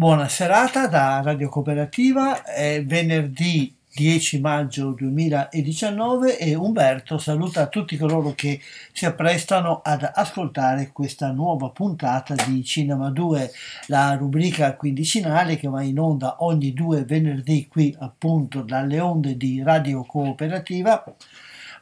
Buona 0.00 0.28
serata 0.28 0.86
da 0.86 1.20
Radio 1.22 1.50
Cooperativa, 1.50 2.42
è 2.42 2.82
venerdì 2.82 3.76
10 3.92 4.40
maggio 4.40 4.92
2019 4.92 6.38
e 6.38 6.54
Umberto 6.54 7.18
saluta 7.18 7.66
tutti 7.66 7.98
coloro 7.98 8.32
che 8.34 8.62
si 8.92 9.04
apprestano 9.04 9.82
ad 9.84 10.10
ascoltare 10.14 10.90
questa 10.90 11.32
nuova 11.32 11.68
puntata 11.68 12.34
di 12.46 12.64
Cinema 12.64 13.10
2, 13.10 13.52
la 13.88 14.14
rubrica 14.14 14.74
quindicinale 14.74 15.58
che 15.58 15.68
va 15.68 15.82
in 15.82 15.98
onda 15.98 16.36
ogni 16.38 16.72
due 16.72 17.04
venerdì 17.04 17.68
qui 17.68 17.94
appunto 17.98 18.62
dalle 18.62 19.00
onde 19.00 19.36
di 19.36 19.62
Radio 19.62 20.04
Cooperativa 20.04 21.04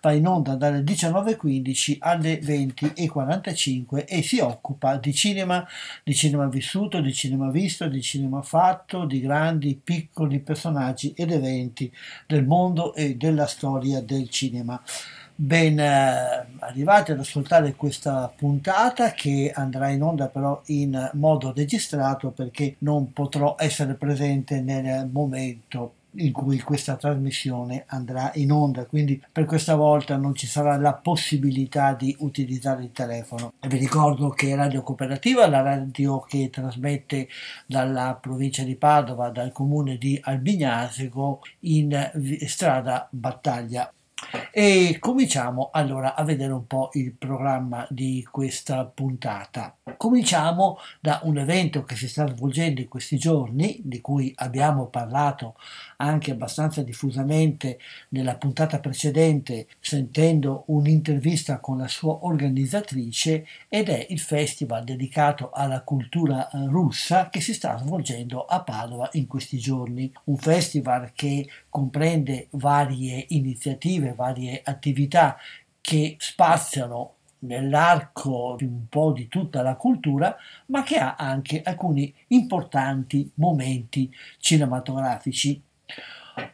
va 0.00 0.12
in 0.12 0.26
onda 0.26 0.54
dalle 0.54 0.80
19.15 0.80 1.96
alle 2.00 2.40
20.45 2.40 4.04
e 4.06 4.22
si 4.22 4.38
occupa 4.38 4.96
di 4.96 5.12
cinema, 5.12 5.66
di 6.02 6.14
cinema 6.14 6.46
vissuto, 6.46 7.00
di 7.00 7.12
cinema 7.12 7.50
visto, 7.50 7.88
di 7.88 8.02
cinema 8.02 8.42
fatto, 8.42 9.04
di 9.04 9.20
grandi, 9.20 9.80
piccoli 9.82 10.40
personaggi 10.40 11.12
ed 11.16 11.32
eventi 11.32 11.92
del 12.26 12.44
mondo 12.46 12.94
e 12.94 13.16
della 13.16 13.46
storia 13.46 14.00
del 14.00 14.28
cinema. 14.28 14.80
Ben 15.40 15.78
eh, 15.78 16.46
arrivati 16.58 17.12
ad 17.12 17.20
ascoltare 17.20 17.76
questa 17.76 18.32
puntata 18.34 19.12
che 19.12 19.52
andrà 19.54 19.88
in 19.90 20.02
onda 20.02 20.26
però 20.26 20.60
in 20.66 21.10
modo 21.14 21.52
registrato 21.54 22.30
perché 22.32 22.74
non 22.78 23.12
potrò 23.12 23.54
essere 23.56 23.94
presente 23.94 24.60
nel 24.60 25.08
momento 25.08 25.97
in 26.18 26.32
cui 26.32 26.60
questa 26.60 26.96
trasmissione 26.96 27.84
andrà 27.88 28.30
in 28.34 28.52
onda, 28.52 28.86
quindi 28.86 29.22
per 29.30 29.44
questa 29.44 29.74
volta 29.74 30.16
non 30.16 30.34
ci 30.34 30.46
sarà 30.46 30.76
la 30.76 30.94
possibilità 30.94 31.94
di 31.94 32.14
utilizzare 32.20 32.82
il 32.82 32.92
telefono. 32.92 33.52
E 33.60 33.68
vi 33.68 33.78
ricordo 33.78 34.30
che 34.30 34.54
Radio 34.54 34.82
Cooperativa, 34.82 35.48
la 35.48 35.62
radio 35.62 36.20
che 36.20 36.50
trasmette 36.50 37.28
dalla 37.66 38.18
provincia 38.20 38.62
di 38.62 38.76
Padova, 38.76 39.30
dal 39.30 39.52
comune 39.52 39.98
di 39.98 40.18
Albignasego, 40.22 41.40
in 41.60 42.10
strada 42.46 43.08
Battaglia 43.10 43.90
e 44.50 44.96
cominciamo 44.98 45.70
allora 45.72 46.14
a 46.14 46.24
vedere 46.24 46.52
un 46.52 46.66
po' 46.66 46.90
il 46.94 47.12
programma 47.12 47.86
di 47.90 48.26
questa 48.30 48.84
puntata. 48.84 49.76
Cominciamo 49.96 50.78
da 51.00 51.20
un 51.24 51.38
evento 51.38 51.84
che 51.84 51.96
si 51.96 52.08
sta 52.08 52.26
svolgendo 52.26 52.80
in 52.80 52.88
questi 52.88 53.16
giorni, 53.18 53.80
di 53.82 54.00
cui 54.00 54.32
abbiamo 54.36 54.86
parlato 54.86 55.54
anche 55.96 56.32
abbastanza 56.32 56.82
diffusamente 56.82 57.78
nella 58.10 58.36
puntata 58.36 58.80
precedente, 58.80 59.66
sentendo 59.80 60.64
un'intervista 60.66 61.58
con 61.58 61.78
la 61.78 61.88
sua 61.88 62.24
organizzatrice, 62.24 63.46
ed 63.68 63.88
è 63.88 64.06
il 64.10 64.20
festival 64.20 64.84
dedicato 64.84 65.50
alla 65.52 65.82
cultura 65.82 66.48
russa 66.52 67.28
che 67.28 67.40
si 67.40 67.54
sta 67.54 67.76
svolgendo 67.78 68.44
a 68.44 68.62
Padova 68.62 69.08
in 69.12 69.26
questi 69.26 69.58
giorni. 69.58 70.12
Un 70.24 70.36
festival 70.36 71.12
che 71.14 71.46
comprende 71.78 72.48
varie 72.50 73.26
iniziative, 73.28 74.14
varie 74.14 74.60
attività 74.64 75.36
che 75.80 76.16
spaziano 76.18 77.14
nell'arco 77.40 78.56
un 78.60 78.88
po' 78.88 79.12
di 79.12 79.28
tutta 79.28 79.62
la 79.62 79.76
cultura, 79.76 80.36
ma 80.66 80.82
che 80.82 80.96
ha 80.96 81.14
anche 81.14 81.62
alcuni 81.62 82.12
importanti 82.28 83.30
momenti 83.34 84.12
cinematografici. 84.38 85.62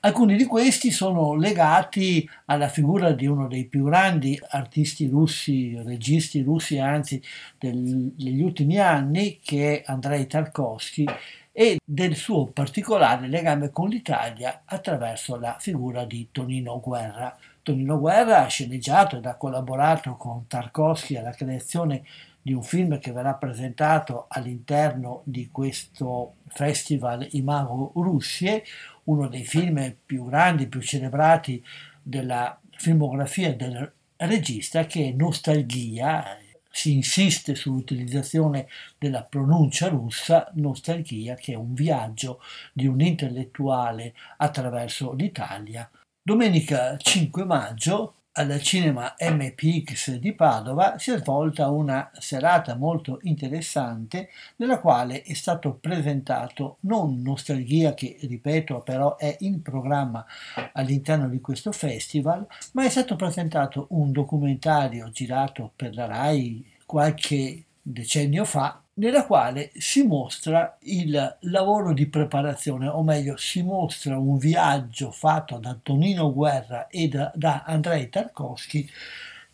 Alcuni 0.00 0.36
di 0.36 0.44
questi 0.44 0.90
sono 0.90 1.34
legati 1.34 2.28
alla 2.46 2.68
figura 2.68 3.12
di 3.12 3.26
uno 3.26 3.48
dei 3.48 3.64
più 3.64 3.84
grandi 3.84 4.38
artisti 4.50 5.06
russi, 5.06 5.74
registi 5.82 6.42
russi 6.42 6.78
anzi 6.78 7.22
degli 7.58 8.42
ultimi 8.42 8.78
anni, 8.78 9.40
che 9.42 9.80
è 9.80 9.82
Andrei 9.86 10.26
Tarkovsky, 10.26 11.06
e 11.56 11.78
del 11.84 12.16
suo 12.16 12.46
particolare 12.46 13.28
legame 13.28 13.70
con 13.70 13.88
l'Italia 13.88 14.62
attraverso 14.64 15.38
la 15.38 15.56
figura 15.60 16.04
di 16.04 16.28
Tonino 16.32 16.80
Guerra. 16.80 17.38
Tonino 17.62 18.00
Guerra 18.00 18.44
ha 18.44 18.48
sceneggiato 18.48 19.18
ed 19.18 19.26
ha 19.26 19.36
collaborato 19.36 20.16
con 20.16 20.48
Tarkovsky 20.48 21.14
alla 21.14 21.30
creazione 21.30 22.02
di 22.42 22.52
un 22.52 22.64
film 22.64 22.98
che 22.98 23.12
verrà 23.12 23.34
presentato 23.34 24.26
all'interno 24.26 25.22
di 25.22 25.48
questo 25.52 26.34
festival 26.48 27.24
Imago 27.30 27.92
Russie, 27.94 28.64
uno 29.04 29.28
dei 29.28 29.44
film 29.44 29.94
più 30.04 30.26
grandi, 30.26 30.66
più 30.66 30.80
celebrati 30.80 31.64
della 32.02 32.58
filmografia 32.72 33.54
del 33.54 33.92
regista 34.16 34.86
che 34.86 35.08
è 35.08 35.12
Nostalgia, 35.12 36.36
si 36.74 36.92
insiste 36.92 37.54
sull'utilizzazione 37.54 38.66
della 38.98 39.22
pronuncia 39.22 39.86
russa, 39.88 40.50
nostalgia, 40.54 41.36
che 41.36 41.52
è 41.52 41.56
un 41.56 41.72
viaggio 41.72 42.42
di 42.72 42.86
un 42.88 43.00
intellettuale 43.00 44.12
attraverso 44.38 45.12
l'Italia. 45.12 45.88
Domenica 46.20 46.96
5 46.96 47.44
maggio 47.44 48.14
al 48.36 48.60
cinema 48.60 49.14
MPX 49.20 50.16
di 50.16 50.32
Padova 50.32 50.98
si 50.98 51.12
è 51.12 51.18
svolta 51.18 51.68
una 51.68 52.10
serata 52.14 52.74
molto 52.74 53.20
interessante 53.22 54.30
nella 54.56 54.80
quale 54.80 55.22
è 55.22 55.34
stato 55.34 55.74
presentato 55.74 56.78
non 56.80 57.22
Nostalgia 57.22 57.94
che 57.94 58.16
ripeto 58.22 58.80
però 58.80 59.16
è 59.16 59.36
in 59.40 59.62
programma 59.62 60.26
all'interno 60.72 61.28
di 61.28 61.40
questo 61.40 61.70
festival 61.70 62.44
ma 62.72 62.84
è 62.84 62.88
stato 62.88 63.14
presentato 63.14 63.86
un 63.90 64.10
documentario 64.10 65.10
girato 65.10 65.70
per 65.76 65.94
la 65.94 66.06
RAI 66.06 66.73
qualche 66.94 67.64
decennio 67.82 68.44
fa 68.44 68.80
nella 68.94 69.26
quale 69.26 69.72
si 69.74 70.04
mostra 70.04 70.78
il 70.82 71.38
lavoro 71.40 71.92
di 71.92 72.06
preparazione, 72.06 72.86
o 72.86 73.02
meglio 73.02 73.36
si 73.36 73.64
mostra 73.64 74.16
un 74.16 74.38
viaggio 74.38 75.10
fatto 75.10 75.58
da 75.58 75.76
Tonino 75.82 76.32
Guerra 76.32 76.86
e 76.86 77.08
da, 77.08 77.32
da 77.34 77.64
Andrei 77.66 78.08
Tarkovsky 78.08 78.88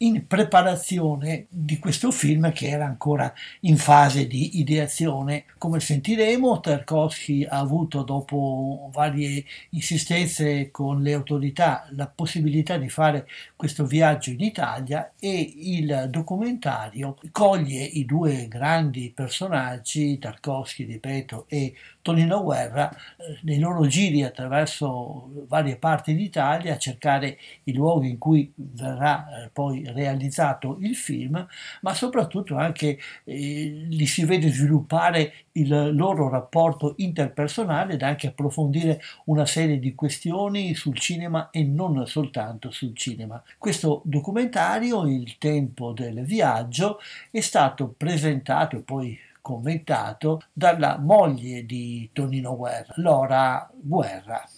in 0.03 0.27
preparazione 0.27 1.47
di 1.51 1.79
questo 1.79 2.11
film 2.11 2.53
che 2.53 2.69
era 2.69 2.87
ancora 2.87 3.33
in 3.61 3.77
fase 3.77 4.27
di 4.27 4.59
ideazione. 4.59 5.45
Come 5.59 5.81
sentiremo, 5.81 6.61
Tarkovsky 6.61 7.45
ha 7.45 7.59
avuto 7.59 8.03
dopo 8.03 8.89
varie 8.93 9.45
insistenze 9.71 10.71
con 10.71 11.03
le 11.03 11.13
autorità 11.13 11.87
la 11.91 12.07
possibilità 12.07 12.79
di 12.79 12.89
fare 12.89 13.27
questo 13.57 13.85
viaggio 13.85 14.31
in 14.31 14.41
Italia 14.41 15.13
e 15.19 15.53
il 15.57 16.07
documentario 16.09 17.19
coglie 17.31 17.83
i 17.83 18.07
due 18.07 18.49
grandi 18.49 19.13
personaggi, 19.15 20.19
Tarkovsky, 20.19 20.85
ripeto, 20.85 21.45
e 21.49 21.75
Tonino 22.03 22.43
Guerra, 22.43 22.91
eh, 22.91 23.39
nei 23.43 23.59
loro 23.59 23.87
giri 23.87 24.23
attraverso 24.23 25.29
varie 25.47 25.77
parti 25.77 26.15
d'Italia 26.15 26.75
a 26.75 26.79
cercare 26.79 27.39
i 27.65 27.73
luoghi 27.75 28.09
in 28.09 28.19
cui 28.19 28.53
verrà 28.55 29.45
eh, 29.45 29.51
poi 29.53 29.85
realizzato 29.87 30.79
il 30.81 30.97
film, 30.97 31.47
ma 31.83 31.95
soprattutto 31.95 32.57
anche 32.57 32.99
eh, 33.25 33.87
li 33.89 34.07
si 34.07 34.25
vede 34.25 34.51
sviluppare 34.51 35.33
il 35.53 35.95
loro 35.95 36.29
rapporto 36.29 36.95
interpersonale 36.99 37.95
ed 37.95 38.03
anche 38.03 38.29
approfondire 38.29 39.01
una 39.27 39.47
serie 39.47 39.79
di 39.79 39.95
questioni 39.95 40.75
sul 40.75 40.97
cinema 40.97 41.51
e 41.51 41.65
non 41.65 42.07
soltanto 42.07 42.71
sul 42.71 42.95
cinema. 42.97 43.43
Questo 43.59 44.03
documentario, 44.05 45.07
Il 45.07 45.39
tempo 45.39 45.93
del 45.93 46.23
viaggio, 46.23 46.99
è 47.31 47.41
stato 47.41 47.93
presentato 47.97 48.77
e 48.77 48.81
poi 48.81 49.19
commentato 49.41 50.43
dalla 50.53 50.99
moglie 50.99 51.65
di 51.65 52.11
Tonino 52.13 52.57
Guerra, 52.57 52.93
Lora 52.97 53.71
Guerra. 53.73 54.49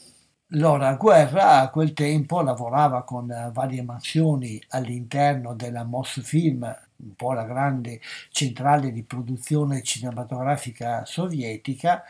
Lora 0.54 0.94
Guerra 0.96 1.60
a 1.60 1.70
quel 1.70 1.94
tempo 1.94 2.42
lavorava 2.42 3.04
con 3.04 3.50
varie 3.52 3.82
mansioni 3.82 4.62
all'interno 4.68 5.54
della 5.54 5.84
Moss 5.84 6.20
Film, 6.20 6.62
un 6.96 7.14
po' 7.14 7.32
la 7.32 7.44
grande 7.44 8.00
centrale 8.30 8.92
di 8.92 9.02
produzione 9.02 9.82
cinematografica 9.82 11.06
sovietica, 11.06 12.04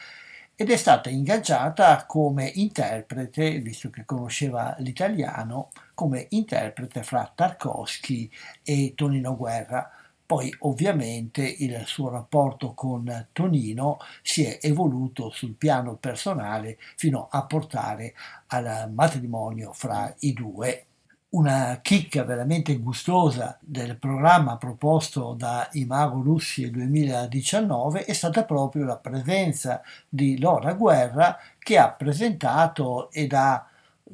ed 0.55 0.71
è 0.71 0.77
stata 0.77 1.09
ingaggiata 1.09 2.05
come 2.07 2.51
interprete, 2.55 3.59
visto 3.61 3.91
che 3.91 4.05
conosceva 4.05 4.75
l'italiano, 4.79 5.71
come 5.95 6.27
interprete 6.31 7.03
fra 7.03 7.31
Tarkovsky 7.35 8.31
e 8.63 8.93
Tonino 8.95 9.37
Guerra 9.37 9.91
poi 10.25 10.55
ovviamente 10.61 11.43
il 11.43 11.83
suo 11.85 12.09
rapporto 12.09 12.73
con 12.75 13.29
Tonino 13.33 13.99
si 14.23 14.45
è 14.45 14.59
evoluto 14.63 15.31
sul 15.31 15.55
piano 15.55 15.97
personale 15.97 16.79
fino 16.97 17.29
a 17.31 17.45
portare 17.45 18.15
al 18.49 18.91
matrimonio 18.93 19.73
fra 19.73 20.15
i 20.21 20.33
due. 20.33 20.87
Una 21.31 21.79
chicca 21.81 22.25
veramente 22.25 22.77
gustosa 22.77 23.57
del 23.61 23.97
programma 23.97 24.59
proposto 24.59 25.33
da 25.33 25.67
Imago 25.73 26.21
Russi 26.21 26.71
2019 26.71 28.05
è 28.05 28.13
stata 28.13 28.45
proprio 28.45 28.85
la 28.85 28.99
presenza 28.99 29.81
di 30.07 30.39
Lora 30.39 30.75
Guerra 30.75 31.39
che 31.59 31.79
ha 31.79 31.91
presentato 31.91 33.11
ed 33.11 33.33
ha 33.33 33.67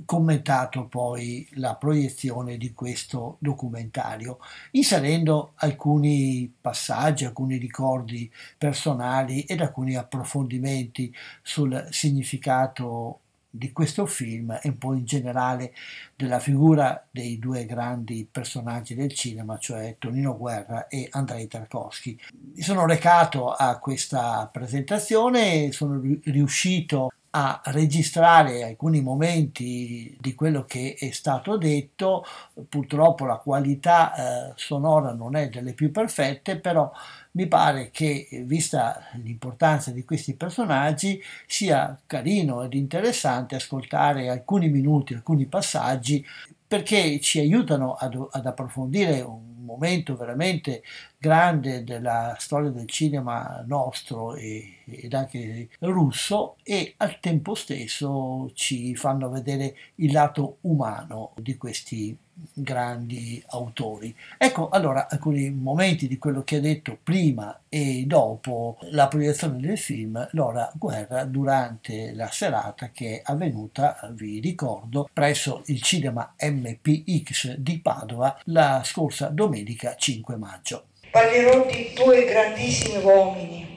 commentato 0.05 0.87
poi 0.87 1.49
la 1.53 1.77
proiezione 1.77 2.57
di 2.57 2.73
questo 2.73 3.37
documentario, 3.41 4.39
inserendo 4.73 5.53
alcuni 5.57 6.53
passaggi, 6.61 7.25
alcuni 7.25 7.57
ricordi 7.57 8.31
personali 8.57 9.43
ed 9.43 9.61
alcuni 9.61 9.97
approfondimenti 9.97 11.15
sul 11.43 11.87
significato 11.91 13.21
di 13.51 13.73
questo 13.73 14.07
film 14.07 14.59
e 14.63 14.69
un 14.69 14.79
po' 14.79 14.95
in 14.95 15.05
generale 15.05 15.73
della 16.15 16.39
figura 16.39 17.07
dei 17.11 17.39
due 17.39 17.65
grandi 17.65 18.29
personaggi 18.31 18.95
del 18.95 19.13
cinema, 19.13 19.59
cioè 19.59 19.97
Tonino 19.99 20.37
Guerra 20.37 20.87
e 20.87 21.09
Andrei 21.11 21.49
Tarkovsky. 21.49 22.19
Mi 22.55 22.63
sono 22.63 22.87
recato 22.87 23.53
a 23.53 23.79
questa 23.79 24.49
presentazione 24.53 25.65
e 25.67 25.73
sono 25.73 26.01
riuscito 26.25 27.11
a 27.41 27.61
registrare 27.67 28.65
alcuni 28.65 29.01
momenti 29.01 30.17
di 30.19 30.35
quello 30.35 30.65
che 30.65 30.97
è 30.99 31.13
stato 31.13 31.57
detto, 31.57 32.25
purtroppo 32.69 33.27
la 33.27 33.37
qualità 33.37 34.49
eh, 34.49 34.53
sonora 34.57 35.13
non 35.13 35.37
è 35.37 35.49
delle 35.49 35.73
più 35.73 35.93
perfette, 35.93 36.59
però 36.59 36.91
mi 37.33 37.47
pare 37.47 37.91
che, 37.93 38.27
vista 38.45 39.05
l'importanza 39.23 39.93
di 39.93 40.05
questi 40.05 40.35
personaggi, 40.35 41.23
sia 41.47 41.97
carino 42.07 42.65
ed 42.65 42.75
interessante 42.75 43.55
ascoltare 43.55 44.29
alcuni 44.29 44.69
minuti, 44.69 45.15
alcuni 45.15 45.47
passaggi, 45.47 46.25
perché 46.67 47.21
ci 47.21 47.39
aiutano 47.39 47.95
ad, 47.95 48.19
ad 48.33 48.47
approfondire 48.47 49.21
un 49.21 49.58
momento 49.69 50.17
veramente 50.17 50.83
grande 51.19 51.85
della 51.85 52.35
storia 52.39 52.71
del 52.71 52.89
cinema 52.89 53.63
nostro 53.67 54.35
e, 54.35 54.79
ed 54.87 55.13
anche 55.15 55.69
russo 55.81 56.57
e 56.63 56.95
al 56.97 57.21
tempo 57.21 57.55
stesso 57.55 58.51
ci 58.55 58.97
fanno 58.97 59.29
vedere 59.29 59.77
il 59.97 60.13
lato 60.13 60.59
umano 60.63 61.33
di 61.37 61.57
questi 61.57 62.17
grandi 62.53 63.43
autori. 63.49 64.15
Ecco 64.37 64.69
allora 64.69 65.09
alcuni 65.09 65.51
momenti 65.51 66.07
di 66.07 66.19
quello 66.19 66.43
che 66.43 66.57
ha 66.57 66.61
detto 66.61 66.99
prima 67.03 67.61
e 67.69 68.05
dopo 68.07 68.79
la 68.91 69.09
proiezione 69.09 69.59
del 69.59 69.79
film 69.79 70.27
L'ora 70.33 70.71
guerra 70.75 71.25
durante 71.25 72.13
la 72.15 72.31
serata 72.31 72.91
che 72.93 73.19
è 73.19 73.23
avvenuta, 73.25 73.99
vi 74.13 74.41
ricordo, 74.41 75.09
presso 75.13 75.63
il 75.67 75.83
cinema 75.83 76.35
MPX 76.41 77.57
di 77.57 77.81
Padova 77.81 78.39
la 78.45 78.83
scorsa 78.85 79.29
domenica 79.29 79.95
5 79.97 80.37
maggio. 80.37 80.85
Parlerò 81.11 81.67
di 81.67 81.93
due 81.95 82.25
grandissimi 82.25 83.03
uomini 83.03 83.77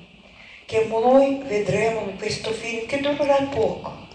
che 0.66 0.86
noi 0.88 1.42
vedremo 1.46 2.10
in 2.10 2.18
questo 2.18 2.52
film 2.52 2.86
che 2.88 3.00
durerà 3.00 3.44
poco. 3.44 4.08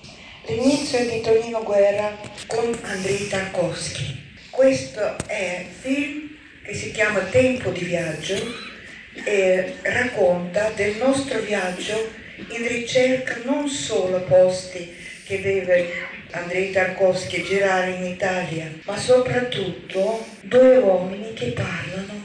L'inizio 0.47 0.99
di 1.09 1.21
Tonino 1.21 1.63
Guerra 1.63 2.17
con 2.47 2.79
Andrei 2.85 3.29
Tarkovsky. 3.29 4.26
Questo 4.57 5.19
è 5.27 5.67
un 5.67 5.71
film 5.83 6.31
che 6.65 6.73
si 6.73 6.91
chiama 6.91 7.19
Tempo 7.25 7.69
di 7.69 7.85
viaggio 7.85 8.37
e 9.23 9.75
racconta 9.83 10.71
del 10.75 10.97
nostro 10.97 11.41
viaggio 11.41 12.09
in 12.37 12.67
ricerca 12.67 13.37
non 13.45 13.69
solo 13.69 14.23
posti 14.23 14.97
che 15.27 15.43
deve 15.43 15.91
Andrei 16.31 16.73
Tarkovsky 16.73 17.45
girare 17.45 17.91
in 17.91 18.05
Italia, 18.07 18.73
ma 18.85 18.97
soprattutto 18.97 20.27
due 20.41 20.79
uomini 20.79 21.35
che 21.35 21.49
parlano. 21.49 22.25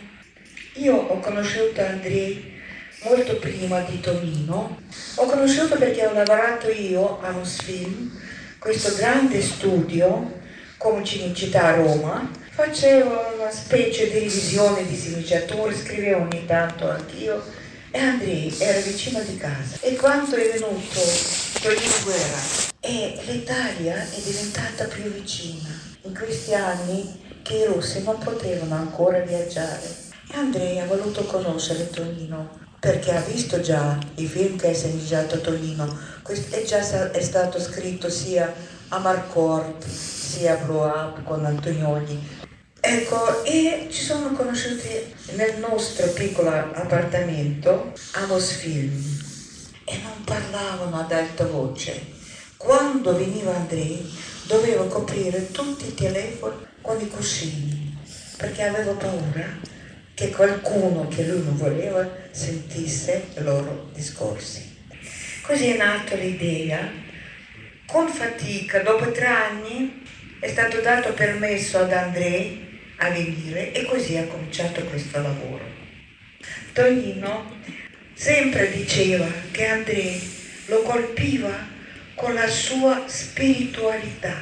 Io 0.75 0.95
ho 0.95 1.19
conosciuto 1.19 1.81
Andrei 1.81 2.61
molto 3.03 3.35
prima 3.39 3.81
di 3.81 3.99
Tonino, 3.99 4.81
ho 5.15 5.25
conosciuto 5.25 5.75
perché 5.75 6.05
ho 6.05 6.13
lavorato 6.13 6.69
io 6.69 7.19
a 7.19 7.31
un 7.31 7.45
film, 7.45 8.17
questo 8.57 8.95
grande 8.95 9.41
studio, 9.41 10.39
come 10.81 11.03
Cinecittà 11.03 11.67
a 11.67 11.75
Roma, 11.75 12.27
facevo 12.49 13.35
una 13.39 13.51
specie 13.51 14.09
di 14.09 14.19
revisione 14.19 14.85
di 14.87 14.95
sceneggiature, 14.95 15.75
scrivevo 15.75 16.21
ogni 16.21 16.43
tanto 16.47 16.89
anch'io 16.89 17.43
e 17.91 17.99
Andrei 17.99 18.51
era 18.57 18.79
vicino 18.79 19.21
di 19.21 19.37
casa. 19.37 19.77
E 19.81 19.95
quando 19.95 20.35
è 20.35 20.51
venuto 20.51 20.99
Tonino 21.61 21.93
Guerra 22.03 22.39
e 22.79 23.21
l'Italia 23.27 23.95
è 23.95 24.19
diventata 24.23 24.85
più 24.85 25.03
vicina 25.03 25.69
in 26.01 26.15
questi 26.15 26.55
anni 26.55 27.39
che 27.43 27.57
i 27.57 27.65
russi 27.65 28.01
non 28.01 28.17
potevano 28.17 28.73
ancora 28.73 29.19
viaggiare 29.19 30.09
Andrei 30.33 30.79
ha 30.79 30.85
voluto 30.85 31.25
conoscere 31.25 31.89
Tonino 31.89 32.57
perché 32.79 33.11
ha 33.11 33.21
visto 33.21 33.59
già 33.59 33.97
i 34.15 34.25
film 34.25 34.57
che 34.57 34.69
ha 34.69 34.73
sceneggiato 34.73 35.41
Tonino. 35.41 35.85
È 36.49 36.63
già 36.63 37.11
è 37.11 37.21
stato 37.21 37.59
scritto 37.59 38.09
sia 38.09 38.51
a 38.87 38.97
Marcourt 38.99 39.85
sia 40.31 40.55
Blow 40.55 40.85
Up 40.85 41.23
con 41.23 41.43
Antonioni. 41.43 42.17
Ecco, 42.79 43.43
e 43.43 43.89
ci 43.91 44.01
sono 44.01 44.31
conosciuti 44.31 44.87
nel 45.33 45.57
nostro 45.59 46.07
piccolo 46.07 46.49
appartamento 46.49 47.91
a 48.13 48.25
Mosfilm 48.27 48.93
e 49.83 49.97
non 50.01 50.23
parlavano 50.23 50.97
ad 51.01 51.11
alta 51.11 51.45
voce. 51.45 52.01
Quando 52.55 53.17
veniva 53.17 53.53
Andrei 53.53 54.09
dovevo 54.47 54.85
coprire 54.85 55.51
tutti 55.51 55.87
i 55.89 55.93
telefoni 55.93 56.65
con 56.79 57.01
i 57.01 57.09
cuscini 57.09 57.97
perché 58.37 58.63
avevo 58.63 58.93
paura 58.93 59.45
che 60.13 60.29
qualcuno 60.29 61.09
che 61.09 61.25
lui 61.25 61.43
non 61.43 61.57
voleva 61.57 62.09
sentisse 62.31 63.27
i 63.35 63.43
loro 63.43 63.89
discorsi. 63.93 64.77
Così 65.41 65.71
è 65.71 65.77
nata 65.77 66.15
l'idea, 66.15 66.89
con 67.85 68.07
fatica, 68.07 68.81
dopo 68.81 69.11
tre 69.11 69.25
anni 69.25 70.01
è 70.41 70.47
stato 70.47 70.81
dato 70.81 71.13
permesso 71.13 71.77
ad 71.77 71.93
Andrei 71.93 72.79
a 72.97 73.11
venire 73.11 73.71
e 73.73 73.85
così 73.85 74.17
ha 74.17 74.25
cominciato 74.25 74.83
questo 74.85 75.21
lavoro. 75.21 75.63
Tonino 76.73 77.59
sempre 78.15 78.71
diceva 78.71 79.27
che 79.51 79.67
Andrei 79.67 80.19
lo 80.65 80.81
colpiva 80.81 81.67
con 82.15 82.33
la 82.33 82.47
sua 82.47 83.03
spiritualità. 83.05 84.35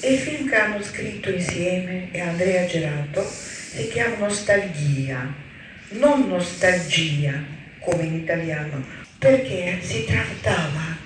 E 0.00 0.12
il 0.12 0.18
film 0.20 0.48
che 0.48 0.54
hanno 0.54 0.80
scritto 0.80 1.30
insieme 1.30 2.08
e 2.12 2.20
Andrea 2.20 2.64
Gerato 2.66 3.28
si 3.28 3.88
chiama 3.88 4.18
nostalgia, 4.18 5.34
non 5.90 6.28
nostalgia 6.28 7.34
come 7.80 8.04
in 8.04 8.14
italiano, 8.14 8.84
perché 9.18 9.80
si 9.82 10.04
trattava 10.04 10.96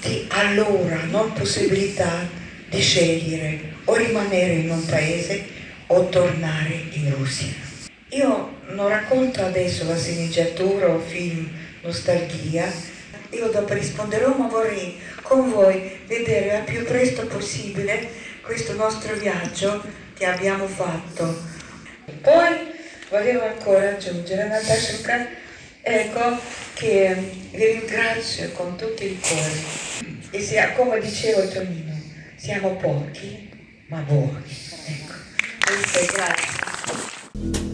di 0.00 0.26
allora 0.28 1.02
non 1.10 1.32
possibilità 1.32 2.38
di 2.68 2.80
scegliere 2.80 3.78
o 3.84 3.94
rimanere 3.94 4.54
in 4.54 4.70
un 4.70 4.84
paese 4.84 5.44
o 5.86 6.08
tornare 6.08 6.84
in 6.92 7.14
Russia. 7.16 7.52
Io 8.10 8.58
non 8.68 8.88
racconto 8.88 9.44
adesso 9.44 9.84
la 9.84 9.96
sceneggiatura 9.96 10.88
o 10.88 10.98
film 10.98 11.48
Nostalgia, 11.82 12.70
io 13.30 13.48
dopo 13.48 13.72
risponderò, 13.74 14.36
ma 14.36 14.48
vorrei 14.48 14.98
con 15.22 15.50
voi 15.50 15.98
vedere 16.06 16.56
al 16.56 16.64
più 16.64 16.84
presto 16.84 17.26
possibile 17.26 18.08
questo 18.42 18.74
nostro 18.74 19.14
viaggio 19.14 19.82
che 20.14 20.26
abbiamo 20.26 20.66
fatto. 20.66 21.40
Poi 22.20 22.56
volevo 23.08 23.44
ancora 23.44 23.90
aggiungere, 23.90 24.48
Natasha, 24.48 25.28
ecco 25.80 26.38
che 26.74 27.14
vi 27.52 27.64
ringrazio 27.64 28.50
con 28.50 28.76
tutto 28.76 29.04
il 29.04 29.18
cuore. 29.20 30.18
E 30.30 30.40
sia, 30.40 30.72
come 30.72 31.00
diceva 31.00 31.42
Tonino, 31.42 31.98
siamo 32.36 32.74
pochi, 32.76 33.49
ma 33.90 34.00
buoni. 34.02 34.44
Ecco, 35.66 37.69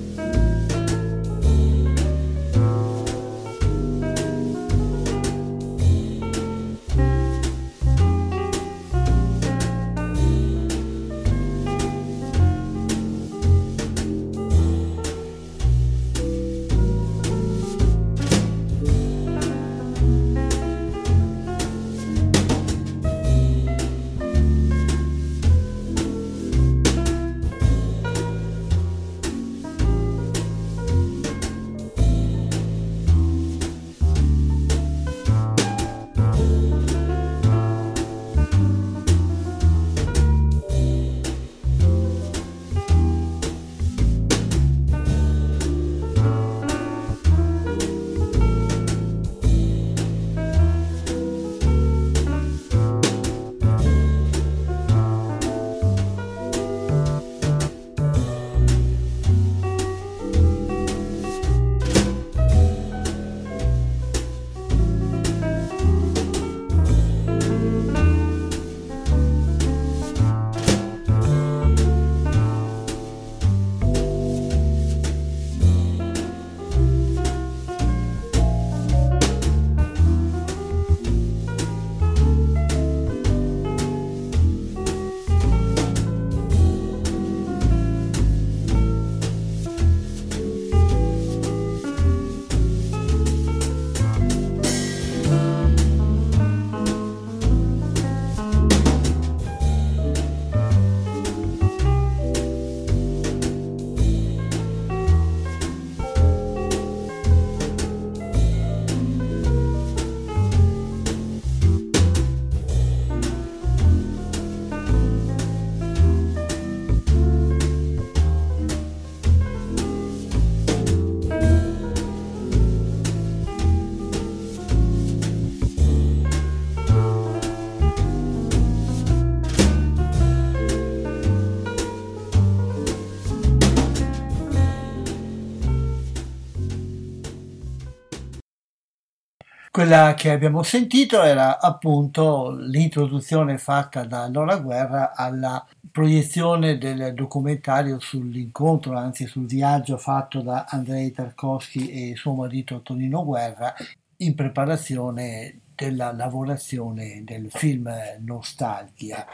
Quella 139.87 140.15
che 140.15 140.33
abbiamo 140.33 140.65
sentito 140.65 141.23
era 141.23 141.61
appunto 141.61 142.57
l'introduzione 142.59 143.57
fatta 143.57 144.03
da 144.03 144.29
Nora 144.29 144.57
Guerra 144.57 145.15
alla 145.15 145.65
proiezione 145.93 146.77
del 146.77 147.15
documentario 147.15 148.01
sull'incontro, 148.01 148.97
anzi 148.99 149.29
sul 149.29 149.47
viaggio 149.47 149.97
fatto 149.97 150.41
da 150.41 150.67
Andrei 150.69 151.13
Tarkovsky 151.13 152.11
e 152.11 152.17
suo 152.17 152.33
marito 152.33 152.83
Tonino 152.83 153.25
Guerra 153.25 153.73
in 154.17 154.35
preparazione 154.35 155.61
della 155.77 156.11
lavorazione 156.11 157.23
del 157.23 157.47
film 157.49 157.89
Nostalgia. 158.25 159.25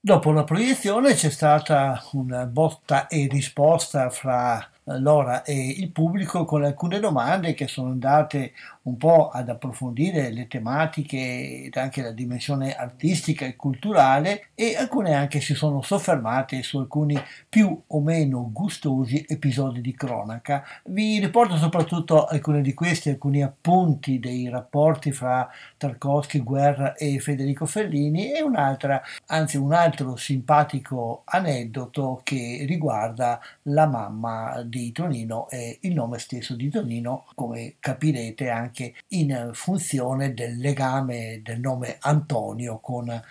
Dopo 0.00 0.32
la 0.32 0.44
proiezione 0.44 1.12
c'è 1.12 1.30
stata 1.30 2.02
una 2.12 2.46
botta 2.46 3.06
e 3.06 3.28
risposta 3.30 4.08
fra 4.08 4.66
Lora 4.84 5.44
e 5.44 5.68
il 5.68 5.92
pubblico 5.92 6.44
con 6.44 6.64
alcune 6.64 6.98
domande 6.98 7.54
che 7.54 7.68
sono 7.68 7.90
andate 7.90 8.52
un 8.82 8.96
po' 8.96 9.28
ad 9.28 9.48
approfondire 9.48 10.30
le 10.30 10.48
tematiche 10.48 11.64
ed 11.64 11.76
anche 11.76 12.02
la 12.02 12.10
dimensione 12.10 12.74
artistica 12.74 13.44
e 13.44 13.54
culturale 13.54 14.48
e 14.54 14.76
alcune 14.76 15.14
anche 15.14 15.40
si 15.40 15.54
sono 15.54 15.82
soffermate 15.82 16.62
su 16.62 16.78
alcuni 16.78 17.16
più 17.48 17.80
o 17.86 18.00
meno 18.00 18.50
gustosi 18.52 19.24
episodi 19.28 19.80
di 19.80 19.94
cronaca. 19.94 20.64
Vi 20.86 21.18
riporto 21.20 21.56
soprattutto 21.56 22.24
alcuni 22.24 22.62
di 22.62 22.74
questi, 22.74 23.10
alcuni 23.10 23.42
appunti 23.42 24.18
dei 24.18 24.48
rapporti 24.48 25.12
fra 25.12 25.48
Tarkovsky, 25.76 26.40
Guerra 26.42 26.94
e 26.94 27.18
Federico 27.20 27.66
Fellini 27.66 28.32
e 28.32 28.42
un'altra, 28.42 29.00
anzi 29.26 29.56
un 29.56 29.72
altro 29.72 30.16
simpatico 30.16 31.22
aneddoto 31.26 32.20
che 32.24 32.64
riguarda 32.66 33.40
la 33.62 33.86
mamma 33.86 34.62
di 34.64 34.90
Tonino 34.90 35.48
e 35.50 35.78
il 35.82 35.94
nome 35.94 36.18
stesso 36.18 36.54
di 36.56 36.68
Tonino, 36.68 37.26
come 37.34 37.74
capirete 37.78 38.48
anche 38.48 38.71
in 39.08 39.50
funzione 39.52 40.34
del 40.34 40.56
legame 40.58 41.40
del 41.42 41.60
nome 41.60 41.96
Antonio 42.00 42.78
con 42.78 43.22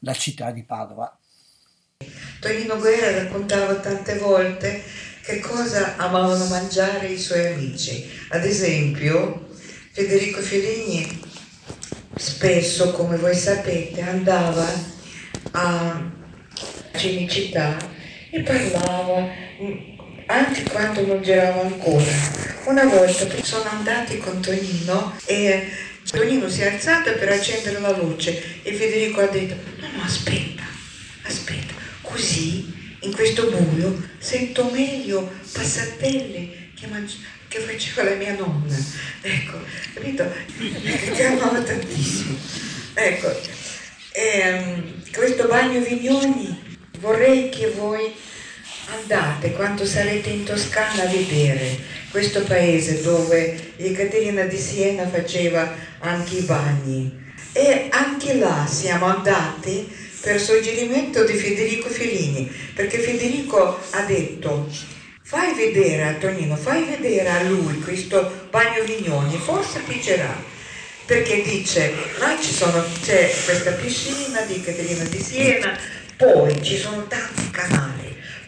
la 0.00 0.12
città 0.12 0.50
di 0.50 0.62
Padova. 0.62 1.16
Tonino 2.40 2.78
Guerra 2.78 3.22
raccontava 3.22 3.74
tante 3.76 4.16
volte 4.18 4.82
che 5.22 5.38
cosa 5.40 5.96
amavano 5.96 6.46
mangiare 6.46 7.08
i 7.08 7.18
suoi 7.18 7.46
amici. 7.46 8.08
Ad 8.30 8.44
esempio, 8.44 9.48
Federico 9.92 10.40
Fellini 10.40 11.20
spesso, 12.16 12.92
come 12.92 13.16
voi 13.16 13.34
sapete, 13.34 14.00
andava 14.00 14.66
a 15.52 16.10
Cinecittà 16.96 17.76
e 18.30 18.40
parlava 18.42 19.28
anche 20.30 20.62
quando 20.64 21.04
non 21.04 21.22
girava 21.22 21.62
ancora. 21.62 22.04
Una 22.64 22.84
volta 22.84 23.26
sono 23.42 23.68
andati 23.68 24.18
con 24.18 24.40
Tonino 24.40 25.16
e 25.24 25.68
Tonino 26.08 26.48
si 26.48 26.62
è 26.62 26.72
alzato 26.72 27.12
per 27.14 27.28
accendere 27.30 27.80
la 27.80 27.96
luce 27.96 28.60
e 28.62 28.72
Federico 28.72 29.20
ha 29.20 29.26
detto 29.26 29.56
no 29.80 29.88
no 29.96 30.02
aspetta, 30.02 30.62
aspetta, 31.22 31.74
così 32.02 32.94
in 33.00 33.12
questo 33.12 33.50
buio 33.50 34.08
sento 34.18 34.70
meglio 34.70 35.30
passatelle 35.52 36.70
che, 36.78 36.86
mangi- 36.86 37.24
che 37.48 37.58
faceva 37.58 38.10
la 38.10 38.16
mia 38.16 38.34
nonna. 38.34 38.76
Ecco, 39.22 39.58
capito? 39.94 40.30
Ti 41.14 41.22
amava 41.22 41.60
tantissimo. 41.60 42.38
Ecco, 42.94 43.40
e, 44.12 44.52
um, 44.52 45.12
questo 45.12 45.46
bagno 45.46 45.80
Vignoni 45.80 46.78
vorrei 46.98 47.48
che 47.48 47.70
voi 47.70 48.12
andate 48.92 49.52
quando 49.52 49.84
sarete 49.84 50.30
in 50.30 50.44
Toscana 50.44 51.04
a 51.04 51.06
vedere 51.06 51.78
questo 52.10 52.42
paese 52.42 53.02
dove 53.02 53.74
Ekaterina 53.76 54.44
di 54.44 54.58
Siena 54.58 55.08
faceva 55.08 55.72
anche 56.00 56.36
i 56.36 56.42
bagni. 56.42 57.28
E 57.52 57.88
anche 57.90 58.34
là 58.34 58.66
siamo 58.68 59.06
andati 59.06 59.88
per 60.20 60.40
suggerimento 60.40 61.24
di 61.24 61.34
Federico 61.34 61.88
Fellini, 61.88 62.50
perché 62.74 62.98
Federico 62.98 63.80
ha 63.90 64.02
detto 64.02 64.68
fai 65.22 65.54
vedere 65.54 66.08
a 66.08 66.14
Tonino, 66.14 66.56
fai 66.56 66.84
vedere 66.84 67.28
a 67.28 67.42
lui 67.42 67.78
questo 67.80 68.48
bagno 68.50 68.82
Vignoni, 68.84 69.36
forse 69.38 69.80
piacerà. 69.86 70.58
Perché 71.06 71.42
dice, 71.42 71.92
là 72.18 72.36
sono, 72.40 72.84
c'è 73.02 73.32
questa 73.44 73.72
piscina 73.72 74.42
di 74.42 74.60
Caterina 74.60 75.04
di 75.04 75.20
Siena, 75.20 75.76
poi 76.16 76.62
ci 76.62 76.76
sono 76.76 77.06
tanti 77.08 77.50
canali 77.50 77.99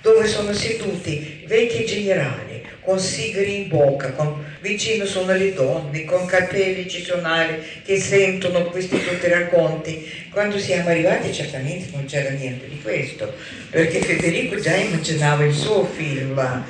dove 0.02 0.26
sono 0.26 0.52
seduti 0.52 1.44
vecchi 1.46 1.86
generali 1.86 2.52
con 2.82 2.98
sigari 2.98 3.62
in 3.62 3.68
bocca, 3.68 4.10
con, 4.12 4.44
vicino 4.60 5.04
sono 5.04 5.32
le 5.32 5.54
donne, 5.54 6.04
con 6.04 6.26
capelli 6.26 6.88
cisonali 6.88 7.62
che 7.84 7.98
sentono 8.00 8.64
questi 8.64 9.00
tutti 9.00 9.28
racconti. 9.28 10.28
Quando 10.30 10.58
siamo 10.58 10.88
arrivati 10.88 11.32
certamente 11.32 11.90
non 11.94 12.06
c'era 12.06 12.30
niente 12.30 12.68
di 12.68 12.80
questo, 12.82 13.32
perché 13.70 14.00
Federico 14.00 14.58
già 14.58 14.74
immaginava 14.74 15.44
il 15.44 15.54
suo 15.54 15.84
film. 15.84 16.64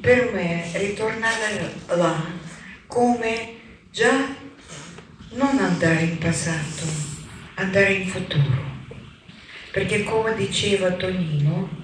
Per 0.00 0.30
me 0.32 0.64
ritornare 0.72 1.70
là 1.88 2.24
come 2.86 3.54
già 3.90 4.34
non 5.32 5.58
andare 5.58 6.00
in 6.02 6.16
passato, 6.16 6.86
andare 7.56 7.92
in 7.92 8.08
futuro. 8.08 8.76
Perché 9.70 10.04
come 10.04 10.34
diceva 10.34 10.90
Tonino, 10.92 11.77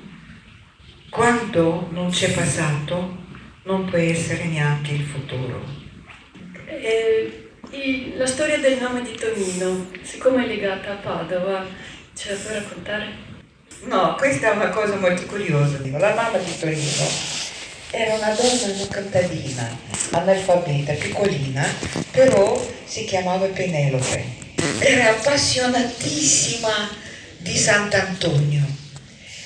quando 1.15 1.87
non 1.93 2.11
c'è 2.11 2.33
passato 2.33 3.23
non 3.67 3.85
può 3.85 3.99
essere 3.99 4.47
neanche 4.47 4.95
il 4.95 5.05
futuro. 5.05 5.65
Eh, 6.67 7.51
il, 7.71 8.17
la 8.17 8.27
storia 8.27 8.59
del 8.59 8.81
nome 8.81 9.03
di 9.03 9.15
Tonino, 9.15 9.93
siccome 10.03 10.43
è 10.43 10.49
legata 10.49 10.91
a 10.91 10.97
Padova, 10.97 11.65
ce 12.17 12.33
la 12.33 12.39
puoi 12.39 12.55
raccontare? 12.55 13.07
No, 13.85 14.17
questa 14.17 14.51
è 14.51 14.57
una 14.57 14.71
cosa 14.71 14.97
molto 14.97 15.25
curiosa. 15.27 15.79
La 15.85 16.15
mamma 16.15 16.39
di 16.39 16.59
Tonino 16.59 17.07
era 17.93 18.15
una 18.15 18.35
donna 18.35 18.87
contadina, 18.93 19.79
analfabeta, 20.11 20.95
piccolina, 20.95 21.65
però 22.11 22.61
si 22.85 23.05
chiamava 23.05 23.47
Penelope. 23.47 24.25
Era 24.81 25.11
appassionatissima 25.11 26.91
di 27.39 27.57
Sant'Antonio. 27.57 28.63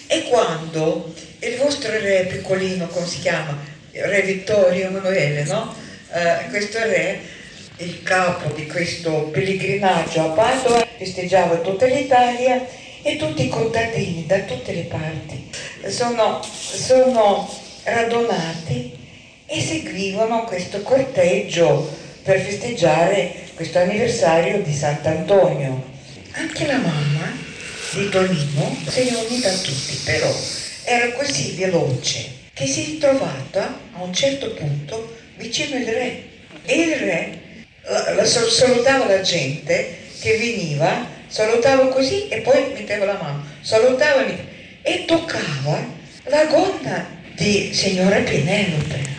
E 0.06 0.22
quando 0.30 1.12
il 1.40 1.56
vostro 1.56 1.90
re 1.90 2.26
piccolino, 2.28 2.86
come 2.86 3.06
si 3.06 3.20
chiama? 3.20 3.56
Re 3.92 4.22
Vittorio 4.22 4.86
Emanuele, 4.86 5.44
no? 5.44 5.74
Uh, 6.10 6.50
questo 6.50 6.78
re, 6.78 7.20
il 7.78 8.02
capo 8.02 8.52
di 8.54 8.66
questo 8.66 9.28
pellegrinaggio 9.32 10.20
a 10.20 10.28
Padova, 10.28 10.86
festeggiava 10.96 11.56
tutta 11.56 11.86
l'Italia 11.86 12.66
e 13.02 13.16
tutti 13.16 13.44
i 13.44 13.48
contadini 13.48 14.26
da 14.26 14.40
tutte 14.40 14.72
le 14.72 14.82
parti 14.82 15.48
sono, 15.86 16.42
sono 16.42 17.48
radunati 17.84 18.96
e 19.46 19.60
seguivano 19.60 20.44
questo 20.44 20.82
corteggio 20.82 21.96
per 22.22 22.40
festeggiare 22.40 23.46
questo 23.54 23.78
anniversario 23.78 24.60
di 24.62 24.72
Sant'Antonio. 24.72 25.96
Anche 26.32 26.66
la 26.66 26.76
mamma 26.76 27.36
di 27.92 28.08
Tonino 28.10 28.76
si 28.86 29.00
è 29.00 29.14
unita 29.26 29.48
a 29.48 29.56
tutti, 29.56 30.00
però 30.04 30.30
era 30.88 31.12
così 31.12 31.52
veloce 31.52 32.36
che 32.54 32.66
si 32.66 32.96
è 32.96 32.98
trovata 32.98 33.78
a 33.92 34.02
un 34.02 34.12
certo 34.14 34.52
punto 34.52 35.16
vicino 35.36 35.76
al 35.76 35.84
re 35.84 36.22
e 36.64 36.74
il 36.74 36.96
re 36.96 37.38
la, 37.82 38.14
la, 38.14 38.24
salutava 38.24 39.06
la 39.06 39.20
gente 39.20 39.96
che 40.20 40.36
veniva, 40.36 41.06
salutava 41.26 41.88
così 41.88 42.28
e 42.28 42.40
poi 42.40 42.72
metteva 42.72 43.04
la 43.04 43.18
mano, 43.20 43.44
salutava 43.60 44.24
e 44.82 45.04
toccava 45.06 45.86
la 46.24 46.44
gonna 46.46 47.06
di 47.34 47.72
signora 47.72 48.20
Penelope. 48.20 49.16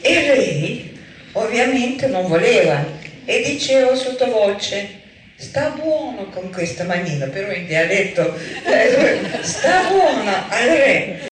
E 0.00 0.12
lei 0.12 0.98
ovviamente 1.32 2.06
non 2.06 2.28
voleva 2.28 2.84
e 3.24 3.42
diceva 3.42 3.94
sottovoce 3.94 5.00
sta 5.42 5.70
buono 5.70 6.26
con 6.26 6.52
questa 6.52 6.84
manina, 6.84 7.26
però 7.26 7.50
in 7.50 7.66
dialetto 7.66 8.32
eh, 8.64 9.42
sta 9.42 9.88
buona 9.88 10.48
al 10.48 10.68
re. 10.68 11.31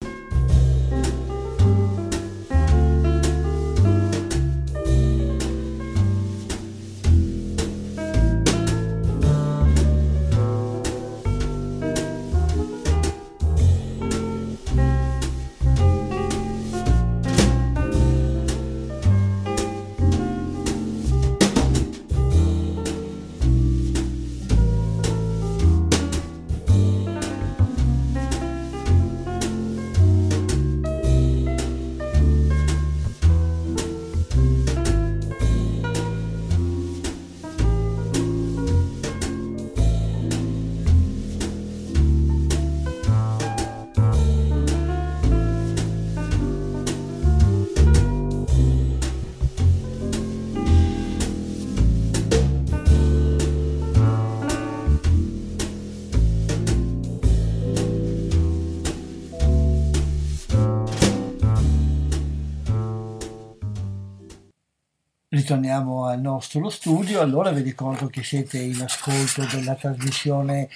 Ritorniamo 65.81 66.05
al 66.05 66.21
nostro 66.21 66.69
studio. 66.69 67.21
Allora 67.21 67.51
vi 67.51 67.61
ricordo 67.61 68.07
che 68.07 68.23
siete 68.23 68.59
in 68.59 68.81
ascolto 68.81 69.43
della 69.51 69.75
trasmissione 69.75 70.69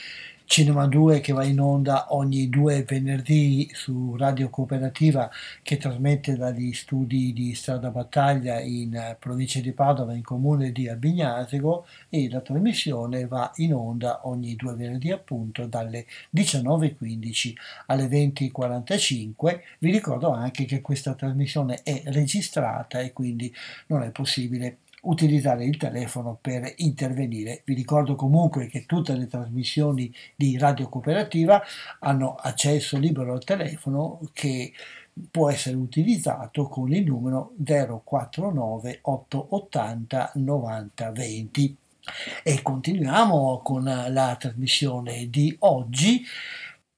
Cinema 0.47 0.85
2 0.85 1.21
che 1.21 1.33
va 1.33 1.43
in 1.43 1.59
onda 1.59 2.13
ogni 2.13 2.49
due 2.49 2.83
venerdì 2.83 3.67
su 3.73 4.15
Radio 4.15 4.49
Cooperativa 4.51 5.29
che 5.63 5.77
trasmette 5.77 6.37
dagli 6.37 6.71
studi 6.71 7.33
di 7.33 7.55
Strada 7.55 7.89
Battaglia 7.89 8.59
in 8.59 9.17
provincia 9.19 9.59
di 9.59 9.71
Padova 9.71 10.13
in 10.13 10.21
comune 10.21 10.71
di 10.71 10.87
Albignasego 10.87 11.87
e 12.09 12.29
la 12.29 12.41
trasmissione 12.41 13.25
va 13.25 13.51
in 13.55 13.73
onda 13.73 14.27
ogni 14.27 14.55
due 14.55 14.75
venerdì 14.75 15.11
appunto 15.11 15.65
dalle 15.65 16.05
19.15 16.33 17.53
alle 17.87 18.05
20.45. 18.05 19.59
Vi 19.79 19.91
ricordo 19.91 20.29
anche 20.29 20.65
che 20.65 20.79
questa 20.79 21.15
trasmissione 21.15 21.81
è 21.81 22.03
registrata 22.05 22.99
e 22.99 23.13
quindi 23.13 23.51
non 23.87 24.03
è 24.03 24.11
possibile 24.11 24.77
utilizzare 25.05 25.65
il 25.65 25.77
telefono 25.77 26.37
per 26.39 26.73
intervenire. 26.77 27.61
Vi 27.65 27.73
ricordo 27.73 28.15
comunque 28.15 28.67
che 28.67 28.85
tutte 28.85 29.15
le 29.15 29.27
trasmissioni 29.27 30.13
di 30.35 30.57
Radio 30.57 30.89
Cooperativa 30.89 31.61
hanno 31.99 32.35
accesso 32.35 32.97
libero 32.97 33.33
al 33.33 33.43
telefono 33.43 34.19
che 34.33 34.71
può 35.31 35.49
essere 35.49 35.75
utilizzato 35.75 36.67
con 36.67 36.91
il 36.91 37.05
numero 37.05 37.53
049 37.63 38.99
880 39.01 40.31
90 40.35 41.11
20. 41.11 41.77
E 42.43 42.61
continuiamo 42.61 43.61
con 43.63 43.83
la 43.83 44.35
trasmissione 44.37 45.27
di 45.29 45.55
oggi 45.59 46.23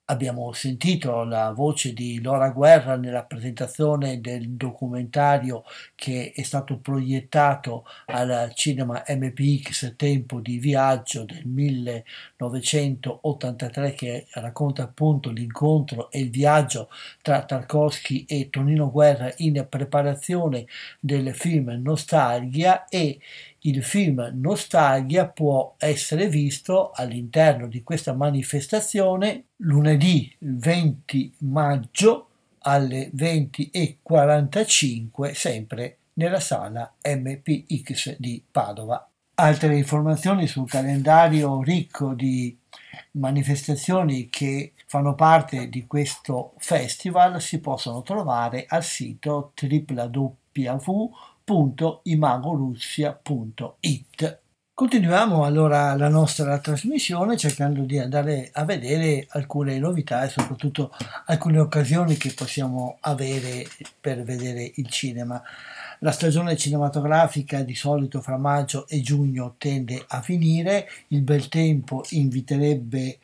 Abbiamo 0.09 0.53
sentito 0.53 1.25
la 1.25 1.51
voce 1.51 1.91
di 1.91 2.21
Laura 2.21 2.51
Guerra 2.51 2.95
nella 2.95 3.25
presentazione 3.25 4.21
del 4.21 4.51
documentario 4.51 5.65
che 5.95 6.31
è 6.33 6.43
stato 6.43 6.77
proiettato 6.77 7.83
al 8.05 8.53
cinema 8.53 9.03
MPX 9.05 9.95
Tempo 9.97 10.39
di 10.39 10.59
Viaggio 10.59 11.25
del 11.25 11.45
1983 11.45 13.95
che 13.95 14.27
racconta 14.35 14.83
appunto 14.83 15.29
l'incontro 15.29 16.09
e 16.09 16.21
il 16.21 16.29
viaggio 16.29 16.87
tra 17.21 17.43
Tarkovsky 17.43 18.23
e 18.29 18.49
Tonino 18.49 18.89
Guerra 18.89 19.33
in 19.39 19.65
preparazione 19.67 20.67
del 21.01 21.35
film 21.35 21.81
Nostalgia 21.83 22.87
e 22.87 23.19
il 23.61 23.83
film 23.83 24.31
Nostalgia 24.35 25.27
può 25.27 25.73
essere 25.77 26.27
visto 26.27 26.91
all'interno 26.93 27.67
di 27.67 27.81
questa 27.83 28.13
manifestazione 28.13 29.45
lunedì 29.57 30.33
20 30.39 31.35
maggio 31.39 32.29
alle 32.59 33.11
20.45 33.15 35.33
sempre 35.33 35.97
nella 36.13 36.39
sala 36.39 36.93
MPX 37.03 38.15
di 38.19 38.41
Padova. 38.49 39.09
Altre 39.35 39.75
informazioni 39.77 40.47
sul 40.47 40.67
calendario 40.67 41.61
ricco 41.61 42.13
di 42.13 42.57
manifestazioni 43.11 44.29
che 44.29 44.73
fanno 44.87 45.13
parte 45.15 45.69
di 45.69 45.85
questo 45.85 46.53
festival 46.57 47.39
si 47.41 47.59
possono 47.59 48.01
trovare 48.01 48.65
al 48.67 48.83
sito 48.83 49.51
www.imagorussia.it. 51.47 54.39
Continuiamo 54.73 55.45
allora 55.45 55.95
la 55.95 56.09
nostra 56.09 56.59
trasmissione 56.59 57.37
cercando 57.37 57.81
di 57.81 57.97
andare 57.97 58.51
a 58.51 58.63
vedere 58.63 59.25
alcune 59.29 59.79
novità 59.79 60.23
e 60.23 60.29
soprattutto 60.29 60.91
alcune 61.25 61.57
occasioni 61.59 62.15
che 62.15 62.31
possiamo 62.33 62.97
avere 62.99 63.65
per 63.99 64.21
vedere 64.23 64.71
il 64.75 64.87
cinema. 64.89 65.41
La 66.01 66.11
stagione 66.11 66.55
cinematografica 66.55 67.63
di 67.63 67.73
solito 67.73 68.21
fra 68.21 68.37
maggio 68.37 68.87
e 68.87 69.01
giugno 69.01 69.55
tende 69.57 70.03
a 70.05 70.21
finire, 70.21 70.87
il 71.07 71.21
bel 71.21 71.47
tempo 71.47 72.05
inviterebbe 72.09 73.17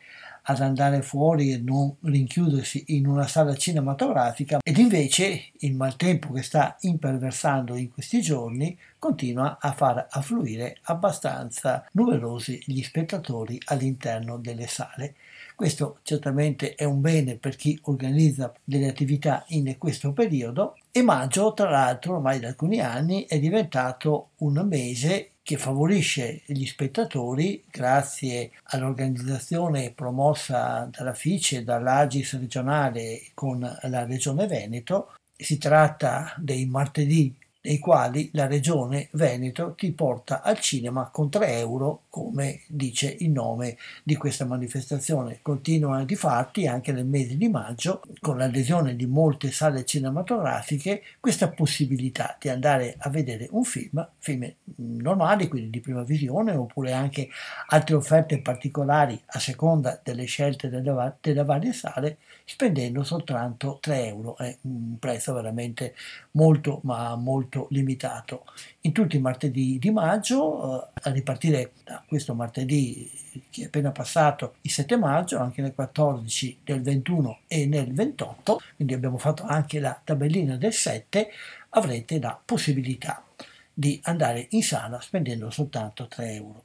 ad 0.46 0.60
andare 0.60 1.02
fuori 1.02 1.52
e 1.52 1.58
non 1.58 1.94
rinchiudersi 2.00 2.84
in 2.88 3.06
una 3.06 3.26
sala 3.26 3.54
cinematografica 3.54 4.58
ed 4.62 4.78
invece 4.78 5.50
il 5.58 5.74
maltempo 5.74 6.32
che 6.32 6.42
sta 6.42 6.76
imperversando 6.80 7.76
in 7.76 7.90
questi 7.90 8.20
giorni 8.20 8.76
continua 8.98 9.58
a 9.60 9.72
far 9.72 10.06
affluire 10.10 10.78
abbastanza 10.82 11.86
numerosi 11.92 12.62
gli 12.66 12.82
spettatori 12.82 13.60
all'interno 13.66 14.38
delle 14.38 14.66
sale. 14.66 15.14
Questo 15.54 15.98
certamente 16.02 16.74
è 16.74 16.84
un 16.84 17.00
bene 17.00 17.36
per 17.36 17.54
chi 17.54 17.78
organizza 17.82 18.52
delle 18.64 18.88
attività 18.88 19.44
in 19.48 19.76
questo 19.78 20.12
periodo 20.12 20.76
e 20.90 21.02
maggio, 21.02 21.54
tra 21.54 21.70
l'altro, 21.70 22.14
ormai 22.14 22.40
da 22.40 22.48
alcuni 22.48 22.80
anni 22.80 23.24
è 23.26 23.38
diventato 23.38 24.30
un 24.38 24.64
mese 24.66 25.30
che 25.44 25.58
favorisce 25.58 26.40
gli 26.46 26.64
spettatori 26.64 27.62
grazie 27.70 28.50
all'organizzazione 28.70 29.92
promossa 29.94 30.88
dalla 30.90 31.12
FICE 31.12 31.58
e 31.58 31.64
dall'Agis 31.64 32.38
regionale 32.38 33.20
con 33.34 33.60
la 33.60 34.04
Regione 34.06 34.46
Veneto. 34.46 35.12
Si 35.36 35.58
tratta 35.58 36.32
dei 36.38 36.64
martedì 36.64 37.34
nei 37.64 37.78
quali 37.78 38.28
la 38.32 38.46
regione 38.46 39.08
Veneto 39.12 39.74
ti 39.74 39.92
porta 39.92 40.42
al 40.42 40.58
cinema 40.58 41.08
con 41.10 41.30
3 41.30 41.58
euro, 41.58 42.02
come 42.10 42.60
dice 42.66 43.14
il 43.20 43.30
nome 43.30 43.76
di 44.02 44.16
questa 44.16 44.44
manifestazione. 44.44 45.38
Continua 45.40 46.04
di 46.04 46.14
fatti 46.14 46.66
anche 46.66 46.92
nel 46.92 47.06
mese 47.06 47.36
di 47.36 47.48
maggio, 47.48 48.02
con 48.20 48.36
l'adesione 48.36 48.96
di 48.96 49.06
molte 49.06 49.50
sale 49.50 49.84
cinematografiche, 49.84 51.02
questa 51.20 51.48
possibilità 51.48 52.36
di 52.38 52.50
andare 52.50 52.96
a 52.98 53.08
vedere 53.08 53.48
un 53.50 53.64
film, 53.64 54.06
film 54.18 54.52
normali, 54.76 55.48
quindi 55.48 55.70
di 55.70 55.80
prima 55.80 56.02
visione, 56.02 56.52
oppure 56.52 56.92
anche 56.92 57.28
altre 57.68 57.94
offerte 57.94 58.40
particolari 58.40 59.20
a 59.26 59.38
seconda 59.38 59.98
delle 60.02 60.24
scelte 60.24 60.68
delle, 60.68 61.16
delle 61.20 61.44
varie 61.44 61.72
sale, 61.72 62.18
spendendo 62.44 63.02
soltanto 63.02 63.78
3 63.80 64.06
euro. 64.06 64.36
È 64.36 64.56
un 64.62 64.98
prezzo 64.98 65.32
veramente 65.32 65.94
molto, 66.32 66.80
ma 66.84 67.16
molto 67.16 67.66
limitato. 67.70 68.44
In 68.82 68.92
tutti 68.92 69.16
i 69.16 69.20
martedì 69.20 69.78
di 69.78 69.90
maggio, 69.90 70.84
eh, 70.84 70.88
a 71.02 71.10
ripartire 71.10 71.72
da 71.84 72.02
questo 72.06 72.34
martedì 72.34 73.10
che 73.50 73.62
è 73.62 73.64
appena 73.66 73.90
passato, 73.90 74.56
il 74.62 74.70
7 74.70 74.96
maggio, 74.96 75.38
anche 75.38 75.62
nel 75.62 75.74
14, 75.74 76.60
del 76.62 76.82
21 76.82 77.40
e 77.48 77.66
nel 77.66 77.92
28, 77.92 78.60
quindi 78.76 78.94
abbiamo 78.94 79.18
fatto 79.18 79.44
anche 79.44 79.80
la 79.80 79.98
tabellina 80.02 80.56
del 80.56 80.72
7, 80.72 81.30
avrete 81.70 82.20
la 82.20 82.38
possibilità 82.44 83.24
di 83.72 83.98
andare 84.04 84.46
in 84.50 84.62
sala 84.62 85.00
spendendo 85.00 85.50
soltanto 85.50 86.06
3 86.06 86.32
euro. 86.32 86.64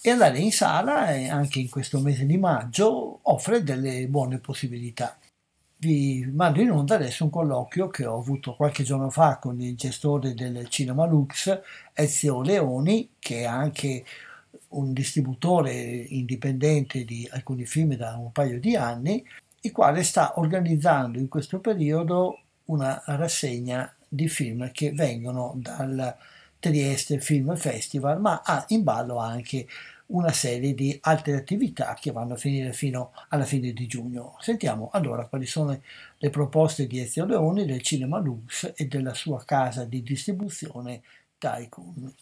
E 0.00 0.10
andare 0.10 0.38
in 0.38 0.52
sala, 0.52 1.12
eh, 1.12 1.28
anche 1.28 1.58
in 1.58 1.68
questo 1.68 1.98
mese 1.98 2.24
di 2.24 2.36
maggio, 2.36 3.18
offre 3.22 3.64
delle 3.64 4.06
buone 4.06 4.38
possibilità. 4.38 5.18
Vi 5.76 6.24
mando 6.32 6.60
in 6.60 6.70
onda 6.70 6.94
adesso 6.94 7.24
un 7.24 7.30
colloquio 7.30 7.88
che 7.88 8.06
ho 8.06 8.16
avuto 8.16 8.54
qualche 8.54 8.84
giorno 8.84 9.10
fa 9.10 9.38
con 9.38 9.60
il 9.60 9.76
gestore 9.76 10.34
del 10.34 10.68
Cinema 10.68 11.04
Lux, 11.04 11.60
Ezio 11.92 12.42
Leoni, 12.42 13.10
che 13.18 13.40
è 13.40 13.44
anche 13.44 14.04
un 14.68 14.92
distributore 14.92 15.72
indipendente 15.72 17.04
di 17.04 17.28
alcuni 17.32 17.66
film 17.66 17.94
da 17.96 18.16
un 18.16 18.30
paio 18.30 18.60
di 18.60 18.76
anni, 18.76 19.24
il 19.62 19.72
quale 19.72 20.04
sta 20.04 20.38
organizzando 20.38 21.18
in 21.18 21.28
questo 21.28 21.58
periodo 21.58 22.40
una 22.66 23.02
rassegna 23.04 23.92
di 24.08 24.28
film 24.28 24.70
che 24.70 24.92
vengono 24.92 25.54
dal 25.56 26.16
Trieste 26.58 27.20
Film 27.20 27.54
Festival, 27.56 28.20
ma 28.20 28.42
ha 28.44 28.64
in 28.68 28.82
ballo 28.82 29.18
anche 29.18 29.66
una 30.08 30.32
serie 30.32 30.74
di 30.74 30.96
altre 31.02 31.34
attività 31.34 31.96
che 32.00 32.12
vanno 32.12 32.34
a 32.34 32.36
finire 32.36 32.72
fino 32.72 33.12
alla 33.28 33.44
fine 33.44 33.72
di 33.72 33.86
giugno. 33.86 34.36
Sentiamo 34.38 34.88
allora 34.92 35.26
quali 35.26 35.46
sono 35.46 35.78
le 36.16 36.30
proposte 36.30 36.86
di 36.86 37.00
Ezio 37.00 37.26
Leoni 37.26 37.66
del 37.66 37.82
Cinema 37.82 38.18
Lux 38.18 38.72
e 38.76 38.86
della 38.86 39.14
sua 39.14 39.42
casa 39.44 39.84
di 39.84 40.02
distribuzione 40.02 41.02
Tycoon. 41.38 42.12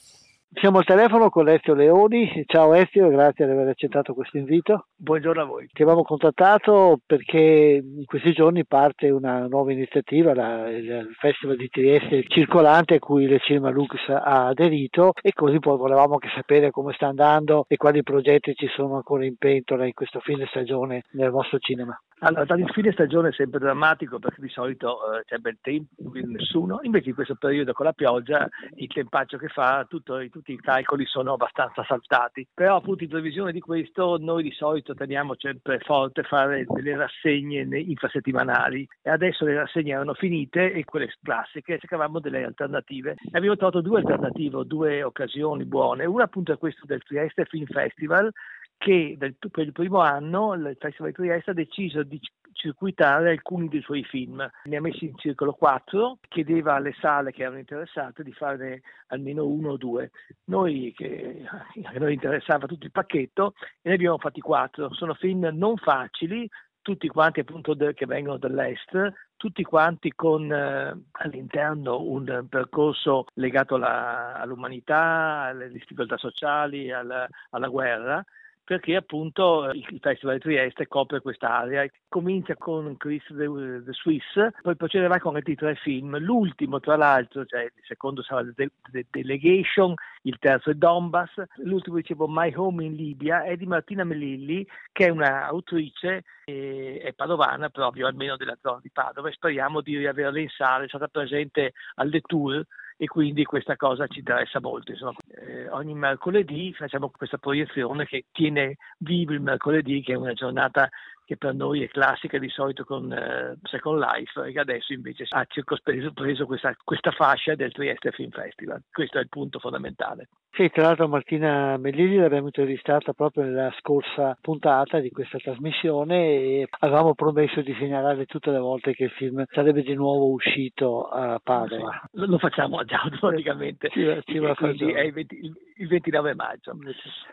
Siamo 0.52 0.78
al 0.78 0.84
telefono 0.84 1.28
con 1.28 1.48
Ezio 1.48 1.74
Leoni. 1.74 2.44
Ciao 2.46 2.72
Ezio, 2.72 3.08
grazie 3.08 3.44
di 3.44 3.52
aver 3.52 3.68
accettato 3.68 4.14
questo 4.14 4.38
invito. 4.38 4.86
Buongiorno 4.98 5.42
a 5.42 5.44
voi. 5.44 5.68
Ti 5.70 5.82
avevamo 5.82 6.04
contattato 6.04 7.00
perché 7.04 7.82
in 7.84 8.06
questi 8.06 8.32
giorni 8.32 8.64
parte 8.64 9.10
una 9.10 9.46
nuova 9.46 9.70
iniziativa, 9.70 10.32
la, 10.32 10.70
il 10.70 11.14
Festival 11.18 11.56
di 11.56 11.68
Trieste 11.68 12.24
circolante 12.26 12.94
a 12.94 12.98
cui 12.98 13.24
il 13.24 13.38
Cinema 13.42 13.68
Lux 13.68 13.90
ha 14.08 14.46
aderito 14.46 15.12
e 15.20 15.32
così 15.34 15.58
poi 15.58 15.76
volevamo 15.76 16.14
anche 16.14 16.30
sapere 16.34 16.70
come 16.70 16.94
sta 16.94 17.08
andando 17.08 17.66
e 17.68 17.76
quali 17.76 18.02
progetti 18.02 18.54
ci 18.54 18.68
sono 18.68 18.96
ancora 18.96 19.26
in 19.26 19.36
pentola 19.36 19.84
in 19.84 19.92
questo 19.92 20.18
fine 20.20 20.46
stagione 20.46 21.02
nel 21.10 21.28
vostro 21.28 21.58
cinema. 21.58 21.94
Allora, 22.20 22.54
il 22.54 22.70
fine 22.70 22.92
stagione 22.92 23.28
è 23.28 23.32
sempre 23.32 23.58
drammatico 23.58 24.18
perché 24.18 24.40
di 24.40 24.48
solito 24.48 25.12
eh, 25.12 25.24
c'è 25.24 25.36
bel 25.36 25.58
tempo, 25.60 26.02
quindi 26.08 26.32
nessuno, 26.32 26.78
invece 26.80 27.10
in 27.10 27.14
questo 27.14 27.34
periodo 27.34 27.74
con 27.74 27.84
la 27.84 27.92
pioggia 27.92 28.48
il 28.76 28.86
tempaccio 28.86 29.36
che 29.36 29.48
fa, 29.48 29.84
tutto, 29.86 30.26
tutti 30.30 30.52
i 30.52 30.56
calcoli 30.56 31.04
sono 31.04 31.34
abbastanza 31.34 31.84
saltati. 31.84 32.48
Però 32.54 32.76
appunto 32.76 33.04
in 33.04 33.10
previsione 33.10 33.52
di 33.52 33.60
questo 33.60 34.16
noi 34.18 34.42
di 34.42 34.52
solito 34.52 34.85
teniamo 34.94 35.34
sempre 35.38 35.78
forte 35.80 36.22
fare 36.22 36.64
delle 36.68 36.96
rassegne 36.96 37.66
infrasettimanali 37.78 38.86
e 39.02 39.10
adesso 39.10 39.44
le 39.44 39.54
rassegne 39.54 39.92
erano 39.92 40.14
finite 40.14 40.72
e 40.72 40.84
quelle 40.84 41.12
classiche 41.22 41.78
cercavamo 41.78 42.20
delle 42.20 42.44
alternative. 42.44 43.16
E 43.32 43.36
abbiamo 43.36 43.56
trovato 43.56 43.80
due 43.80 43.98
alternative, 43.98 44.64
due 44.64 45.02
occasioni 45.02 45.64
buone. 45.64 46.04
Una 46.04 46.24
appunto 46.24 46.52
è 46.52 46.58
questa 46.58 46.82
del 46.84 47.02
Trieste 47.02 47.44
Film 47.44 47.66
Festival 47.66 48.32
che 48.78 49.16
per 49.18 49.64
il 49.64 49.72
primo 49.72 50.00
anno 50.00 50.52
il 50.52 50.76
Festival 50.78 51.10
di 51.10 51.16
Trieste 51.16 51.50
ha 51.50 51.54
deciso 51.54 52.02
di 52.02 52.20
circuitare 52.66 53.30
alcuni 53.30 53.68
dei 53.68 53.80
suoi 53.80 54.02
film. 54.02 54.48
Ne 54.64 54.76
ha 54.76 54.80
messi 54.80 55.04
in 55.04 55.16
circolo 55.16 55.52
quattro, 55.52 56.18
chiedeva 56.28 56.74
alle 56.74 56.94
sale 57.00 57.30
che 57.30 57.42
erano 57.42 57.58
interessate 57.58 58.24
di 58.24 58.32
farne 58.32 58.82
almeno 59.08 59.46
uno 59.46 59.70
o 59.70 59.76
due. 59.76 60.10
Noi, 60.46 60.92
che 60.96 61.44
a 61.84 61.98
noi 61.98 62.14
interessava 62.14 62.66
tutto 62.66 62.86
il 62.86 62.92
pacchetto, 62.92 63.54
e 63.82 63.88
ne 63.88 63.94
abbiamo 63.94 64.18
fatti 64.18 64.40
quattro. 64.40 64.92
Sono 64.94 65.14
film 65.14 65.48
non 65.52 65.76
facili, 65.76 66.48
tutti 66.82 67.08
quanti 67.08 67.40
appunto 67.40 67.74
de, 67.74 67.94
che 67.94 68.06
vengono 68.06 68.38
dall'est, 68.38 69.12
tutti 69.36 69.62
quanti 69.62 70.12
con 70.12 70.52
eh, 70.52 71.02
all'interno 71.12 72.00
un 72.00 72.46
percorso 72.48 73.26
legato 73.34 73.76
alla, 73.76 74.34
all'umanità, 74.34 75.46
alle 75.48 75.70
difficoltà 75.70 76.16
sociali, 76.16 76.92
alla, 76.92 77.28
alla 77.50 77.68
guerra 77.68 78.24
perché 78.66 78.96
appunto 78.96 79.70
il 79.70 79.98
Festival 80.00 80.34
di 80.34 80.40
Trieste 80.40 80.88
copre 80.88 81.20
quest'area. 81.20 81.88
Comincia 82.08 82.56
con 82.56 82.96
Chris 82.96 83.22
the, 83.28 83.46
the 83.84 83.92
Swiss, 83.92 84.24
poi 84.60 84.74
procederà 84.74 85.20
con 85.20 85.36
altri 85.36 85.54
tre 85.54 85.76
film. 85.76 86.18
L'ultimo, 86.18 86.80
tra 86.80 86.96
l'altro, 86.96 87.46
cioè 87.46 87.62
il 87.62 87.72
secondo 87.86 88.24
sarà 88.24 88.44
The, 88.56 88.70
The 88.90 89.06
Delegation, 89.08 89.94
il 90.22 90.36
terzo 90.40 90.70
è 90.70 90.74
Donbass, 90.74 91.40
l'ultimo 91.58 91.96
dicevo 91.96 92.26
My 92.26 92.52
Home 92.56 92.84
in 92.84 92.96
Libia 92.96 93.44
è 93.44 93.56
di 93.56 93.66
Martina 93.66 94.02
Melilli, 94.02 94.66
che 94.90 95.06
è 95.06 95.10
un'autrice 95.10 96.24
e 96.44 97.00
è 97.04 97.12
padovana 97.12 97.68
proprio, 97.70 98.08
almeno 98.08 98.36
della 98.36 98.58
zona 98.60 98.80
di 98.82 98.90
Padova, 98.90 99.28
e 99.28 99.32
speriamo 99.32 99.80
di 99.80 99.96
riaverla 99.96 100.40
in 100.40 100.48
sala, 100.48 100.82
è 100.82 100.88
stata 100.88 101.06
presente 101.06 101.72
alle 101.94 102.20
tour 102.20 102.66
e 102.96 103.06
quindi 103.06 103.44
questa 103.44 103.76
cosa 103.76 104.06
ci 104.06 104.20
interessa 104.20 104.60
molto. 104.60 104.92
Insomma, 104.92 105.16
eh, 105.28 105.68
ogni 105.68 105.94
mercoledì 105.94 106.72
facciamo 106.72 107.10
questa 107.10 107.38
proiezione 107.38 108.06
che 108.06 108.26
tiene 108.32 108.76
vivo 108.98 109.32
il 109.32 109.40
mercoledì, 109.40 110.02
che 110.02 110.12
è 110.12 110.16
una 110.16 110.32
giornata 110.32 110.88
che 111.26 111.36
per 111.36 111.54
noi 111.54 111.82
è 111.82 111.88
classica 111.88 112.38
di 112.38 112.48
solito 112.48 112.84
con 112.84 113.12
eh, 113.12 113.58
Second 113.64 113.98
Life 114.00 114.40
e 114.40 114.52
che 114.52 114.60
adesso 114.60 114.92
invece 114.92 115.26
ha 115.28 115.44
circospreso 115.46 116.46
questa, 116.46 116.74
questa 116.84 117.10
fascia 117.10 117.56
del 117.56 117.72
Trieste 117.72 118.12
Film 118.12 118.30
Festival. 118.30 118.82
Questo 118.90 119.18
è 119.18 119.20
il 119.20 119.28
punto 119.28 119.58
fondamentale. 119.58 120.28
Sì, 120.52 120.70
tra 120.70 120.84
l'altro 120.84 121.08
Martina 121.08 121.76
Mellini 121.76 122.16
l'abbiamo 122.16 122.46
intervistata 122.46 123.12
proprio 123.12 123.42
nella 123.42 123.74
scorsa 123.78 124.38
puntata 124.40 125.00
di 125.00 125.10
questa 125.10 125.36
trasmissione 125.38 126.16
e 126.16 126.68
avevamo 126.78 127.14
promesso 127.14 127.60
di 127.60 127.74
segnalare 127.78 128.24
tutte 128.24 128.50
le 128.50 128.58
volte 128.58 128.94
che 128.94 129.04
il 129.04 129.10
film 129.10 129.44
sarebbe 129.50 129.82
di 129.82 129.94
nuovo 129.94 130.30
uscito 130.30 131.08
a 131.08 131.38
Padova. 131.42 132.00
Sì, 132.10 132.20
lo 132.24 132.38
facciamo 132.38 132.82
già 132.84 133.02
automaticamente, 133.04 133.90
sì, 133.92 134.00
sì, 134.24 134.36
è 134.36 135.00
il, 135.00 135.12
20, 135.12 135.52
il 135.76 135.88
29 135.88 136.34
maggio. 136.34 136.76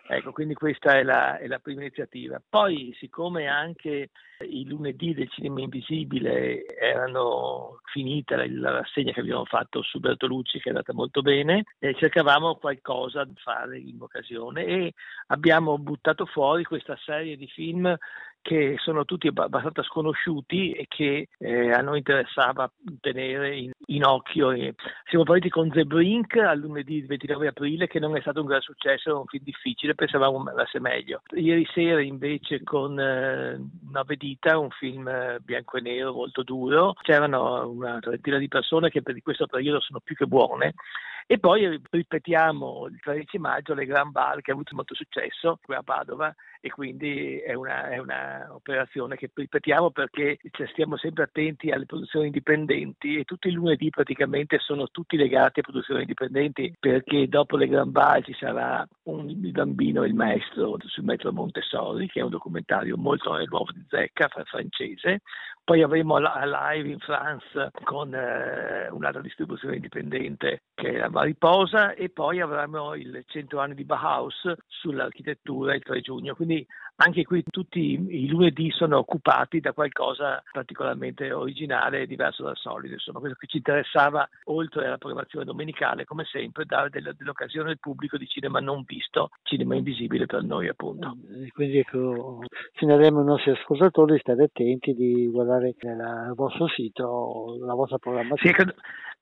Ecco, 0.07 0.31
quindi 0.31 0.53
questa 0.53 0.97
è 0.97 1.03
la, 1.03 1.37
è 1.37 1.47
la 1.47 1.59
prima 1.59 1.81
iniziativa. 1.81 2.41
Poi, 2.47 2.95
siccome 2.99 3.47
anche 3.47 4.09
i 4.39 4.65
lunedì 4.65 5.13
del 5.13 5.29
cinema 5.29 5.61
invisibile 5.61 6.65
erano 6.65 7.79
finite 7.85 8.35
la 8.47 8.71
rassegna 8.71 9.13
che 9.13 9.21
abbiamo 9.21 9.45
fatto 9.45 9.81
su 9.81 9.99
Bertolucci 9.99 10.59
che 10.59 10.65
è 10.65 10.69
andata 10.69 10.93
molto 10.93 11.21
bene 11.21 11.63
e 11.79 11.95
cercavamo 11.95 12.55
qualcosa 12.55 13.23
da 13.23 13.31
fare 13.35 13.77
in 13.77 14.01
occasione 14.01 14.65
e 14.65 14.93
abbiamo 15.27 15.77
buttato 15.77 16.25
fuori 16.25 16.65
questa 16.65 16.97
serie 16.97 17.37
di 17.37 17.47
film 17.47 17.95
che 18.43 18.75
sono 18.77 19.05
tutti 19.05 19.27
abbastanza 19.27 19.81
sconosciuti 19.83 20.73
e 20.73 20.85
che 20.87 21.29
eh, 21.39 21.71
a 21.71 21.81
noi 21.81 21.99
interessava 21.99 22.69
tenere 22.99 23.55
in, 23.55 23.71
in 23.87 24.03
occhio. 24.03 24.51
E 24.51 24.75
siamo 25.05 25.23
partiti 25.23 25.49
con 25.49 25.69
The 25.69 25.85
Brink 25.85 26.35
al 26.35 26.59
lunedì 26.59 27.01
29 27.01 27.47
aprile, 27.47 27.87
che 27.87 27.99
non 27.99 28.15
è 28.15 28.21
stato 28.21 28.41
un 28.41 28.47
gran 28.47 28.61
successo, 28.61 29.09
era 29.09 29.17
un 29.17 29.25
film 29.25 29.43
difficile, 29.43 29.95
pensavamo 29.95 30.43
andasse 30.45 30.79
meglio. 30.79 31.21
Ieri 31.31 31.65
sera 31.73 32.01
invece 32.01 32.63
con 32.63 32.99
eh, 32.99 33.59
Nove 33.89 34.15
Dita, 34.17 34.59
un 34.59 34.69
film 34.71 35.07
eh, 35.07 35.39
bianco 35.41 35.77
e 35.77 35.81
nero 35.81 36.11
molto 36.11 36.43
duro, 36.43 36.93
c'erano 37.01 37.69
una 37.69 37.97
trentina 37.99 38.37
di 38.37 38.49
persone 38.49 38.89
che 38.89 39.01
per 39.01 39.19
questo 39.23 39.47
periodo 39.47 39.79
sono 39.79 40.01
più 40.03 40.15
che 40.15 40.25
buone 40.27 40.73
e 41.27 41.39
poi 41.39 41.79
ripetiamo 41.89 42.87
il 42.87 42.99
13 42.99 43.37
maggio 43.37 43.73
le 43.73 43.85
Grand 43.85 44.11
Bar 44.11 44.41
che 44.41 44.51
ha 44.51 44.53
avuto 44.53 44.75
molto 44.75 44.95
successo 44.95 45.59
qui 45.63 45.75
a 45.75 45.83
Padova 45.83 46.33
e 46.61 46.69
quindi 46.69 47.39
è 47.39 47.53
una, 47.53 47.89
è 47.89 47.97
una 47.97 48.47
operazione 48.51 49.15
che 49.15 49.29
ripetiamo 49.33 49.91
perché 49.91 50.37
cioè, 50.51 50.67
stiamo 50.67 50.97
sempre 50.97 51.23
attenti 51.23 51.71
alle 51.71 51.85
produzioni 51.85 52.27
indipendenti 52.27 53.17
e 53.17 53.23
tutti 53.23 53.47
i 53.47 53.51
lunedì 53.51 53.89
praticamente 53.89 54.59
sono 54.59 54.87
tutti 54.87 55.17
legati 55.17 55.59
a 55.59 55.63
produzioni 55.63 56.01
indipendenti 56.01 56.73
perché 56.79 57.27
dopo 57.27 57.57
le 57.57 57.67
Grand 57.67 57.91
Bar 57.91 58.23
ci 58.23 58.33
sarà 58.33 58.87
un, 59.03 59.29
il 59.29 59.51
bambino 59.51 60.03
e 60.03 60.07
il 60.07 60.15
maestro 60.15 60.77
sul 60.85 61.03
metro 61.03 61.31
Montessori 61.31 62.07
che 62.07 62.19
è 62.19 62.23
un 62.23 62.29
documentario 62.29 62.97
molto 62.97 63.31
nuovo 63.45 63.71
di 63.71 63.85
Zecca 63.89 64.29
francese 64.45 65.21
poi 65.63 65.81
avremo 65.81 66.17
la 66.17 66.41
live 66.43 66.89
in 66.89 66.99
France 66.99 67.71
con 67.83 68.13
eh, 68.13 68.89
un'altra 68.91 69.21
distribuzione 69.21 69.75
indipendente 69.75 70.63
che 70.73 70.89
è 70.89 70.97
la 70.97 71.09
Mariposa 71.09 71.93
e 71.93 72.09
poi 72.09 72.41
avremo 72.41 72.95
il 72.95 73.23
100 73.25 73.59
anni 73.59 73.73
di 73.73 73.85
Bauhaus 73.85 74.51
sull'architettura 74.67 75.75
il 75.75 75.83
3 75.83 76.01
giugno. 76.01 76.35
Quindi 76.35 76.65
anche 76.95 77.23
qui 77.23 77.43
tutti 77.49 77.79
i 77.79 78.27
lunedì 78.27 78.69
sono 78.71 78.97
occupati 78.97 79.59
da 79.59 79.73
qualcosa 79.73 80.43
particolarmente 80.51 81.31
originale 81.31 82.01
e 82.01 82.07
diverso 82.07 82.43
dal 82.43 82.57
solito. 82.57 82.93
Insomma, 82.93 83.19
quello 83.19 83.35
che 83.37 83.47
ci 83.47 83.57
interessava, 83.57 84.27
oltre 84.45 84.85
alla 84.85 84.97
programmazione 84.97 85.45
domenicale, 85.45 86.05
come 86.05 86.25
sempre, 86.25 86.65
dare 86.65 86.89
dell'occasione 86.89 87.71
al 87.71 87.79
pubblico 87.79 88.17
di 88.17 88.27
cinema 88.27 88.59
non 88.59 88.83
visto, 88.85 89.29
cinema 89.41 89.75
invisibile 89.75 90.25
per 90.25 90.43
noi 90.43 90.67
appunto. 90.67 91.17
Quindi 91.53 91.79
ecco, 91.79 92.43
segnaleremo 92.75 93.19
ai 93.19 93.25
nostri 93.25 93.51
ascoltatori 93.51 94.13
di 94.13 94.19
stare 94.19 94.43
attenti, 94.43 94.93
di 94.93 95.27
guardare 95.29 95.52
nel 95.59 96.33
vostro 96.35 96.67
sito 96.67 97.57
la 97.59 97.73
vostra 97.73 97.97
programmazione. 97.97 98.55
Sì, 98.57 98.63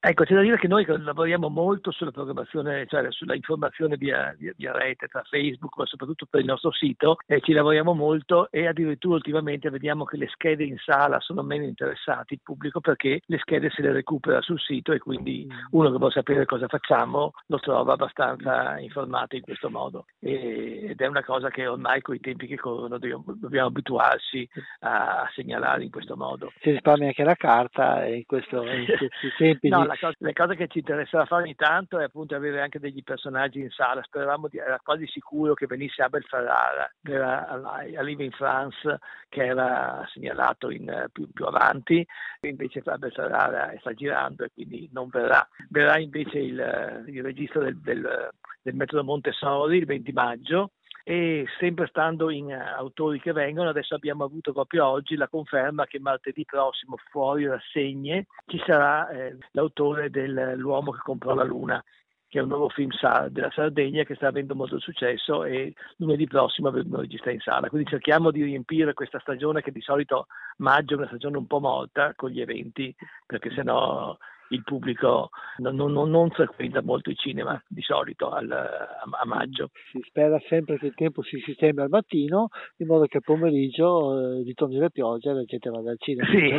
Ecco, 0.04 0.24
c'è 0.24 0.34
da 0.34 0.42
dire 0.42 0.58
che 0.58 0.68
noi 0.68 0.84
lavoriamo 0.84 1.48
molto 1.48 1.92
sulla 1.92 2.10
programmazione, 2.10 2.88
cioè 2.88 3.06
sulla 3.12 3.36
informazione 3.36 3.98
via, 3.98 4.34
via, 4.36 4.52
via, 4.58 4.72
rete, 4.72 5.08
tra 5.08 5.22
Facebook, 5.30 5.78
ma 5.78 5.86
soprattutto 5.86 6.26
per 6.28 6.40
il 6.40 6.48
nostro 6.48 6.72
sito, 6.72 7.18
e 7.28 7.40
ci 7.40 7.54
lavoriamo 7.54 7.94
molto 7.94 8.50
e 8.50 8.66
addirittura 8.66 9.18
ultimamente 9.18 9.70
vediamo 9.70 10.04
che 10.04 10.18
le 10.18 10.28
schede 10.30 10.64
in 10.64 10.78
sala 10.80 11.20
sono 11.20 11.44
meno 11.44 11.66
interessati 11.66 12.34
il 12.34 12.40
pubblico 12.42 12.80
perché 12.80 13.22
le 13.24 13.38
schede 13.38 13.70
se 13.70 13.84
le 13.84 13.92
recupera 13.92 14.42
sul 14.42 14.60
sito 14.60 14.92
e 14.92 14.98
quindi 14.98 15.46
mm. 15.46 15.66
uno 15.70 15.92
che 15.92 15.98
vuole 15.98 16.14
sapere 16.14 16.46
cosa 16.46 16.68
facciamo 16.68 17.34
lo 17.46 17.60
trova 17.60 17.94
abbastanza 17.94 18.80
informato 18.80 19.36
in 19.36 19.44
questo 19.44 19.70
modo. 19.70 20.06
E, 20.20 20.88
ed 20.90 21.00
è 21.00 21.06
una 21.06 21.24
cosa 21.24 21.52
che 21.52 21.68
ormai 21.68 22.02
con 22.02 22.16
i 22.16 22.20
tempi 22.20 22.48
che 22.48 22.58
corrono 22.58 22.98
dobbiamo, 22.98 23.68
abituarsi 23.68 24.50
a, 24.80 25.22
a, 25.22 25.32
segnalare 25.36 25.84
in 25.84 25.92
questo 25.92 26.16
modo. 26.18 26.52
Si 26.60 26.72
risparmia 26.72 27.10
anche 27.10 27.24
la 27.24 27.36
carta 27.36 28.04
in, 28.08 28.26
questo, 28.26 28.64
in 28.64 28.86
questi 28.86 29.10
tempi 29.38 29.70
no, 29.70 29.82
di 29.82 29.90
cosa, 30.00 30.16
le 30.20 30.34
cose 30.34 30.56
che 30.56 30.68
ci 30.68 30.80
interessava 30.80 31.26
fare 31.26 31.44
ogni 31.44 31.56
tanto 31.56 32.00
è 32.00 32.04
appunto 32.04 32.36
avere 32.36 32.62
anche 32.62 32.80
degli 32.80 33.04
personaggi 33.04 33.60
in 33.60 33.70
sala. 33.70 34.04
Speravamo 34.04 34.48
di, 34.48 34.58
era 34.58 34.80
quasi 34.84 35.08
sicuro 35.08 35.54
che 35.54 35.68
venisse 35.68 36.02
Abel 36.02 36.24
Ferrara, 36.24 36.92
era 37.04 37.82
Live 38.02 38.24
in 38.24 38.32
France, 38.32 39.00
che 39.30 39.46
era 39.46 40.08
segnalato 40.12 40.70
in, 40.70 41.08
più, 41.12 41.30
più, 41.32 41.46
avanti, 41.46 42.06
invece 42.42 42.82
Abel 42.86 43.12
Ferrara 43.12 43.74
sta 43.80 43.94
girando 43.94 44.44
e 44.44 44.52
quindi 44.54 44.90
non 44.92 45.10
verrà. 45.10 45.48
Verrà 45.70 45.98
invece 45.98 46.40
il, 46.40 47.04
il 47.08 47.24
regista 47.24 47.60
del, 47.60 47.80
del, 47.80 48.30
del 48.62 48.76
metodo 48.76 49.04
Montessori 49.04 49.78
il 49.78 49.86
20 49.86 50.12
maggio 50.12 50.72
e 51.04 51.46
sempre 51.60 51.88
stando 51.88 52.30
in 52.30 52.46
uh, 52.46 52.78
autori 52.78 53.20
che 53.20 53.32
vengono, 53.34 53.70
adesso 53.70 53.96
abbiamo 53.96 54.24
avuto 54.24 54.54
proprio 54.54 54.88
oggi 54.88 55.16
la 55.16 55.28
conferma 55.28 55.86
che 55.86 56.00
martedì 56.00 56.46
prossimo 56.46 56.98
fuori 57.10 57.48
rassegne 57.48 58.28
ci 58.48 58.62
sarà 58.66 59.10
eh, 59.10 59.38
l'autore 59.52 60.10
dell'uomo 60.10 60.92
che 60.92 61.00
comprò 61.04 61.34
la 61.34 61.44
luna 61.44 61.84
che 62.32 62.40
è 62.40 62.42
un 62.42 62.48
nuovo 62.48 62.70
film 62.70 62.92
della 63.28 63.52
Sardegna 63.52 64.06
che 64.06 64.16
sta 64.16 64.28
avendo 64.30 64.56
molto 64.56 64.80
successo 64.80 65.44
e 65.44 65.74
lunedì 65.98 66.28
prossimo 66.28 66.70
avremo 66.70 67.02
regista 67.02 67.30
in 67.30 67.42
sala. 67.42 67.68
Quindi 67.68 67.90
cerchiamo 67.90 68.32
di 68.32 68.42
riempire 68.42 68.94
questa 68.94 69.20
stagione 69.20 69.62
che 69.62 69.74
di 69.74 69.82
solito 69.82 70.28
maggio 70.60 70.94
è 70.94 70.98
una 70.98 71.08
stagione 71.08 71.36
un 71.36 71.46
po' 71.46 71.60
morta 71.60 72.14
con 72.16 72.30
gli 72.30 72.40
eventi, 72.40 72.96
perché 73.26 73.52
sennò 73.52 74.18
il 74.52 74.64
pubblico 74.64 75.30
non, 75.58 75.76
non, 75.76 76.10
non, 76.10 76.30
frequenta 76.30 76.82
molto 76.82 77.10
il 77.10 77.18
cinema 77.18 77.62
di 77.68 77.82
solito 77.82 78.30
al, 78.30 78.50
a, 78.52 79.02
a, 79.10 79.26
maggio. 79.26 79.70
Si 79.92 80.00
spera 80.04 80.40
sempre 80.48 80.78
che 80.78 80.88
il 80.88 80.94
tempo 80.96 81.22
si 81.24 81.38
sistemi 81.40 81.82
al 81.82 81.90
mattino 81.90 82.50
in 82.78 82.88
modo 82.88 83.06
che 83.06 83.18
al 83.18 83.24
pomeriggio 83.24 84.18
eh, 84.18 84.44
ritorni 84.44 84.78
le 84.78 84.92
piogge 84.92 85.30
e 85.30 85.34
la 85.34 85.44
gente 85.44 85.70
vada 85.70 85.92
al 85.92 86.00
cinema. 86.00 86.30
Sì, 86.32 86.50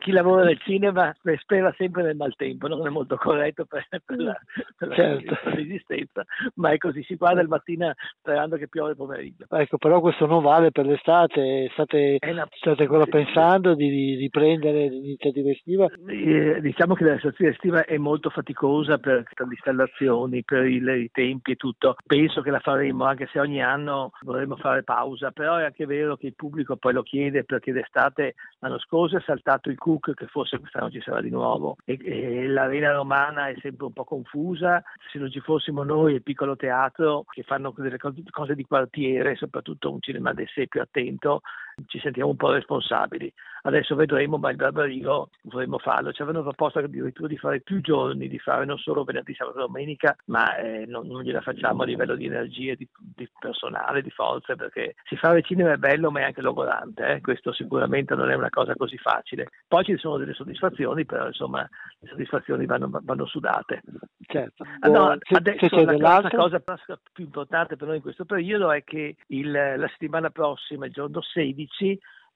chi 0.00 0.10
lavora 0.10 0.44
nel 0.44 0.58
cinema 0.60 1.14
spera 1.38 1.72
sempre 1.76 2.02
nel 2.02 2.16
maltempo, 2.16 2.68
non 2.68 2.86
è 2.86 2.90
molto 2.90 3.16
corretto 3.16 3.64
per, 3.64 3.86
per, 3.88 4.18
la, 4.18 4.36
per, 4.76 4.94
certo. 4.94 5.30
la, 5.30 5.40
per, 5.42 5.54
l'esistenza, 5.56 6.24
ma 6.56 6.70
è 6.70 6.78
così, 6.78 7.02
si 7.02 7.14
guarda 7.14 7.40
il 7.40 7.48
mattino 7.48 7.92
sperando 8.18 8.56
che 8.56 8.68
piove 8.68 8.90
il 8.90 8.96
pomeriggio. 8.96 9.46
Ecco, 9.48 9.78
però 9.78 10.00
questo 10.00 10.26
non 10.26 10.42
vale 10.42 10.70
per 10.70 10.86
l'estate, 10.86 11.68
state, 11.72 12.18
una... 12.22 12.46
state 12.50 12.82
ancora 12.82 13.06
pensando 13.06 13.74
di 13.74 14.16
riprendere 14.16 14.88
l'iniziativa 14.88 15.50
estiva? 15.50 15.86
Eh, 16.06 16.60
diciamo 16.60 16.94
che 16.94 17.11
la 17.12 17.18
stazione 17.18 17.50
estiva 17.52 17.84
è 17.84 17.96
molto 17.98 18.30
faticosa 18.30 18.98
per, 18.98 19.24
le 19.34 19.44
installazioni, 19.50 20.42
per 20.44 20.64
il, 20.64 20.88
i 20.88 21.10
tempi 21.10 21.52
e 21.52 21.56
tutto. 21.56 21.96
Penso 22.06 22.40
che 22.42 22.50
la 22.50 22.60
faremo, 22.60 23.04
anche 23.04 23.28
se 23.30 23.38
ogni 23.38 23.62
anno 23.62 24.12
vorremmo 24.22 24.56
fare 24.56 24.82
pausa, 24.82 25.30
però 25.30 25.56
è 25.56 25.64
anche 25.64 25.86
vero 25.86 26.16
che 26.16 26.26
il 26.26 26.34
pubblico 26.34 26.76
poi 26.76 26.92
lo 26.92 27.02
chiede 27.02 27.44
perché 27.44 27.72
d'estate 27.72 28.34
l'anno 28.60 28.78
scorso 28.78 29.16
è 29.16 29.20
saltato 29.20 29.68
il 29.68 29.78
Cook, 29.78 30.14
che 30.14 30.26
forse 30.26 30.58
quest'anno 30.58 30.90
ci 30.90 31.00
sarà 31.00 31.20
di 31.20 31.30
nuovo, 31.30 31.76
e, 31.84 31.98
e 32.02 32.46
l'arena 32.46 32.92
romana 32.92 33.48
è 33.48 33.56
sempre 33.60 33.86
un 33.86 33.92
po' 33.92 34.04
confusa. 34.04 34.82
Se 35.10 35.18
non 35.18 35.30
ci 35.30 35.40
fossimo 35.40 35.82
noi, 35.82 36.14
il 36.14 36.22
piccolo 36.22 36.56
teatro, 36.56 37.24
che 37.28 37.42
fanno 37.42 37.74
delle 37.76 37.98
cose 37.98 38.54
di 38.54 38.64
quartiere, 38.64 39.36
soprattutto 39.36 39.92
un 39.92 40.00
cinema 40.00 40.32
d'essè 40.32 40.66
più 40.66 40.80
attento, 40.80 41.42
ci 41.86 41.98
sentiamo 42.00 42.30
un 42.30 42.36
po' 42.36 42.52
responsabili. 42.52 43.32
Adesso 43.64 43.94
vedremo, 43.94 44.38
ma 44.38 44.50
il 44.50 44.56
Barbarigo 44.56 45.30
vorremmo 45.42 45.78
farlo. 45.78 46.12
Ci 46.12 46.22
avevano 46.22 46.42
proposto 46.42 46.80
addirittura 46.80 47.28
di 47.28 47.38
fare 47.38 47.60
più 47.60 47.80
giorni, 47.80 48.28
di 48.28 48.38
fare 48.38 48.64
non 48.64 48.76
solo 48.76 49.04
venerdì, 49.04 49.34
sabato 49.34 49.58
e 49.58 49.60
domenica, 49.60 50.16
ma 50.26 50.56
eh, 50.56 50.84
non, 50.86 51.06
non, 51.06 51.22
gliela 51.22 51.40
facciamo 51.40 51.82
a 51.82 51.86
livello 51.86 52.16
di 52.16 52.26
energie, 52.26 52.74
di, 52.74 52.88
di, 52.98 53.28
personale, 53.38 54.02
di 54.02 54.10
forze, 54.10 54.56
perché 54.56 54.96
si 55.04 55.16
fare 55.16 55.42
cinema 55.42 55.72
è 55.72 55.76
bello, 55.76 56.10
ma 56.10 56.20
è 56.20 56.24
anche 56.24 56.40
logorante. 56.40 57.06
Eh? 57.06 57.20
Questo 57.20 57.52
sicuramente 57.52 58.16
non 58.16 58.30
è 58.30 58.34
una 58.34 58.50
cosa 58.50 58.74
così 58.74 58.98
facile. 58.98 59.48
Poi 59.68 59.84
ci 59.84 59.96
sono 59.96 60.16
delle 60.16 60.34
soddisfazioni, 60.34 61.04
però 61.04 61.26
insomma 61.26 61.60
le 62.00 62.08
soddisfazioni 62.08 62.66
vanno, 62.66 62.90
vanno 62.90 63.26
sudate. 63.26 63.82
Certo. 64.26 64.64
Allora, 64.80 65.12
ah, 65.12 65.18
adesso 65.36 65.84
la, 65.84 66.20
la 66.20 66.30
cosa 66.30 66.60
più 67.12 67.24
importante 67.24 67.76
per 67.76 67.86
noi 67.86 67.96
in 67.96 68.02
questo 68.02 68.24
periodo 68.24 68.72
è 68.72 68.82
che 68.82 69.14
il, 69.28 69.50
la 69.50 69.88
settimana 69.88 70.30
prossima, 70.30 70.86
il 70.86 70.92
giorno 70.92 71.20
16, 71.20 71.61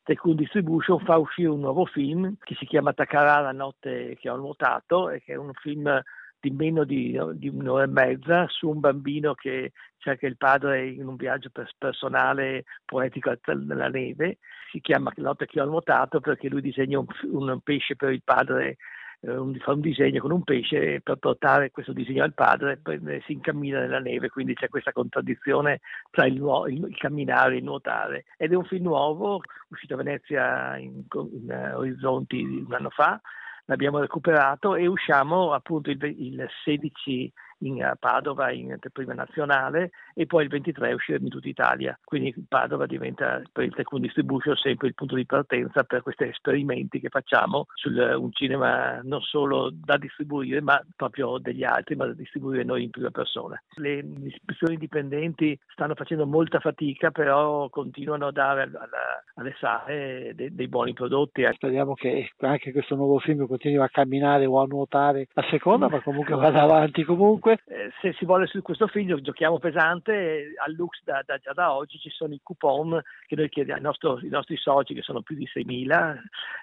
Tycoon 0.03 0.37
Distribution 0.37 1.01
fa 1.01 1.17
uscire 1.19 1.49
un 1.49 1.61
nuovo 1.61 1.85
film 1.85 2.37
che 2.41 2.55
si 2.55 2.65
chiama 2.65 2.93
Takara 2.93 3.41
la 3.41 3.53
notte 3.53 4.17
che 4.21 4.31
ho 4.31 4.37
nuotato 4.37 5.11
e 5.11 5.21
che 5.21 5.33
è 5.33 5.37
un 5.37 5.53
film 5.55 6.01
di 6.39 6.51
meno 6.51 6.85
di, 6.85 7.19
di, 7.35 7.49
un'ora 7.49 7.85
e 7.85 7.89
mezza 7.89 8.47
su 8.49 8.69
un 8.69 8.79
bambino 8.79 9.35
che 9.35 9.73
cerca 9.99 10.27
il 10.27 10.37
padre 10.37 10.87
in 10.87 11.07
un 11.07 11.17
viaggio 11.17 11.51
personale 11.77 12.65
poetico 12.85 13.33
nella 13.65 13.89
neve. 13.89 14.39
Si 14.71 14.81
chiama 14.81 15.13
Lotte 15.17 15.47
che 15.47 15.61
ho 15.61 15.65
nuotato 15.65 16.21
perché 16.21 16.49
lui 16.49 16.61
disegna 16.61 16.99
un, 17.01 17.07
un 17.33 17.61
pesce 17.63 17.97
per 17.97 18.13
il 18.13 18.23
padre 18.23 18.77
un, 19.21 19.55
fa 19.57 19.73
un 19.73 19.81
disegno 19.81 20.21
con 20.21 20.31
un 20.31 20.43
pesce 20.43 21.01
per 21.01 21.17
portare 21.17 21.71
questo 21.71 21.93
disegno 21.93 22.23
al 22.23 22.35
padre 22.35 22.73
e 22.73 22.77
poi 22.79 23.01
si 23.25 23.33
incammina 23.33 23.81
nella 23.81 23.99
neve, 23.99 24.29
quindi 24.29 24.55
c'è 24.55 24.69
questa 24.69 24.93
contraddizione 24.93 25.81
tra 26.11 26.27
il, 26.27 26.35
nuo- 26.35 26.67
il, 26.67 26.85
il 26.89 26.97
camminare 26.97 27.55
e 27.55 27.59
il 27.59 27.65
nuotare. 27.65 28.25
Ed 28.37 28.53
è 28.53 28.55
un 28.55 28.65
film 28.65 28.85
nuovo, 28.85 29.41
uscito 29.69 29.95
a 29.95 29.99
Venezia 29.99 30.77
in, 30.77 31.05
in 31.33 31.73
uh, 31.73 31.79
Orizzonti 31.79 32.43
un 32.43 32.73
anno 32.73 32.91
fa, 32.91 33.21
l'abbiamo 33.67 33.99
recuperato 33.99 34.77
e 34.77 34.87
usciamo 34.87 35.53
appunto 35.53 35.91
il, 35.91 35.99
il 36.03 36.47
16 36.65 37.33
in 37.59 37.93
Padova 37.99 38.51
in 38.51 38.77
prima 38.93 39.15
nazionale 39.15 39.91
e 40.15 40.27
poi 40.27 40.45
il 40.45 40.51
23 40.51 40.93
usciremo 40.93 41.25
in 41.25 41.31
tutta 41.31 41.49
Italia. 41.49 41.99
Quindi 42.05 42.35
Padova 42.49 42.87
diventa 42.87 43.41
per 43.53 43.65
il 43.65 43.75
Tecun 43.75 44.01
Distribution 44.01 44.57
sempre 44.57 44.89
il 44.89 44.95
punto 44.95 45.15
di 45.15 45.27
partenza 45.27 45.85
per 45.85 46.03
questi 46.03 46.25
esperimenti 46.25 47.01
che 47.01 47.09
facciamo 47.09 47.67
su 47.75 47.91
un 47.91 48.33
cinema 48.33 49.01
non 49.03 49.21
solo 49.21 49.71
da 49.73 49.97
distribuire 49.97 50.61
ma 50.61 50.81
proprio 50.95 51.39
degli 51.39 51.65
altri, 51.65 51.97
ma 51.97 52.07
da 52.07 52.13
distribuire 52.13 52.65
noi 52.65 52.85
in 52.85 52.91
prima 52.91 53.11
persona. 53.11 53.61
Le 53.77 54.05
istituzioni 54.25 54.75
indipendenti 54.75 55.59
stanno 55.69 55.95
facendo 55.95 56.27
molta 56.27 56.61
fatica, 56.61 57.11
però 57.11 57.69
continuano 57.69 58.27
a 58.27 58.33
dare 58.33 58.63
alla, 58.63 59.23
alle 59.35 59.55
sale 59.59 60.33
dei, 60.35 60.55
dei, 60.55 60.69
buoni 60.69 60.93
prodotti. 60.93 61.47
Speriamo 61.53 61.95
che 61.95 62.31
anche 62.41 62.73
questo 62.73 62.95
nuovo 62.95 63.19
film 63.19 63.47
continui 63.47 63.83
a 63.83 63.89
camminare 63.89 64.47
o 64.47 64.61
a 64.61 64.67
nuotare 64.67 65.29
a 65.35 65.43
seconda, 65.51 65.89
ma 65.89 66.01
comunque 66.01 66.35
vada 66.35 66.63
avanti 66.63 67.05
comunque 67.05 67.46
comunque 67.47 67.63
eh, 67.67 67.93
se 68.01 68.13
si 68.15 68.25
vuole 68.25 68.47
su 68.47 68.61
questo 68.63 68.89
film 68.89 69.21
giochiamo 69.21 69.59
pesante, 69.59 70.13
eh, 70.13 70.55
al 70.65 70.73
Lux 70.73 71.01
da, 71.05 71.23
da, 71.25 71.39
già 71.39 71.53
da 71.53 71.73
oggi 71.73 71.99
ci 71.99 72.11
sono 72.11 72.35
i 72.35 72.41
coupon 72.43 73.01
che 73.27 73.37
noi 73.37 73.49
chiediamo 73.49 73.79
ai 73.79 73.85
nostri, 73.85 74.29
nostri 74.29 74.57
soci, 74.57 74.95
che 74.95 75.03
sono 75.03 75.23
più 75.23 75.37
di 75.37 75.47
6.000, 75.47 76.17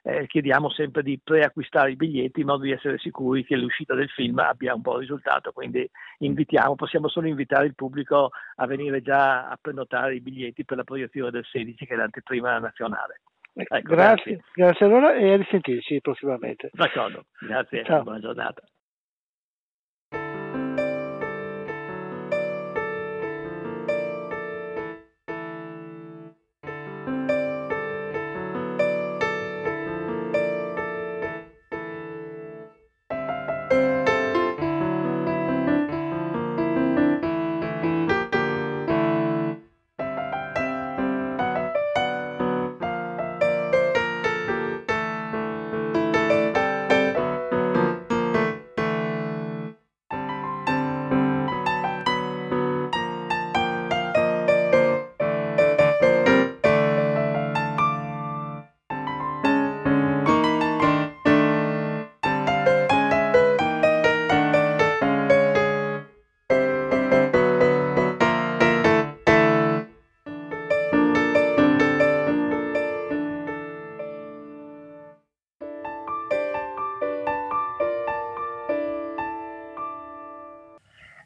eh, 0.03 0.27
chiediamo 0.27 0.69
sempre 0.69 1.01
di 1.01 1.19
preacquistare 1.23 1.91
i 1.91 1.95
biglietti 1.95 2.41
in 2.41 2.47
modo 2.47 2.63
di 2.63 2.71
essere 2.71 2.97
sicuri 2.97 3.45
che 3.45 3.55
l'uscita 3.55 3.95
del 3.95 4.09
film 4.09 4.37
abbia 4.39 4.75
un 4.75 4.81
buon 4.81 4.99
risultato, 4.99 5.51
quindi 5.53 5.89
invitiamo, 6.19 6.75
possiamo 6.75 7.07
solo 7.07 7.27
invitare 7.27 7.65
il 7.65 7.75
pubblico 7.75 8.31
a 8.55 8.67
venire 8.67 9.01
già 9.01 9.47
a 9.47 9.57
prenotare 9.59 10.15
i 10.15 10.21
biglietti 10.21 10.65
per 10.65 10.77
la 10.77 10.83
proiezione 10.83 11.31
del 11.31 11.45
16 11.45 11.85
che 11.85 11.93
è 11.93 11.97
l'anteprima 11.97 12.57
nazionale. 12.59 13.21
Ecco, 13.55 13.93
grazie, 13.93 14.35
grazie, 14.35 14.43
grazie 14.53 14.85
allora 14.87 15.13
e 15.13 15.31
a 15.31 15.37
risentirci 15.37 16.01
prossimamente. 16.01 16.71
D'accordo, 16.73 17.25
grazie, 17.39 17.83
Ciao. 17.83 18.01
buona 18.01 18.19
giornata. 18.19 18.63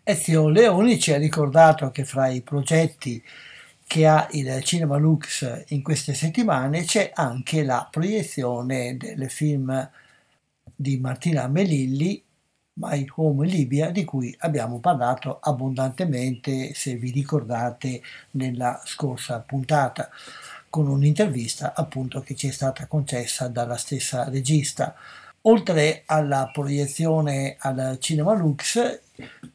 Ezio 0.09 0.47
Leoni 0.47 0.97
ci 1.01 1.11
ha 1.11 1.17
ricordato 1.17 1.91
che 1.91 2.05
fra 2.05 2.29
i 2.29 2.41
progetti 2.41 3.21
che 3.85 4.07
ha 4.07 4.25
il 4.31 4.63
Cinema 4.63 4.95
Lux 4.95 5.65
in 5.67 5.83
queste 5.83 6.13
settimane 6.13 6.85
c'è 6.85 7.11
anche 7.13 7.61
la 7.61 7.85
proiezione 7.91 8.95
del 8.95 9.29
film 9.29 9.91
di 10.63 10.97
Martina 10.97 11.49
Melilli, 11.49 12.23
My 12.75 13.05
Home 13.15 13.45
Libia, 13.47 13.91
di 13.91 14.05
cui 14.05 14.33
abbiamo 14.39 14.79
parlato 14.79 15.39
abbondantemente, 15.41 16.73
se 16.73 16.95
vi 16.95 17.11
ricordate, 17.11 18.01
nella 18.31 18.81
scorsa 18.85 19.41
puntata, 19.41 20.09
con 20.69 20.87
un'intervista 20.87 21.73
appunto 21.75 22.21
che 22.21 22.33
ci 22.33 22.47
è 22.47 22.51
stata 22.51 22.87
concessa 22.87 23.49
dalla 23.49 23.75
stessa 23.75 24.29
regista. 24.29 24.95
Oltre 25.41 26.03
alla 26.05 26.49
proiezione 26.53 27.57
al 27.59 27.97
Cinema 27.99 28.33
Lux, 28.33 29.01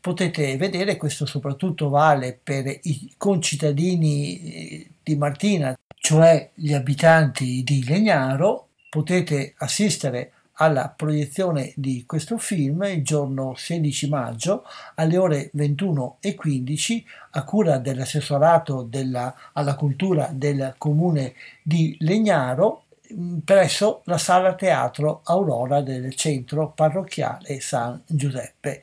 potete 0.01 0.57
vedere, 0.57 0.97
questo 0.97 1.27
soprattutto 1.27 1.89
vale 1.89 2.39
per 2.43 2.67
i 2.83 3.13
concittadini 3.17 4.41
eh, 4.41 4.91
di 5.03 5.17
Martina, 5.17 5.77
cioè 5.95 6.51
gli 6.55 6.73
abitanti 6.73 7.63
di 7.63 7.85
Legnaro, 7.85 8.69
potete 8.89 9.55
assistere 9.59 10.33
alla 10.55 10.93
proiezione 10.95 11.73
di 11.77 12.05
questo 12.07 12.39
film 12.39 12.83
il 12.85 13.03
giorno 13.03 13.55
16 13.57 14.09
maggio 14.09 14.65
alle 14.97 15.17
ore 15.17 15.51
21.15 15.57 17.03
a 17.31 17.45
cura 17.45 17.79
dell'assessorato 17.79 18.83
della, 18.83 19.35
alla 19.53 19.75
cultura 19.75 20.29
del 20.33 20.75
comune 20.77 21.35
di 21.63 21.97
Legnaro 22.01 22.85
mm, 23.13 23.39
presso 23.39 24.03
la 24.05 24.19
sala 24.19 24.55
teatro 24.55 25.23
Aurora 25.25 25.81
del 25.81 26.15
centro 26.15 26.71
parrocchiale 26.71 27.61
San 27.61 28.03
Giuseppe. 28.07 28.83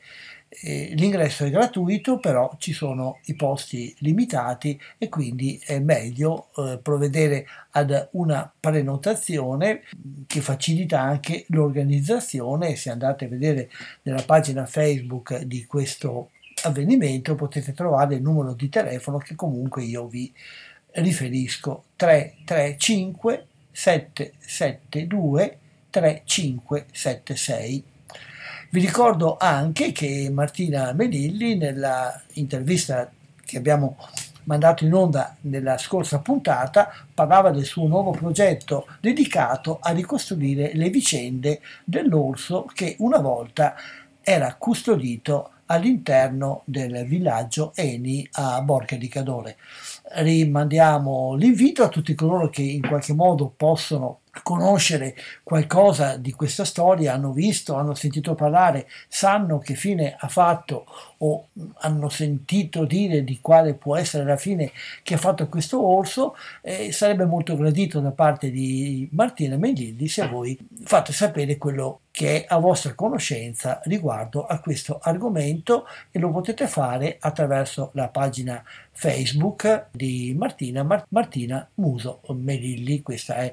L'ingresso 0.62 1.44
è 1.44 1.50
gratuito, 1.50 2.18
però 2.18 2.56
ci 2.58 2.72
sono 2.72 3.20
i 3.26 3.36
posti 3.36 3.94
limitati 3.98 4.78
e 4.98 5.08
quindi 5.08 5.62
è 5.64 5.78
meglio 5.78 6.48
eh, 6.56 6.80
provvedere 6.82 7.46
ad 7.70 8.08
una 8.12 8.52
prenotazione 8.58 9.82
che 10.26 10.40
facilita 10.40 11.00
anche 11.00 11.44
l'organizzazione. 11.50 12.74
Se 12.74 12.90
andate 12.90 13.26
a 13.26 13.28
vedere 13.28 13.70
nella 14.02 14.24
pagina 14.24 14.66
Facebook 14.66 15.42
di 15.42 15.66
questo 15.66 16.30
avvenimento 16.64 17.36
potete 17.36 17.72
trovare 17.72 18.16
il 18.16 18.22
numero 18.22 18.52
di 18.52 18.68
telefono 18.68 19.18
che 19.18 19.36
comunque 19.36 19.84
io 19.84 20.08
vi 20.08 20.32
riferisco 20.94 21.84
335 21.94 23.46
772 23.70 25.58
3576 25.90 27.84
vi 28.72 28.80
ricordo 28.80 29.36
anche 29.36 29.90
che 29.90 30.30
Martina 30.32 30.92
Melilli 30.92 31.56
nella 31.56 32.20
intervista 32.34 33.10
che 33.44 33.56
abbiamo 33.56 33.96
mandato 34.44 34.84
in 34.84 34.94
onda 34.94 35.36
nella 35.42 35.76
scorsa 35.76 36.20
puntata 36.20 36.88
parlava 37.12 37.50
del 37.50 37.64
suo 37.64 37.88
nuovo 37.88 38.12
progetto 38.12 38.86
dedicato 39.00 39.78
a 39.80 39.90
ricostruire 39.90 40.70
le 40.74 40.88
vicende 40.88 41.60
dell'orso 41.84 42.70
che 42.72 42.94
una 43.00 43.18
volta 43.18 43.74
era 44.22 44.54
custodito 44.54 45.50
all'interno 45.66 46.62
del 46.64 47.04
villaggio 47.06 47.72
Eni 47.74 48.28
a 48.32 48.62
Borca 48.62 48.96
di 48.96 49.08
Cadore. 49.08 49.56
Rimandiamo 50.12 51.34
l'invito 51.34 51.82
a 51.84 51.88
tutti 51.88 52.14
coloro 52.14 52.48
che 52.48 52.62
in 52.62 52.86
qualche 52.86 53.14
modo 53.14 53.52
possono 53.56 54.20
conoscere 54.42 55.16
qualcosa 55.42 56.16
di 56.16 56.32
questa 56.32 56.64
storia, 56.64 57.14
hanno 57.14 57.32
visto, 57.32 57.74
hanno 57.74 57.94
sentito 57.94 58.34
parlare, 58.34 58.88
sanno 59.08 59.58
che 59.58 59.74
fine 59.74 60.16
ha 60.18 60.28
fatto 60.28 60.86
o 61.18 61.48
hanno 61.78 62.08
sentito 62.08 62.84
dire 62.84 63.24
di 63.24 63.40
quale 63.40 63.74
può 63.74 63.96
essere 63.96 64.24
la 64.24 64.36
fine 64.36 64.72
che 65.02 65.14
ha 65.14 65.18
fatto 65.18 65.48
questo 65.48 65.84
orso, 65.84 66.36
eh, 66.62 66.92
sarebbe 66.92 67.24
molto 67.24 67.56
gradito 67.56 68.00
da 68.00 68.12
parte 68.12 68.50
di 68.50 69.08
Martina 69.12 69.56
Meglilli 69.56 70.08
se 70.08 70.26
voi 70.26 70.58
fate 70.84 71.12
sapere 71.12 71.56
quello 71.56 71.99
che 72.20 72.44
è 72.44 72.46
a 72.48 72.58
vostra 72.58 72.92
conoscenza 72.92 73.80
riguardo 73.84 74.44
a 74.44 74.60
questo 74.60 74.98
argomento 75.00 75.86
e 76.10 76.18
lo 76.18 76.30
potete 76.30 76.66
fare 76.66 77.16
attraverso 77.18 77.92
la 77.94 78.08
pagina 78.08 78.62
Facebook 78.92 79.86
di 79.90 80.34
Martina, 80.36 80.82
Mar- 80.82 81.06
Martina 81.08 81.66
Muso 81.76 82.20
Melilli, 82.34 83.00
questo 83.00 83.32
è 83.32 83.50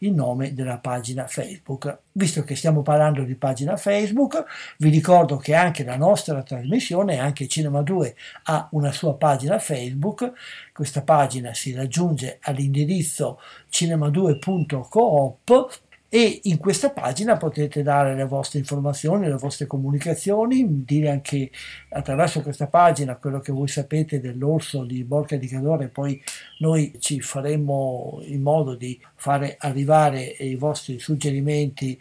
il 0.00 0.12
nome 0.12 0.52
della 0.52 0.76
pagina 0.76 1.26
Facebook. 1.26 2.00
Visto 2.12 2.44
che 2.44 2.56
stiamo 2.56 2.82
parlando 2.82 3.22
di 3.22 3.36
pagina 3.36 3.78
Facebook, 3.78 4.44
vi 4.76 4.90
ricordo 4.90 5.38
che 5.38 5.54
anche 5.54 5.82
la 5.82 5.96
nostra 5.96 6.42
trasmissione, 6.42 7.18
anche 7.18 7.48
Cinema 7.48 7.80
2, 7.80 8.14
ha 8.44 8.68
una 8.72 8.92
sua 8.92 9.14
pagina 9.14 9.58
Facebook. 9.58 10.30
Questa 10.74 11.00
pagina 11.00 11.54
si 11.54 11.72
raggiunge 11.72 12.36
all'indirizzo 12.42 13.40
cinema2.coop 13.70 15.88
e 16.12 16.40
in 16.44 16.58
questa 16.58 16.90
pagina 16.90 17.36
potete 17.36 17.84
dare 17.84 18.16
le 18.16 18.24
vostre 18.24 18.58
informazioni, 18.58 19.28
le 19.28 19.36
vostre 19.36 19.68
comunicazioni, 19.68 20.84
dire 20.84 21.08
anche 21.08 21.52
attraverso 21.90 22.42
questa 22.42 22.66
pagina 22.66 23.14
quello 23.14 23.38
che 23.38 23.52
voi 23.52 23.68
sapete 23.68 24.18
dell'orso 24.20 24.82
di 24.82 25.04
Borca 25.04 25.36
di 25.36 25.46
Cadore, 25.46 25.86
poi 25.86 26.20
noi 26.58 26.96
ci 26.98 27.20
faremo 27.20 28.18
in 28.24 28.42
modo 28.42 28.74
di 28.74 29.00
fare 29.14 29.54
arrivare 29.60 30.22
i 30.24 30.56
vostri 30.56 30.98
suggerimenti 30.98 31.96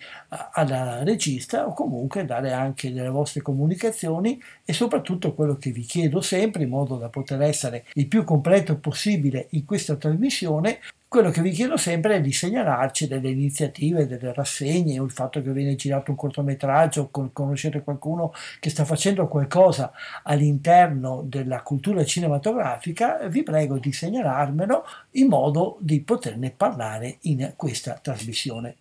alla 0.53 1.03
regista 1.03 1.68
o 1.68 1.74
comunque 1.74 2.26
dare 2.26 2.51
anche 2.51 2.91
delle 2.91 3.10
vostre 3.10 3.43
comunicazioni 3.43 4.41
e 4.66 4.74
soprattutto 4.74 5.36
quello 5.36 5.55
che 5.57 5.70
vi 5.70 5.84
chiedo 5.84 6.20
sempre 6.20 6.64
in 6.64 6.70
modo 6.70 6.97
da 6.97 7.10
poter 7.10 7.43
essere 7.43 7.86
il 7.93 8.07
più 8.07 8.24
completo 8.24 8.76
possibile 8.80 9.49
in 9.51 9.66
questa 9.66 9.95
trasmissione 9.97 10.80
quello 11.10 11.32
che 11.32 11.41
vi 11.41 11.49
chiedo 11.49 11.76
sempre 11.76 12.18
è 12.18 12.22
di 12.22 12.32
segnalarci 12.32 13.07
delle 13.07 13.32
iniziative, 13.32 14.05
delle 14.05 14.32
rassegne, 14.32 14.99
o 14.99 15.03
il 15.03 15.10
fatto 15.10 15.41
che 15.41 15.51
viene 15.51 15.76
girato 15.76 16.12
un 16.12 16.18
cortometraggio, 16.18 17.10
o 17.12 17.30
conoscete 17.34 17.82
qualcuno 17.82 18.32
che 18.60 18.70
sta 18.70 18.86
facendo 18.86 19.28
qualcosa 19.28 19.91
all'interno 20.22 21.24
della 21.26 21.64
cultura 21.64 22.05
cinematografica, 22.05 23.28
vi 23.28 23.41
prego 23.41 23.80
di 23.80 23.91
segnalarmelo 23.91 24.86
in 25.14 25.28
modo 25.30 25.78
di 25.80 25.99
poterne 26.01 26.51
parlare 26.51 27.18
in 27.22 27.53
questa 27.55 27.97
trasmissione. 27.99 28.76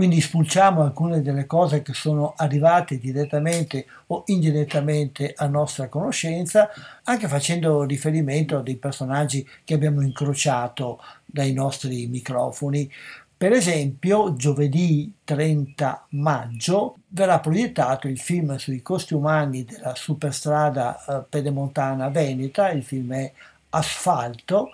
Quindi 0.00 0.22
spulciamo 0.22 0.82
alcune 0.82 1.20
delle 1.20 1.44
cose 1.44 1.82
che 1.82 1.92
sono 1.92 2.32
arrivate 2.34 2.98
direttamente 2.98 3.84
o 4.06 4.22
indirettamente 4.28 5.34
a 5.36 5.46
nostra 5.46 5.90
conoscenza, 5.90 6.70
anche 7.02 7.28
facendo 7.28 7.82
riferimento 7.82 8.56
a 8.56 8.62
dei 8.62 8.76
personaggi 8.76 9.46
che 9.62 9.74
abbiamo 9.74 10.00
incrociato 10.00 11.02
dai 11.26 11.52
nostri 11.52 12.06
microfoni. 12.06 12.90
Per 13.36 13.52
esempio, 13.52 14.34
giovedì 14.36 15.12
30 15.22 16.06
maggio 16.12 17.00
verrà 17.08 17.38
proiettato 17.38 18.08
il 18.08 18.18
film 18.18 18.56
sui 18.56 18.80
costi 18.80 19.12
umani 19.12 19.66
della 19.66 19.94
superstrada 19.94 21.04
eh, 21.04 21.24
pedemontana 21.28 22.08
veneta, 22.08 22.70
il 22.70 22.84
film 22.84 23.12
è 23.12 23.30
Asfalto, 23.68 24.70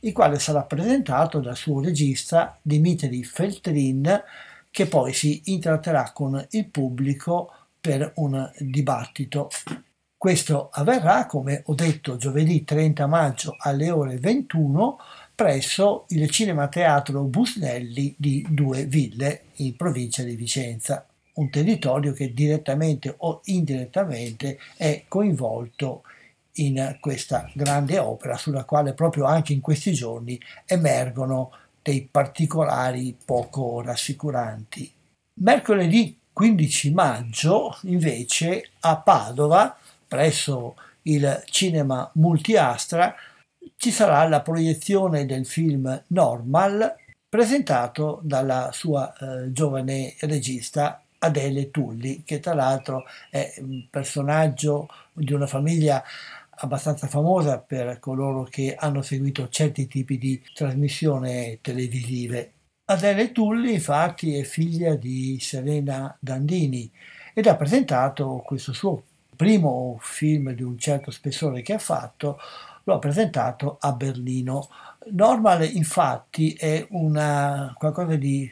il 0.00 0.14
quale 0.14 0.38
sarà 0.38 0.62
presentato 0.62 1.40
dal 1.40 1.56
suo 1.56 1.82
regista 1.82 2.56
Dimitri 2.62 3.22
Feltrin, 3.22 4.22
che 4.72 4.86
poi 4.86 5.12
si 5.12 5.42
intratterà 5.44 6.10
con 6.12 6.44
il 6.50 6.66
pubblico 6.66 7.52
per 7.78 8.12
un 8.16 8.50
dibattito. 8.58 9.50
Questo 10.16 10.70
avverrà, 10.72 11.26
come 11.26 11.62
ho 11.66 11.74
detto, 11.74 12.16
giovedì 12.16 12.64
30 12.64 13.06
maggio 13.06 13.54
alle 13.58 13.90
ore 13.90 14.16
21 14.16 14.98
presso 15.34 16.06
il 16.08 16.30
Cinema 16.30 16.68
Teatro 16.68 17.22
Busnelli 17.24 18.14
di 18.16 18.46
Due 18.48 18.86
Ville 18.86 19.42
in 19.56 19.76
provincia 19.76 20.22
di 20.22 20.36
Vicenza, 20.36 21.06
un 21.34 21.50
territorio 21.50 22.12
che 22.12 22.32
direttamente 22.32 23.14
o 23.18 23.40
indirettamente 23.44 24.58
è 24.76 25.04
coinvolto 25.06 26.02
in 26.56 26.96
questa 27.00 27.50
grande 27.52 27.98
opera 27.98 28.36
sulla 28.36 28.64
quale 28.64 28.94
proprio 28.94 29.24
anche 29.24 29.52
in 29.52 29.60
questi 29.60 29.92
giorni 29.92 30.40
emergono 30.64 31.50
dei 31.82 32.08
particolari 32.10 33.16
poco 33.24 33.82
rassicuranti. 33.82 34.90
Mercoledì 35.40 36.18
15 36.32 36.92
maggio, 36.92 37.76
invece, 37.82 38.70
a 38.80 38.96
Padova, 38.96 39.76
presso 40.06 40.76
il 41.02 41.42
cinema 41.46 42.08
Multiastra, 42.14 43.14
ci 43.76 43.90
sarà 43.90 44.26
la 44.28 44.40
proiezione 44.40 45.26
del 45.26 45.46
film 45.46 46.02
Normal, 46.08 46.96
presentato 47.28 48.20
dalla 48.22 48.70
sua 48.72 49.12
eh, 49.16 49.52
giovane 49.52 50.14
regista 50.20 51.02
Adele 51.18 51.70
Tulli, 51.70 52.22
che 52.24 52.40
tra 52.40 52.54
l'altro 52.54 53.04
è 53.30 53.54
un 53.58 53.86
personaggio 53.90 54.88
di 55.12 55.32
una 55.32 55.46
famiglia 55.46 56.02
abbastanza 56.62 57.06
famosa 57.06 57.58
per 57.58 57.98
coloro 57.98 58.44
che 58.44 58.74
hanno 58.76 59.02
seguito 59.02 59.48
certi 59.48 59.86
tipi 59.86 60.16
di 60.16 60.42
trasmissioni 60.54 61.58
televisive. 61.60 62.52
Adele 62.84 63.32
Tulli 63.32 63.74
infatti 63.74 64.36
è 64.36 64.42
figlia 64.42 64.94
di 64.94 65.38
Serena 65.40 66.16
Dandini 66.20 66.90
ed 67.34 67.46
ha 67.46 67.56
presentato 67.56 68.42
questo 68.44 68.72
suo 68.72 69.02
primo 69.34 69.98
film 70.00 70.52
di 70.52 70.62
un 70.62 70.78
certo 70.78 71.10
spessore 71.10 71.62
che 71.62 71.72
ha 71.72 71.78
fatto, 71.78 72.38
lo 72.84 72.94
ha 72.94 72.98
presentato 72.98 73.78
a 73.80 73.92
Berlino. 73.92 74.68
Normal 75.10 75.64
infatti 75.64 76.52
è 76.52 76.86
una, 76.90 77.74
qualcosa 77.76 78.14
di 78.16 78.48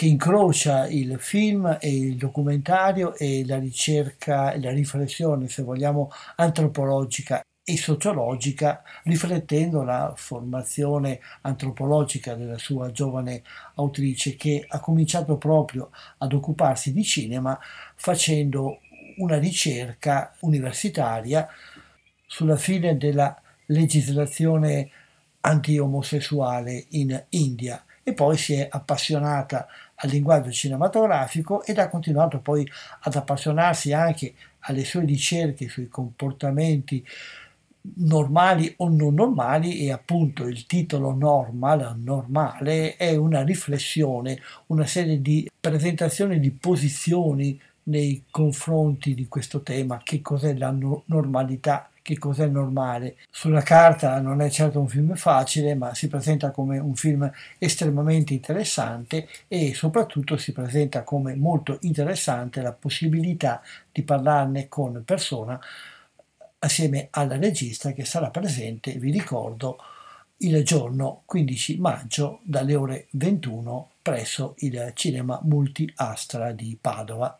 che 0.00 0.06
incrocia 0.06 0.88
il 0.88 1.18
film 1.20 1.76
e 1.78 1.94
il 1.94 2.16
documentario 2.16 3.14
e 3.16 3.44
la 3.44 3.58
ricerca 3.58 4.50
e 4.50 4.58
la 4.58 4.70
riflessione, 4.70 5.46
se 5.46 5.62
vogliamo, 5.62 6.10
antropologica 6.36 7.44
e 7.62 7.76
sociologica, 7.76 8.82
riflettendo 9.02 9.82
la 9.82 10.14
formazione 10.16 11.20
antropologica 11.42 12.34
della 12.34 12.56
sua 12.56 12.90
giovane 12.90 13.42
autrice 13.74 14.36
che 14.36 14.64
ha 14.66 14.80
cominciato 14.80 15.36
proprio 15.36 15.90
ad 16.16 16.32
occuparsi 16.32 16.94
di 16.94 17.04
cinema 17.04 17.58
facendo 17.94 18.78
una 19.18 19.38
ricerca 19.38 20.34
universitaria 20.40 21.46
sulla 22.24 22.56
fine 22.56 22.96
della 22.96 23.38
legislazione 23.66 24.90
anti-omosessuale 25.40 26.86
in 26.92 27.22
India. 27.28 27.84
E 28.02 28.14
poi 28.14 28.38
si 28.38 28.54
è 28.54 28.66
appassionata 28.68 29.68
al 30.02 30.10
linguaggio 30.10 30.50
cinematografico 30.50 31.64
ed 31.64 31.78
ha 31.78 31.88
continuato 31.88 32.40
poi 32.40 32.66
ad 33.00 33.14
appassionarsi 33.14 33.92
anche 33.92 34.34
alle 34.60 34.84
sue 34.84 35.04
ricerche 35.04 35.68
sui 35.68 35.88
comportamenti 35.88 37.04
normali 37.96 38.72
o 38.78 38.88
non 38.88 39.14
normali 39.14 39.78
e 39.80 39.90
appunto 39.90 40.46
il 40.46 40.66
titolo 40.66 41.14
normal, 41.14 41.98
normale, 41.98 42.96
è 42.96 43.16
una 43.16 43.42
riflessione, 43.42 44.38
una 44.66 44.86
serie 44.86 45.20
di 45.20 45.50
presentazioni 45.58 46.38
di 46.38 46.50
posizioni 46.50 47.58
nei 47.84 48.24
confronti 48.30 49.14
di 49.14 49.26
questo 49.28 49.62
tema, 49.62 50.00
che 50.02 50.20
cos'è 50.20 50.54
la 50.56 50.70
no- 50.70 51.02
normalità 51.06 51.89
che 52.02 52.18
cos'è 52.18 52.46
normale. 52.46 53.16
Sulla 53.30 53.62
carta 53.62 54.20
non 54.20 54.40
è 54.40 54.50
certo 54.50 54.80
un 54.80 54.88
film 54.88 55.14
facile, 55.14 55.74
ma 55.74 55.94
si 55.94 56.08
presenta 56.08 56.50
come 56.50 56.78
un 56.78 56.94
film 56.94 57.30
estremamente 57.58 58.34
interessante 58.34 59.28
e 59.48 59.74
soprattutto 59.74 60.36
si 60.36 60.52
presenta 60.52 61.02
come 61.02 61.34
molto 61.34 61.78
interessante 61.82 62.62
la 62.62 62.72
possibilità 62.72 63.62
di 63.90 64.02
parlarne 64.02 64.68
con 64.68 65.02
persona 65.04 65.60
assieme 66.60 67.08
alla 67.10 67.36
regista 67.36 67.92
che 67.92 68.04
sarà 68.04 68.30
presente, 68.30 68.92
vi 68.92 69.10
ricordo, 69.10 69.78
il 70.42 70.62
giorno 70.64 71.22
15 71.26 71.78
maggio 71.78 72.40
dalle 72.42 72.74
ore 72.74 73.06
21 73.10 73.90
presso 74.00 74.54
il 74.58 74.92
Cinema 74.94 75.38
Multi 75.42 75.90
Astra 75.96 76.52
di 76.52 76.76
Padova. 76.80 77.39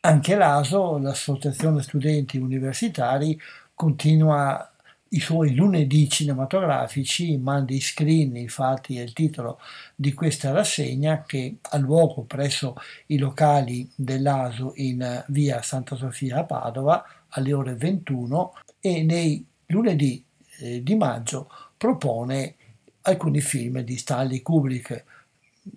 Anche 0.00 0.36
l'ASO, 0.36 0.98
l'Associazione 0.98 1.82
Studenti 1.82 2.38
Universitari, 2.38 3.36
continua 3.74 4.72
i 5.08 5.18
suoi 5.18 5.56
lunedì 5.56 6.08
cinematografici, 6.08 7.36
Monday 7.36 7.80
Screen, 7.80 8.36
infatti 8.36 8.98
è 8.98 9.02
il 9.02 9.12
titolo 9.12 9.58
di 9.96 10.12
questa 10.14 10.52
rassegna 10.52 11.24
che 11.26 11.56
ha 11.60 11.78
luogo 11.78 12.22
presso 12.22 12.76
i 13.06 13.18
locali 13.18 13.90
dell'ASO 13.94 14.72
in 14.76 15.24
via 15.28 15.62
Santa 15.62 15.96
Sofia 15.96 16.38
a 16.38 16.44
Padova 16.44 17.04
alle 17.30 17.52
ore 17.52 17.74
21 17.74 18.54
e 18.78 19.02
nei 19.02 19.44
lunedì 19.66 20.24
eh, 20.60 20.80
di 20.80 20.94
maggio 20.94 21.50
propone 21.76 22.54
alcuni 23.02 23.40
film 23.40 23.80
di 23.80 23.96
Stanley 23.96 24.42
Kubrick. 24.42 25.04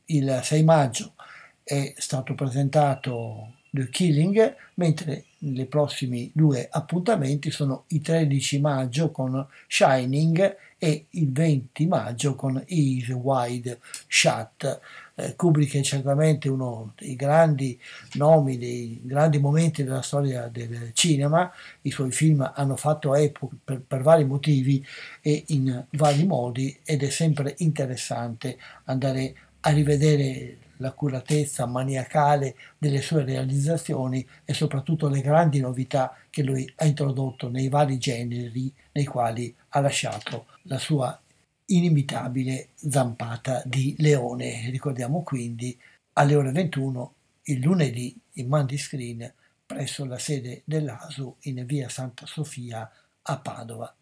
Il 0.06 0.42
6 0.44 0.64
maggio 0.64 1.14
è 1.64 1.94
stato 1.98 2.36
presentato 2.36 3.54
The 3.74 3.88
Killing, 3.90 4.56
mentre 4.76 5.24
i 5.40 5.66
prossimi 5.66 6.30
due 6.34 6.68
appuntamenti 6.70 7.52
sono 7.52 7.86
il 7.88 8.02
13 8.02 8.60
maggio 8.60 9.12
con 9.12 9.48
Shining 9.68 10.58
e 10.78 11.06
il 11.12 11.32
20 11.32 11.86
maggio 11.86 12.36
con 12.36 12.62
Is 12.68 13.08
Wide 13.08 13.80
Shut. 14.08 14.80
Eh, 15.16 15.36
Kubrick 15.38 15.78
è 15.78 15.82
certamente 15.84 16.50
uno 16.50 16.94
dei 16.98 17.16
grandi 17.16 17.80
nomi, 18.14 18.58
dei 18.58 19.00
grandi 19.04 19.40
momenti 19.40 19.84
della 19.84 20.02
storia 20.02 20.48
del 20.48 20.92
cinema, 20.94 21.50
i 21.84 21.92
suoi 21.92 22.12
film 22.12 22.52
hanno 22.54 22.76
fatto 22.76 23.16
epoca 23.16 23.56
per, 23.64 23.82
per 23.88 24.02
vari 24.02 24.26
motivi 24.26 24.86
e 25.22 25.44
in 25.48 25.86
vari 25.92 26.26
modi 26.26 26.78
ed 26.84 27.04
è 27.04 27.10
sempre 27.10 27.56
interessante 27.60 28.58
andare 28.86 29.34
a 29.62 29.70
rivedere 29.70 30.58
l'accuratezza 30.82 31.66
maniacale 31.66 32.56
delle 32.78 33.02
sue 33.02 33.24
realizzazioni 33.24 34.28
e 34.44 34.54
soprattutto 34.54 35.08
le 35.08 35.22
grandi 35.22 35.62
novità 35.62 36.16
che 36.30 36.44
lui 36.44 36.70
ha 36.78 36.86
introdotto 36.86 37.50
nei 37.50 37.70
vari 37.70 37.98
generi 37.98 38.74
nei 38.92 39.06
quali 39.06 39.56
ha 39.70 39.80
lasciato 39.80 40.48
la 40.64 40.78
sua 40.78 41.18
inimitabile 41.68 42.70
zampata 42.76 43.64
di 43.66 43.96
leone. 44.00 44.70
Ricordiamo 44.70 45.24
quindi 45.24 45.80
alle 46.14 46.36
ore 46.36 46.52
21 46.52 47.14
il 47.44 47.60
lunedì 47.60 48.20
in 48.34 48.48
Mandy 48.48 48.78
Screen 48.78 49.34
presso 49.66 50.06
la 50.06 50.18
sede 50.18 50.64
dell'ASU 50.66 51.36
in 51.44 51.66
via 51.66 51.88
Santa 51.88 52.26
Sofia 52.26 52.90
a 53.22 53.38
Padova. 53.38 53.96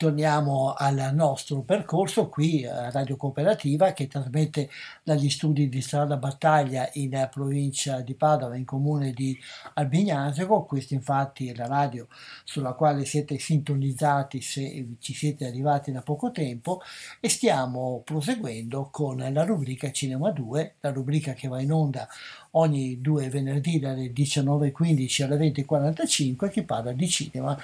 Torniamo 0.00 0.72
al 0.72 1.10
nostro 1.12 1.60
percorso 1.60 2.30
qui 2.30 2.64
a 2.64 2.88
Radio 2.88 3.18
Cooperativa 3.18 3.92
che 3.92 4.06
trasmette 4.06 4.70
dagli 5.02 5.28
studi 5.28 5.68
di 5.68 5.82
Strada 5.82 6.16
Battaglia 6.16 6.88
in 6.94 7.28
provincia 7.30 8.00
di 8.00 8.14
Padova 8.14 8.56
in 8.56 8.64
comune 8.64 9.12
di 9.12 9.38
Albignasego. 9.74 10.64
Questa 10.64 10.94
infatti 10.94 11.48
è 11.48 11.54
la 11.54 11.66
radio 11.66 12.08
sulla 12.44 12.72
quale 12.72 13.04
siete 13.04 13.38
sintonizzati 13.38 14.40
se 14.40 14.86
ci 15.00 15.12
siete 15.12 15.46
arrivati 15.46 15.92
da 15.92 16.00
poco 16.00 16.30
tempo 16.30 16.80
e 17.20 17.28
stiamo 17.28 18.00
proseguendo 18.02 18.88
con 18.90 19.18
la 19.18 19.44
rubrica 19.44 19.90
Cinema 19.90 20.30
2, 20.30 20.76
la 20.80 20.92
rubrica 20.92 21.34
che 21.34 21.46
va 21.46 21.60
in 21.60 21.72
onda 21.72 22.08
ogni 22.52 23.00
due 23.00 23.28
venerdì 23.28 23.78
dalle 23.78 24.12
19.15 24.12 25.22
alle 25.22 25.52
20.45 25.52 26.50
che 26.50 26.62
parla 26.64 26.92
di 26.92 27.08
cinema 27.08 27.58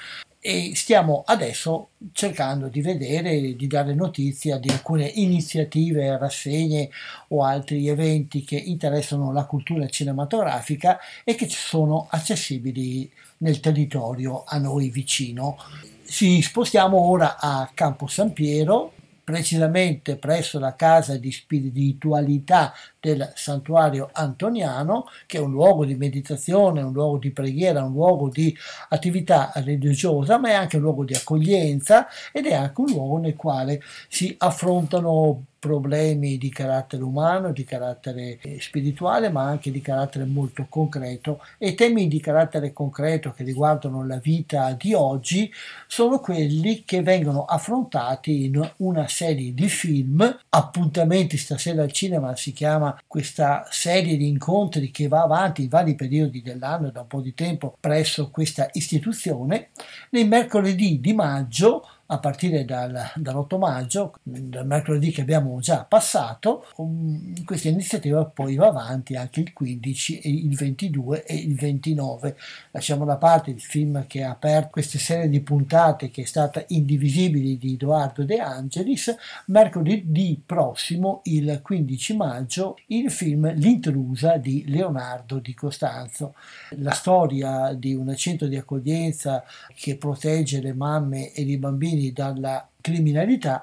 e 0.46 0.76
stiamo 0.76 1.24
adesso 1.26 1.88
cercando 2.12 2.68
di 2.68 2.80
vedere, 2.80 3.56
di 3.56 3.66
dare 3.66 3.94
notizia 3.94 4.58
di 4.58 4.68
alcune 4.68 5.04
iniziative, 5.06 6.16
rassegne 6.16 6.88
o 7.28 7.42
altri 7.42 7.88
eventi 7.88 8.44
che 8.44 8.54
interessano 8.54 9.32
la 9.32 9.44
cultura 9.44 9.88
cinematografica 9.88 11.00
e 11.24 11.34
che 11.34 11.48
sono 11.48 12.06
accessibili 12.08 13.10
nel 13.38 13.58
territorio 13.58 14.44
a 14.46 14.58
noi 14.58 14.88
vicino. 14.88 15.58
Ci 16.06 16.40
spostiamo 16.40 16.96
ora 16.96 17.38
a 17.40 17.68
Campo 17.74 18.06
San 18.06 18.32
Piero, 18.32 18.92
precisamente 19.24 20.14
presso 20.14 20.60
la 20.60 20.76
casa 20.76 21.16
di 21.16 21.32
spiritualità 21.32 22.72
del 23.06 23.32
santuario 23.36 24.08
antoniano, 24.12 25.06
che 25.26 25.38
è 25.38 25.40
un 25.40 25.52
luogo 25.52 25.84
di 25.84 25.94
meditazione, 25.94 26.82
un 26.82 26.92
luogo 26.92 27.18
di 27.18 27.30
preghiera, 27.30 27.84
un 27.84 27.92
luogo 27.92 28.28
di 28.28 28.54
attività 28.88 29.52
religiosa, 29.54 30.38
ma 30.38 30.48
è 30.48 30.54
anche 30.54 30.76
un 30.76 30.82
luogo 30.82 31.04
di 31.04 31.14
accoglienza 31.14 32.08
ed 32.32 32.46
è 32.46 32.54
anche 32.54 32.80
un 32.80 32.88
luogo 32.88 33.18
nel 33.18 33.36
quale 33.36 33.80
si 34.08 34.34
affrontano 34.38 35.44
problemi 35.66 36.38
di 36.38 36.48
carattere 36.48 37.02
umano, 37.02 37.50
di 37.50 37.64
carattere 37.64 38.38
spirituale, 38.60 39.30
ma 39.30 39.42
anche 39.42 39.72
di 39.72 39.80
carattere 39.80 40.24
molto 40.24 40.66
concreto 40.68 41.40
e 41.58 41.74
temi 41.74 42.06
di 42.06 42.20
carattere 42.20 42.72
concreto 42.72 43.32
che 43.32 43.42
riguardano 43.42 44.06
la 44.06 44.18
vita 44.18 44.76
di 44.78 44.94
oggi 44.94 45.52
sono 45.88 46.20
quelli 46.20 46.84
che 46.84 47.02
vengono 47.02 47.44
affrontati 47.44 48.44
in 48.44 48.70
una 48.76 49.08
serie 49.08 49.52
di 49.54 49.68
film. 49.68 50.38
Appuntamenti 50.50 51.36
stasera 51.36 51.82
al 51.82 51.90
cinema 51.90 52.36
si 52.36 52.52
chiama 52.52 52.95
questa 53.06 53.66
serie 53.70 54.16
di 54.16 54.28
incontri 54.28 54.90
che 54.90 55.08
va 55.08 55.22
avanti 55.22 55.62
in 55.62 55.68
vari 55.68 55.94
periodi 55.94 56.42
dell'anno 56.42 56.90
da 56.90 57.00
un 57.00 57.06
po' 57.06 57.20
di 57.20 57.34
tempo 57.34 57.76
presso 57.78 58.30
questa 58.30 58.68
istituzione. 58.72 59.70
Nei 60.10 60.26
mercoledì 60.26 61.00
di 61.00 61.12
maggio 61.12 61.88
a 62.06 62.18
partire 62.18 62.64
dal, 62.64 63.12
dall'8 63.16 63.58
maggio, 63.58 64.14
dal 64.22 64.66
mercoledì 64.66 65.10
che 65.10 65.22
abbiamo 65.22 65.58
già 65.60 65.84
passato, 65.84 66.66
um, 66.76 67.44
questa 67.44 67.68
iniziativa 67.68 68.24
poi 68.24 68.54
va 68.54 68.68
avanti 68.68 69.16
anche 69.16 69.40
il 69.40 69.52
15, 69.52 70.20
il 70.46 70.54
22 70.54 71.24
e 71.24 71.34
il 71.34 71.54
29. 71.56 72.36
Lasciamo 72.70 73.04
da 73.04 73.16
parte 73.16 73.50
il 73.50 73.60
film 73.60 74.06
che 74.06 74.22
ha 74.22 74.30
aperto 74.30 74.68
queste 74.70 74.98
serie 74.98 75.28
di 75.28 75.40
puntate 75.40 76.10
che 76.10 76.22
è 76.22 76.26
stata 76.26 76.64
Indivisibili 76.68 77.58
di 77.58 77.74
Edoardo 77.74 78.24
De 78.24 78.38
Angelis, 78.38 79.14
mercoledì 79.46 80.40
prossimo, 80.44 81.20
il 81.24 81.60
15 81.62 82.16
maggio, 82.16 82.78
il 82.88 83.10
film 83.10 83.52
L'intrusa 83.54 84.36
di 84.36 84.64
Leonardo 84.66 85.38
di 85.38 85.54
Costanzo. 85.54 86.34
La 86.78 86.92
storia 86.92 87.72
di 87.72 87.94
un 87.94 88.14
centro 88.16 88.46
di 88.46 88.56
accoglienza 88.56 89.44
che 89.74 89.96
protegge 89.96 90.60
le 90.60 90.72
mamme 90.72 91.32
e 91.32 91.42
i 91.42 91.56
bambini 91.56 91.95
bambini 91.96 92.12
dalla 92.12 92.68
criminalità, 92.80 93.62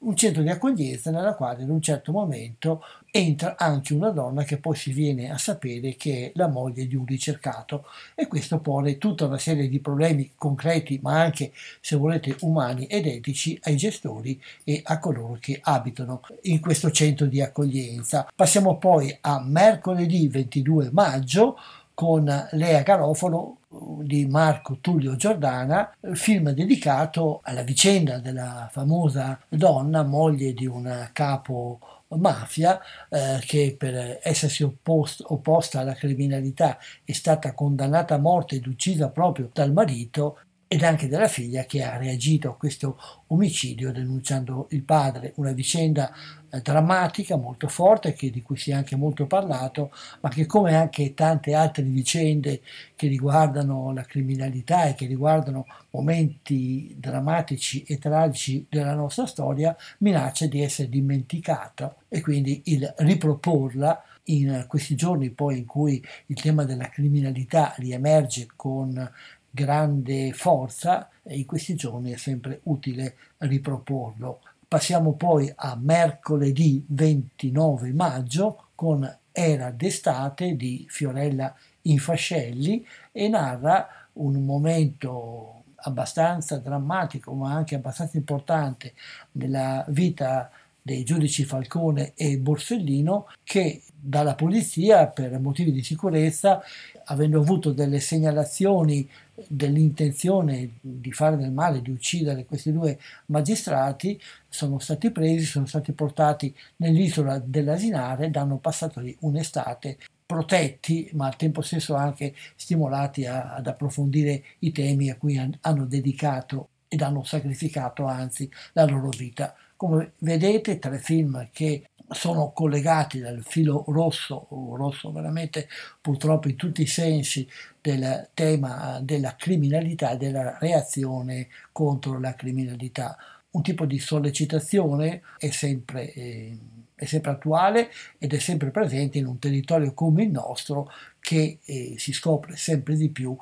un 0.00 0.14
centro 0.16 0.42
di 0.42 0.50
accoglienza 0.50 1.10
nella 1.10 1.34
quale 1.34 1.62
in 1.62 1.70
un 1.70 1.80
certo 1.80 2.12
momento 2.12 2.82
entra 3.10 3.56
anche 3.56 3.94
una 3.94 4.10
donna 4.10 4.42
che 4.42 4.58
poi 4.58 4.76
si 4.76 4.92
viene 4.92 5.30
a 5.30 5.38
sapere 5.38 5.94
che 5.96 6.26
è 6.26 6.32
la 6.34 6.48
moglie 6.48 6.86
di 6.86 6.94
un 6.94 7.06
ricercato 7.06 7.86
e 8.14 8.26
questo 8.26 8.58
pone 8.58 8.98
tutta 8.98 9.24
una 9.24 9.38
serie 9.38 9.66
di 9.66 9.80
problemi 9.80 10.32
concreti 10.36 10.98
ma 11.00 11.22
anche 11.22 11.52
se 11.80 11.96
volete 11.96 12.36
umani 12.40 12.84
ed 12.84 13.06
etici 13.06 13.58
ai 13.62 13.76
gestori 13.76 14.38
e 14.64 14.82
a 14.84 14.98
coloro 14.98 15.38
che 15.40 15.58
abitano 15.62 16.20
in 16.42 16.60
questo 16.60 16.90
centro 16.90 17.24
di 17.24 17.40
accoglienza. 17.40 18.28
Passiamo 18.34 18.76
poi 18.76 19.16
a 19.22 19.40
mercoledì 19.42 20.28
22 20.28 20.90
maggio 20.92 21.56
con 21.94 22.24
Lea 22.50 22.82
Garofalo 22.82 23.58
di 24.02 24.26
Marco 24.26 24.78
Tullio 24.80 25.16
Giordana, 25.16 25.94
film 26.12 26.50
dedicato 26.50 27.40
alla 27.42 27.62
vicenda 27.62 28.18
della 28.18 28.68
famosa 28.70 29.38
donna, 29.48 30.02
moglie 30.02 30.52
di 30.52 30.66
un 30.66 31.08
capo 31.12 31.78
mafia 32.16 32.80
eh, 33.08 33.38
che 33.44 33.74
per 33.78 34.20
essersi 34.22 34.62
oppost- 34.62 35.24
opposta 35.26 35.80
alla 35.80 35.94
criminalità 35.94 36.78
è 37.04 37.12
stata 37.12 37.54
condannata 37.54 38.14
a 38.14 38.18
morte 38.18 38.56
ed 38.56 38.66
uccisa 38.66 39.08
proprio 39.08 39.50
dal 39.52 39.72
marito 39.72 40.38
ed 40.66 40.82
anche 40.82 41.08
della 41.08 41.28
figlia 41.28 41.64
che 41.64 41.82
ha 41.82 41.96
reagito 41.96 42.50
a 42.50 42.56
questo 42.56 42.98
omicidio 43.28 43.92
denunciando 43.92 44.66
il 44.70 44.82
padre, 44.82 45.32
una 45.36 45.52
vicenda 45.52 46.12
eh, 46.50 46.60
drammatica, 46.60 47.36
molto 47.36 47.68
forte, 47.68 48.12
che, 48.12 48.30
di 48.30 48.42
cui 48.42 48.56
si 48.56 48.70
è 48.70 48.74
anche 48.74 48.96
molto 48.96 49.26
parlato, 49.26 49.92
ma 50.20 50.30
che 50.30 50.46
come 50.46 50.74
anche 50.74 51.14
tante 51.14 51.54
altre 51.54 51.82
vicende 51.82 52.62
che 52.96 53.08
riguardano 53.08 53.92
la 53.92 54.02
criminalità 54.02 54.86
e 54.86 54.94
che 54.94 55.06
riguardano 55.06 55.66
momenti 55.90 56.94
drammatici 56.98 57.82
e 57.82 57.98
tragici 57.98 58.66
della 58.68 58.94
nostra 58.94 59.26
storia, 59.26 59.76
minaccia 59.98 60.46
di 60.46 60.62
essere 60.62 60.88
dimenticata 60.88 61.94
e 62.08 62.20
quindi 62.20 62.62
il 62.64 62.92
riproporla 62.98 64.02
in 64.24 64.64
questi 64.68 64.94
giorni 64.94 65.30
poi 65.30 65.58
in 65.58 65.66
cui 65.66 66.02
il 66.26 66.40
tema 66.40 66.64
della 66.64 66.88
criminalità 66.88 67.74
riemerge 67.76 68.48
con 68.56 69.10
grande 69.54 70.32
forza 70.32 71.08
e 71.22 71.36
in 71.36 71.46
questi 71.46 71.76
giorni 71.76 72.10
è 72.10 72.16
sempre 72.16 72.58
utile 72.64 73.14
riproporlo. 73.38 74.40
Passiamo 74.66 75.12
poi 75.12 75.52
a 75.54 75.78
mercoledì 75.80 76.84
29 76.88 77.92
maggio 77.92 78.70
con 78.74 79.18
Era 79.30 79.70
d'estate 79.70 80.56
di 80.56 80.86
Fiorella 80.88 81.54
Infascelli 81.82 82.84
e 83.12 83.28
narra 83.28 83.86
un 84.14 84.44
momento 84.44 85.62
abbastanza 85.76 86.58
drammatico 86.58 87.32
ma 87.34 87.52
anche 87.52 87.76
abbastanza 87.76 88.16
importante 88.16 88.94
nella 89.32 89.84
vita 89.88 90.50
dei 90.82 91.04
giudici 91.04 91.44
Falcone 91.44 92.12
e 92.14 92.38
Borsellino 92.38 93.28
che 93.44 93.82
dalla 93.94 94.34
polizia 94.34 95.06
per 95.06 95.38
motivi 95.38 95.72
di 95.72 95.82
sicurezza 95.82 96.62
avendo 97.04 97.40
avuto 97.40 97.72
delle 97.72 98.00
segnalazioni 98.00 99.08
dell'intenzione 99.46 100.78
di 100.80 101.12
fare 101.12 101.36
del 101.36 101.52
male, 101.52 101.82
di 101.82 101.90
uccidere 101.90 102.44
questi 102.44 102.72
due 102.72 102.98
magistrati, 103.26 104.20
sono 104.48 104.78
stati 104.78 105.10
presi, 105.10 105.44
sono 105.44 105.66
stati 105.66 105.92
portati 105.92 106.54
nell'isola 106.76 107.38
dell'Asinare 107.38 108.26
ed 108.26 108.36
hanno 108.36 108.58
passato 108.58 109.00
lì 109.00 109.16
un'estate 109.20 109.98
protetti, 110.24 111.10
ma 111.12 111.26
al 111.26 111.36
tempo 111.36 111.60
stesso 111.60 111.94
anche 111.94 112.34
stimolati 112.56 113.26
a, 113.26 113.54
ad 113.54 113.66
approfondire 113.66 114.42
i 114.60 114.72
temi 114.72 115.10
a 115.10 115.16
cui 115.16 115.36
han, 115.36 115.56
hanno 115.62 115.84
dedicato 115.84 116.68
ed 116.88 117.02
hanno 117.02 117.24
sacrificato 117.24 118.04
anzi 118.06 118.50
la 118.72 118.84
loro 118.84 119.08
vita. 119.08 119.54
Come 119.76 120.12
vedete, 120.18 120.78
tre 120.78 120.98
film 120.98 121.48
che 121.52 121.88
sono 122.10 122.52
collegati 122.52 123.18
dal 123.18 123.42
filo 123.42 123.84
rosso, 123.88 124.46
rosso 124.50 125.10
veramente 125.12 125.68
purtroppo 126.00 126.48
in 126.48 126.56
tutti 126.56 126.82
i 126.82 126.86
sensi 126.86 127.48
del 127.80 128.28
tema 128.34 129.00
della 129.02 129.36
criminalità 129.36 130.12
e 130.12 130.16
della 130.16 130.58
reazione 130.58 131.48
contro 131.72 132.18
la 132.18 132.34
criminalità. 132.34 133.16
Un 133.50 133.62
tipo 133.62 133.86
di 133.86 133.98
sollecitazione 133.98 135.22
è 135.38 135.50
sempre, 135.50 136.12
eh, 136.12 136.58
è 136.94 137.04
sempre 137.04 137.30
attuale 137.30 137.90
ed 138.18 138.34
è 138.34 138.38
sempre 138.38 138.70
presente 138.70 139.18
in 139.18 139.26
un 139.26 139.38
territorio 139.38 139.94
come 139.94 140.24
il 140.24 140.30
nostro 140.30 140.90
che 141.20 141.58
eh, 141.64 141.94
si 141.96 142.12
scopre 142.12 142.56
sempre 142.56 142.96
di 142.96 143.10
più 143.10 143.36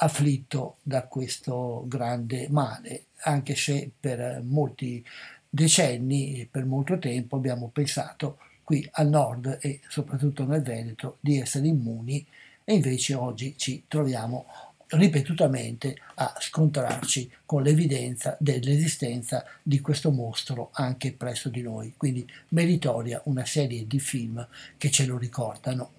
afflitto 0.00 0.76
da 0.82 1.06
questo 1.06 1.84
grande 1.86 2.48
male, 2.50 3.06
anche 3.22 3.56
se 3.56 3.90
per 3.98 4.42
molti 4.44 5.04
decenni, 5.48 6.46
per 6.50 6.64
molto 6.64 6.98
tempo 6.98 7.36
abbiamo 7.36 7.68
pensato 7.68 8.38
qui 8.62 8.86
al 8.92 9.08
nord 9.08 9.58
e 9.60 9.80
soprattutto 9.88 10.44
nel 10.44 10.62
Veneto 10.62 11.16
di 11.20 11.40
essere 11.40 11.66
immuni 11.66 12.24
e 12.64 12.74
invece 12.74 13.14
oggi 13.14 13.54
ci 13.56 13.84
troviamo 13.88 14.44
ripetutamente 14.88 15.96
a 16.16 16.34
scontrarci 16.38 17.30
con 17.44 17.62
l'evidenza 17.62 18.36
dell'esistenza 18.38 19.44
di 19.62 19.80
questo 19.80 20.10
mostro 20.10 20.70
anche 20.72 21.12
presso 21.12 21.48
di 21.48 21.62
noi. 21.62 21.94
Quindi 21.96 22.26
meritoria 22.48 23.20
una 23.24 23.44
serie 23.44 23.86
di 23.86 23.98
film 24.00 24.46
che 24.76 24.90
ce 24.90 25.06
lo 25.06 25.18
ricordano. 25.18 25.92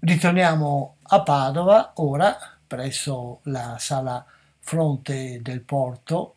Ritorniamo 0.00 0.96
a 1.02 1.22
Padova 1.22 1.92
ora 1.96 2.36
presso 2.66 3.40
la 3.44 3.76
sala 3.78 4.24
fronte 4.58 5.40
del 5.42 5.60
porto 5.60 6.34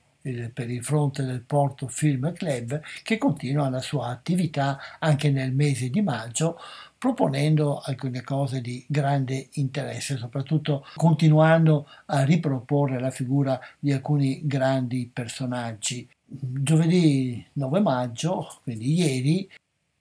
per 0.53 0.69
il 0.69 0.84
fronte 0.84 1.24
del 1.24 1.41
Porto 1.41 1.89
Film 1.89 2.32
Club 2.32 2.82
che 3.03 3.17
continua 3.17 3.69
la 3.69 3.82
sua 3.82 4.07
attività 4.07 4.80
anche 4.99 5.30
nel 5.30 5.51
mese 5.51 5.89
di 5.89 6.01
maggio 6.01 6.57
proponendo 6.97 7.80
alcune 7.80 8.21
cose 8.24 8.61
di 8.61 8.86
grande 8.88 9.49
interesse, 9.53 10.15
soprattutto 10.15 10.86
continuando 10.95 11.86
a 12.05 12.24
riproporre 12.24 12.97
la 12.97 13.11
figura 13.11 13.59
di 13.78 13.91
alcuni 13.91 14.47
grandi 14.47 15.09
personaggi. 15.11 16.07
Giovedì 16.26 17.45
9 17.53 17.82
maggio, 17.82 18.59
quindi 18.63 18.93
ieri, 18.93 19.49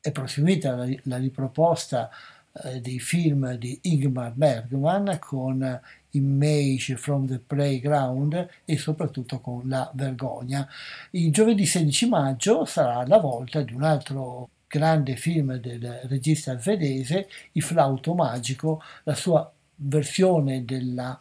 è 0.00 0.12
proseguita 0.12 0.76
la, 0.76 0.88
la 1.02 1.16
riproposta 1.16 2.08
eh, 2.64 2.80
dei 2.80 3.00
film 3.00 3.54
di 3.54 3.78
Ingmar 3.82 4.32
Bergman 4.34 5.18
con 5.18 5.80
Image 6.12 6.96
from 6.96 7.26
the 7.26 7.38
Playground 7.38 8.48
e 8.64 8.78
soprattutto 8.78 9.40
con 9.40 9.68
La 9.68 9.90
Vergogna. 9.94 10.68
Il 11.10 11.32
giovedì 11.32 11.66
16 11.66 12.08
maggio 12.08 12.64
sarà 12.64 13.06
la 13.06 13.18
volta 13.18 13.62
di 13.62 13.72
un 13.72 13.82
altro 13.82 14.48
grande 14.66 15.16
film 15.16 15.56
del 15.56 16.00
regista 16.04 16.58
svedese, 16.58 17.28
Il 17.52 17.62
flauto 17.62 18.14
magico, 18.14 18.82
la 19.04 19.14
sua 19.14 19.50
versione 19.76 20.64
della 20.64 21.20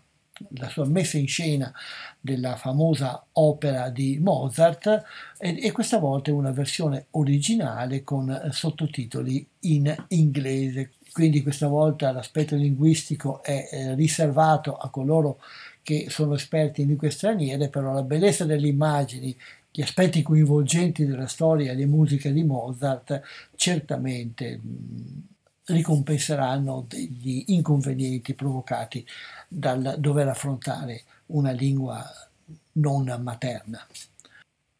la 0.55 0.69
sua 0.69 0.85
messa 0.85 1.17
in 1.17 1.27
scena 1.27 1.71
della 2.19 2.55
famosa 2.55 3.23
opera 3.33 3.89
di 3.89 4.17
Mozart 4.19 5.03
e, 5.37 5.57
e, 5.61 5.71
questa 5.71 5.99
volta 5.99 6.33
una 6.33 6.51
versione 6.51 7.07
originale 7.11 8.03
con 8.03 8.49
sottotitoli 8.51 9.47
in 9.61 9.93
inglese 10.09 10.93
quindi 11.11 11.41
questa 11.41 11.67
volta 11.67 12.11
l'aspetto 12.11 12.55
linguistico 12.55 13.43
è 13.43 13.69
eh, 13.71 13.95
riservato 13.95 14.77
a 14.77 14.89
coloro 14.89 15.39
che 15.83 16.07
sono 16.09 16.35
esperti 16.35 16.81
in 16.81 16.87
lingue 16.87 17.09
straniere, 17.09 17.69
però 17.69 17.93
la 17.93 18.03
bellezza 18.03 18.45
delle 18.45 18.67
immagini, 18.67 19.35
gli 19.71 19.81
aspetti 19.81 20.21
coinvolgenti 20.21 21.05
della 21.05 21.27
storia 21.27 21.71
e 21.71 21.75
le 21.75 21.85
musiche 21.85 22.31
di 22.31 22.43
Mozart 22.43 23.21
certamente 23.55 24.57
mh, 24.57 25.27
ricompenseranno 25.65 26.85
degli 26.87 27.45
inconvenienti 27.47 28.33
provocati 28.33 29.05
dal 29.47 29.95
dover 29.97 30.27
affrontare 30.27 31.03
una 31.27 31.51
lingua 31.51 32.03
non 32.73 33.19
materna. 33.21 33.85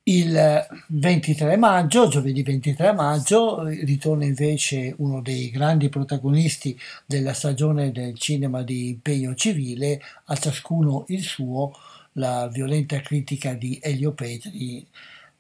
Il 0.03 0.65
23 0.87 1.57
maggio, 1.57 2.07
giovedì 2.07 2.41
23 2.41 2.91
maggio, 2.91 3.63
ritorna 3.63 4.25
invece 4.25 4.95
uno 4.97 5.21
dei 5.21 5.51
grandi 5.51 5.89
protagonisti 5.89 6.75
della 7.05 7.33
stagione 7.33 7.91
del 7.91 8.17
cinema 8.17 8.63
di 8.63 8.89
impegno 8.89 9.35
civile, 9.35 10.01
a 10.25 10.35
ciascuno 10.35 11.05
il 11.09 11.21
suo, 11.21 11.73
la 12.13 12.47
violenta 12.47 12.99
critica 13.01 13.53
di 13.53 13.77
Elio 13.79 14.13
Petri 14.13 14.87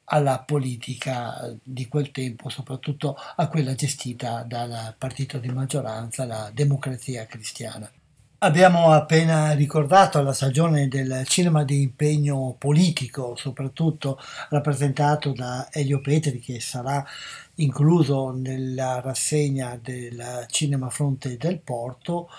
alla 0.05 0.39
politica 0.39 1.51
di 1.63 1.87
quel 1.87 2.11
tempo, 2.11 2.49
soprattutto 2.49 3.15
a 3.35 3.47
quella 3.47 3.73
gestita 3.73 4.43
dal 4.43 4.93
partito 4.95 5.39
di 5.39 5.49
maggioranza, 5.49 6.23
la 6.25 6.51
democrazia 6.53 7.25
cristiana. 7.25 7.91
Abbiamo 8.43 8.91
appena 8.91 9.51
ricordato 9.51 10.19
la 10.23 10.33
stagione 10.33 10.87
del 10.87 11.25
cinema 11.27 11.63
di 11.63 11.83
impegno 11.83 12.55
politico, 12.57 13.35
soprattutto 13.35 14.17
rappresentato 14.49 15.31
da 15.31 15.67
Elio 15.71 16.01
Petri, 16.01 16.39
che 16.39 16.59
sarà 16.59 17.05
incluso 17.57 18.31
nella 18.31 18.99
rassegna 18.99 19.79
del 19.79 20.45
Cinema 20.47 20.89
Fronte 20.89 21.37
del 21.37 21.59
Porto. 21.59 22.29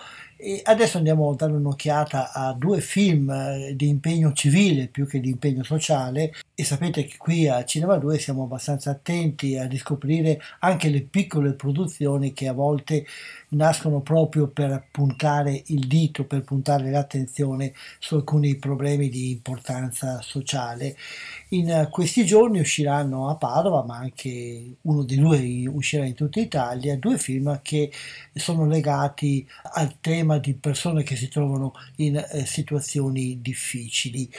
E 0.44 0.60
adesso 0.64 0.98
andiamo 0.98 1.30
a 1.30 1.36
dare 1.36 1.52
un'occhiata 1.52 2.32
a 2.32 2.52
due 2.52 2.80
film 2.80 3.30
eh, 3.30 3.76
di 3.76 3.86
impegno 3.86 4.32
civile 4.32 4.88
più 4.88 5.06
che 5.06 5.20
di 5.20 5.30
impegno 5.30 5.62
sociale 5.62 6.32
e 6.52 6.64
sapete 6.64 7.04
che 7.04 7.16
qui 7.16 7.46
a 7.46 7.64
Cinema 7.64 7.96
2 7.96 8.18
siamo 8.18 8.42
abbastanza 8.42 8.90
attenti 8.90 9.56
a 9.56 9.68
riscoprire 9.68 10.40
anche 10.58 10.88
le 10.88 11.02
piccole 11.02 11.52
produzioni 11.52 12.32
che 12.32 12.48
a 12.48 12.54
volte 12.54 13.06
nascono 13.50 14.00
proprio 14.00 14.48
per 14.48 14.88
puntare 14.90 15.62
il 15.66 15.86
dito, 15.86 16.24
per 16.24 16.42
puntare 16.42 16.90
l'attenzione 16.90 17.72
su 18.00 18.16
alcuni 18.16 18.56
problemi 18.56 19.08
di 19.08 19.30
importanza 19.30 20.20
sociale. 20.22 20.96
In 21.52 21.88
questi 21.90 22.24
giorni 22.24 22.60
usciranno 22.60 23.28
a 23.28 23.36
Padova, 23.36 23.84
ma 23.84 23.98
anche 23.98 24.76
uno 24.80 25.02
di 25.02 25.16
due 25.16 25.66
uscirà 25.66 26.06
in 26.06 26.14
tutta 26.14 26.40
Italia, 26.40 26.96
due 26.96 27.18
film 27.18 27.60
che 27.60 27.92
sono 28.32 28.66
legati 28.66 29.46
al 29.74 30.00
tema 30.00 30.38
di 30.38 30.54
persone 30.54 31.02
che 31.02 31.14
si 31.14 31.28
trovano 31.28 31.74
in 31.96 32.16
eh, 32.16 32.46
situazioni 32.46 33.42
difficili. 33.42 34.30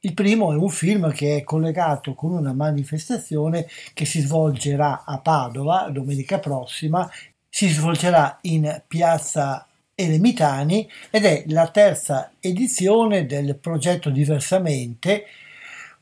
Il 0.00 0.12
primo 0.12 0.52
è 0.52 0.56
un 0.56 0.68
film 0.68 1.10
che 1.12 1.36
è 1.36 1.44
collegato 1.44 2.12
con 2.12 2.32
una 2.32 2.52
manifestazione 2.52 3.66
che 3.94 4.04
si 4.04 4.20
svolgerà 4.20 5.04
a 5.06 5.18
Padova 5.20 5.88
domenica 5.90 6.38
prossima, 6.40 7.10
si 7.48 7.68
svolgerà 7.68 8.36
in 8.42 8.82
piazza 8.86 9.66
Eremitani 9.94 10.86
ed 11.10 11.24
è 11.24 11.44
la 11.46 11.68
terza 11.70 12.32
edizione 12.38 13.24
del 13.24 13.56
progetto 13.56 14.10
Diversamente, 14.10 15.24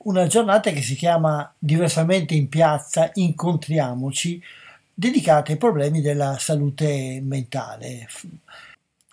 una 0.07 0.27
giornata 0.27 0.71
che 0.71 0.83
si 0.83 0.95
chiama 0.95 1.53
Diversamente 1.59 2.35
in 2.35 2.49
piazza, 2.49 3.11
incontriamoci, 3.15 4.41
dedicata 4.93 5.53
ai 5.53 5.59
problemi 5.59 6.01
della 6.01 6.39
salute 6.39 7.21
mentale. 7.23 8.07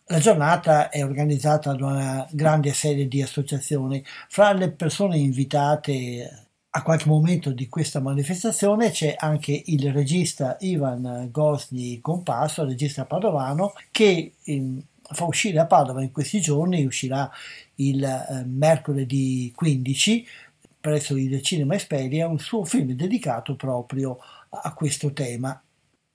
La 0.07 0.19
giornata 0.19 0.89
è 0.89 1.03
organizzata 1.03 1.73
da 1.73 1.85
una 1.85 2.27
grande 2.31 2.73
serie 2.73 3.07
di 3.07 3.21
associazioni. 3.21 4.03
Fra 4.29 4.53
le 4.53 4.69
persone 4.69 5.17
invitate 5.17 6.47
a 6.69 6.81
qualche 6.83 7.07
momento 7.07 7.51
di 7.51 7.67
questa 7.69 7.99
manifestazione 7.99 8.91
c'è 8.91 9.15
anche 9.17 9.63
il 9.65 9.91
regista 9.91 10.57
Ivan 10.59 11.29
Gosni 11.31 12.01
Compasso, 12.01 12.65
regista 12.65 13.05
padovano, 13.05 13.73
che 13.91 14.33
eh, 14.43 14.73
fa 15.01 15.25
uscire 15.25 15.59
a 15.59 15.65
Padova 15.65 16.03
in 16.03 16.11
questi 16.11 16.39
giorni, 16.39 16.85
uscirà 16.85 17.29
il 17.75 18.03
eh, 18.03 18.43
mercoledì 18.45 19.51
15 19.55 20.25
presso 20.83 21.15
il 21.15 21.41
Cinema 21.41 21.75
Esperia, 21.75 22.27
un 22.27 22.39
suo 22.39 22.65
film 22.65 22.91
dedicato 22.91 23.55
proprio 23.55 24.17
a 24.49 24.73
questo 24.73 25.13
tema. 25.13 25.57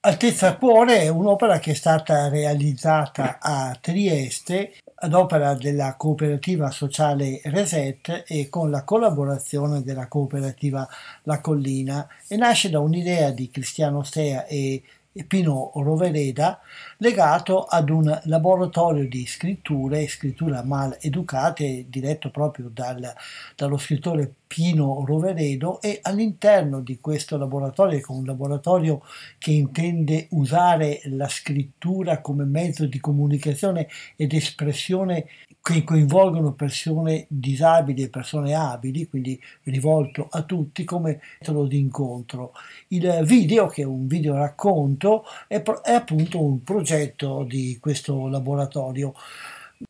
Altezza 0.00 0.58
Cuore 0.58 1.00
è 1.00 1.08
un'opera 1.08 1.58
che 1.58 1.70
è 1.70 1.74
stata 1.74 2.28
realizzata 2.28 3.38
a 3.40 3.74
Trieste 3.80 4.74
ad 4.94 5.14
opera 5.14 5.54
della 5.54 5.94
cooperativa 5.96 6.70
sociale 6.70 7.40
Reset 7.44 8.24
e 8.26 8.50
con 8.50 8.70
la 8.70 8.84
collaborazione 8.84 9.82
della 9.82 10.06
cooperativa 10.06 10.86
La 11.22 11.40
Collina 11.40 12.06
e 12.26 12.36
nasce 12.36 12.68
da 12.68 12.78
un'idea 12.78 13.30
di 13.30 13.50
Cristiano 13.50 14.02
Stea 14.02 14.44
e 14.44 14.82
Pino 15.26 15.72
Rovereda 15.74 16.60
legato 16.98 17.64
ad 17.64 17.90
un 17.90 18.20
laboratorio 18.24 19.08
di 19.08 19.26
scritture, 19.26 20.06
scrittura 20.06 20.62
mal 20.62 20.96
educate, 21.00 21.86
diretto 21.88 22.30
proprio 22.30 22.70
dal, 22.72 23.12
dallo 23.56 23.76
scrittore 23.78 24.32
Pino 24.48 25.04
Roveredo 25.04 25.80
e 25.80 25.98
all'interno 26.02 26.80
di 26.80 26.98
questo 27.00 27.36
laboratorio, 27.36 27.98
che 27.98 28.12
è 28.12 28.16
un 28.16 28.24
laboratorio 28.24 29.02
che 29.38 29.50
intende 29.50 30.26
usare 30.30 31.00
la 31.04 31.28
scrittura 31.28 32.20
come 32.20 32.44
mezzo 32.44 32.86
di 32.86 32.98
comunicazione 32.98 33.88
ed 34.16 34.32
espressione 34.32 35.26
che 35.60 35.84
coinvolgono 35.84 36.52
persone 36.52 37.26
disabili 37.28 38.02
e 38.02 38.08
persone 38.08 38.54
abili, 38.54 39.08
quindi 39.08 39.38
rivolto 39.64 40.28
a 40.30 40.42
tutti 40.42 40.84
come 40.84 41.20
metodo 41.40 41.66
di 41.66 41.78
incontro. 41.78 42.52
Il 42.88 43.20
video, 43.24 43.66
che 43.66 43.82
è 43.82 43.84
un 43.84 44.06
video 44.06 44.34
racconto, 44.34 45.24
è, 45.46 45.60
è 45.62 45.92
appunto 45.92 46.42
un 46.42 46.62
progetto 46.62 47.44
di 47.44 47.76
questo 47.80 48.28
laboratorio. 48.28 49.12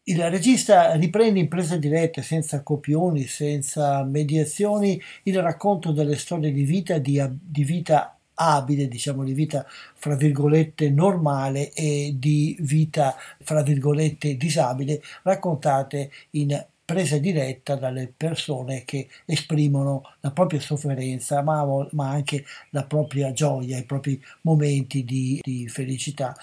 Il 0.02 0.28
regista 0.28 0.94
riprende 0.96 1.38
in 1.38 1.48
presa 1.48 1.76
diretta, 1.76 2.20
senza 2.22 2.62
copioni, 2.62 3.22
senza 3.22 4.02
mediazioni, 4.04 5.00
il 5.22 5.40
racconto 5.40 5.92
delle 5.92 6.16
storie 6.16 6.52
di 6.52 6.64
vita, 6.64 6.98
di, 6.98 7.22
di 7.40 7.64
vita 7.64 8.17
abile, 8.38 8.88
diciamo 8.88 9.24
di 9.24 9.32
vita 9.32 9.66
fra 9.94 10.14
virgolette 10.14 10.90
normale 10.90 11.72
e 11.72 12.14
di 12.16 12.56
vita 12.60 13.14
fra 13.42 13.62
virgolette 13.62 14.36
disabile, 14.36 15.02
raccontate 15.22 16.10
in 16.30 16.64
presa 16.84 17.18
diretta 17.18 17.74
dalle 17.74 18.10
persone 18.16 18.84
che 18.84 19.08
esprimono 19.26 20.02
la 20.20 20.30
propria 20.30 20.60
sofferenza, 20.60 21.42
ma, 21.42 21.86
ma 21.92 22.08
anche 22.08 22.44
la 22.70 22.84
propria 22.84 23.32
gioia, 23.32 23.76
i 23.76 23.84
propri 23.84 24.22
momenti 24.42 25.04
di, 25.04 25.40
di 25.42 25.68
felicità 25.68 26.34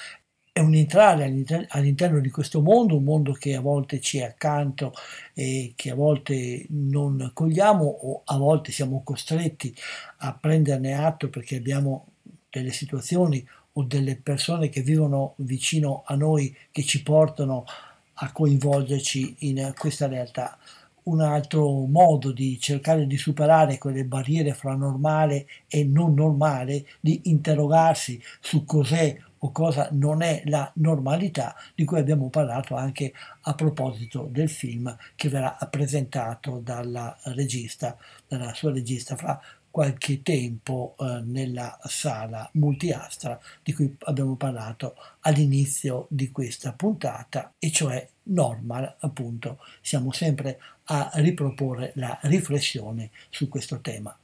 è 0.58 0.62
un 0.62 0.74
entrare 0.74 1.26
all'interno 1.68 2.22
di 2.22 2.30
questo 2.30 2.62
mondo, 2.62 2.95
un 2.95 3.03
mondo 3.03 3.34
che 3.34 3.56
a 3.56 3.60
volte 3.60 3.99
ci 3.99 4.20
è 4.20 4.24
accanto 4.24 4.93
e 5.34 5.74
che 5.76 5.89
a 5.91 5.95
volte 5.95 6.66
non 6.70 7.32
cogliamo 7.34 7.84
o 7.84 8.22
a 8.24 8.38
volte 8.38 8.72
siamo 8.72 9.01
costretti 9.03 9.76
a 10.20 10.34
prenderne 10.34 10.93
atto 10.93 11.28
perché 11.28 11.58
abbiamo 11.58 12.06
delle 12.49 12.72
situazioni 12.72 13.45
o 13.74 13.84
delle 13.84 14.16
persone 14.16 14.70
che 14.70 14.80
vivono 14.82 15.34
vicino 15.39 16.03
a 16.06 16.16
noi 16.16 16.56
che 16.72 16.84
ci 16.84 17.03
portano 17.03 17.66
a 18.14 18.32
coinvolgerci 18.32 19.36
in 19.39 19.74
questa 19.78 20.08
realtà. 20.08 20.58
Un 21.06 21.22
altro 21.22 21.86
modo 21.86 22.32
di 22.32 22.60
cercare 22.60 23.06
di 23.06 23.18
superare 23.18 23.78
quelle 23.78 24.06
barriere 24.06 24.53
fra 24.53 24.76
normale 24.76 25.45
e 25.68 25.84
non 25.84 26.14
normale, 26.14 26.86
di 26.99 27.22
interrogarsi 27.26 28.22
su 28.39 28.66
cos'è 28.66 29.16
o 29.45 29.51
cosa 29.51 29.89
non 29.91 30.24
è 30.24 30.41
la 30.45 30.70
normalità 30.76 31.56
di 31.76 31.86
cui 31.86 31.99
abbiamo 31.99 32.30
parlato 32.30 32.76
anche 32.76 33.14
a 33.41 33.53
proposito 33.53 34.28
del 34.32 34.49
film 34.49 34.95
che 35.16 35.30
verrà 35.30 35.56
presentato 35.70 36.60
dalla 36.64 37.16
regista, 37.26 37.95
dalla 38.28 38.53
sua 38.56 38.72
regista 38.72 39.16
fra 39.16 39.39
qualche 39.70 40.22
tempo 40.24 40.95
eh, 40.97 41.22
nella 41.26 41.78
sala 41.84 42.49
multiastra 42.53 43.38
di 43.62 43.74
cui 43.74 43.93
abbiamo 44.06 44.36
parlato 44.36 44.95
all'inizio 45.20 46.08
di 46.10 46.32
questa 46.32 46.72
puntata 46.72 47.53
e 47.60 47.70
cioè 47.72 48.08
normal 48.26 48.95
appunto. 48.99 49.59
Siamo 49.82 50.11
sempre 50.11 50.59
a 50.86 51.11
riproporre 51.15 51.91
la 51.95 52.17
riflessione 52.23 53.09
su 53.30 53.49
questo 53.49 53.80
tema. 53.80 54.15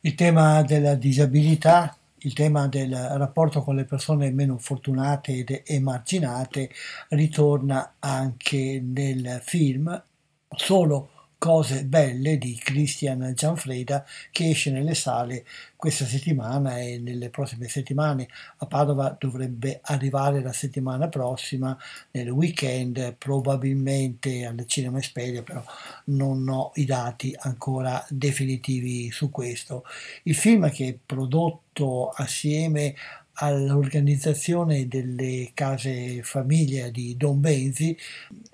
Il 0.00 0.14
tema 0.14 0.62
della 0.62 0.94
disabilità 0.94 1.96
il 2.20 2.32
tema 2.32 2.66
del 2.66 2.92
rapporto 2.92 3.62
con 3.62 3.76
le 3.76 3.84
persone 3.84 4.30
meno 4.30 4.58
fortunate 4.58 5.32
ed 5.32 5.62
emarginate 5.64 6.70
ritorna 7.10 7.96
anche 7.98 8.82
nel 8.82 9.40
film 9.44 10.02
solo 10.48 11.10
Cose 11.46 11.84
belle 11.84 12.38
di 12.38 12.58
Christian 12.60 13.32
Gianfreda 13.32 14.04
che 14.32 14.50
esce 14.50 14.72
nelle 14.72 14.96
sale 14.96 15.46
questa 15.76 16.04
settimana 16.04 16.80
e 16.80 16.98
nelle 16.98 17.30
prossime 17.30 17.68
settimane. 17.68 18.26
A 18.56 18.66
Padova 18.66 19.16
dovrebbe 19.16 19.78
arrivare 19.84 20.42
la 20.42 20.52
settimana 20.52 21.08
prossima, 21.08 21.78
nel 22.10 22.30
weekend, 22.30 23.14
probabilmente 23.14 24.44
al 24.44 24.60
Cinema 24.66 24.98
Esperia, 24.98 25.44
però 25.44 25.62
non 26.06 26.48
ho 26.48 26.72
i 26.74 26.84
dati 26.84 27.32
ancora 27.38 28.04
definitivi 28.08 29.12
su 29.12 29.30
questo. 29.30 29.84
Il 30.24 30.34
film 30.34 30.68
che 30.72 30.88
è 30.88 30.98
prodotto 31.06 32.08
assieme 32.08 32.96
all'organizzazione 33.38 34.88
delle 34.88 35.50
case 35.54 36.22
famiglia 36.22 36.88
di 36.88 37.16
Don 37.16 37.40
Benzi 37.40 37.96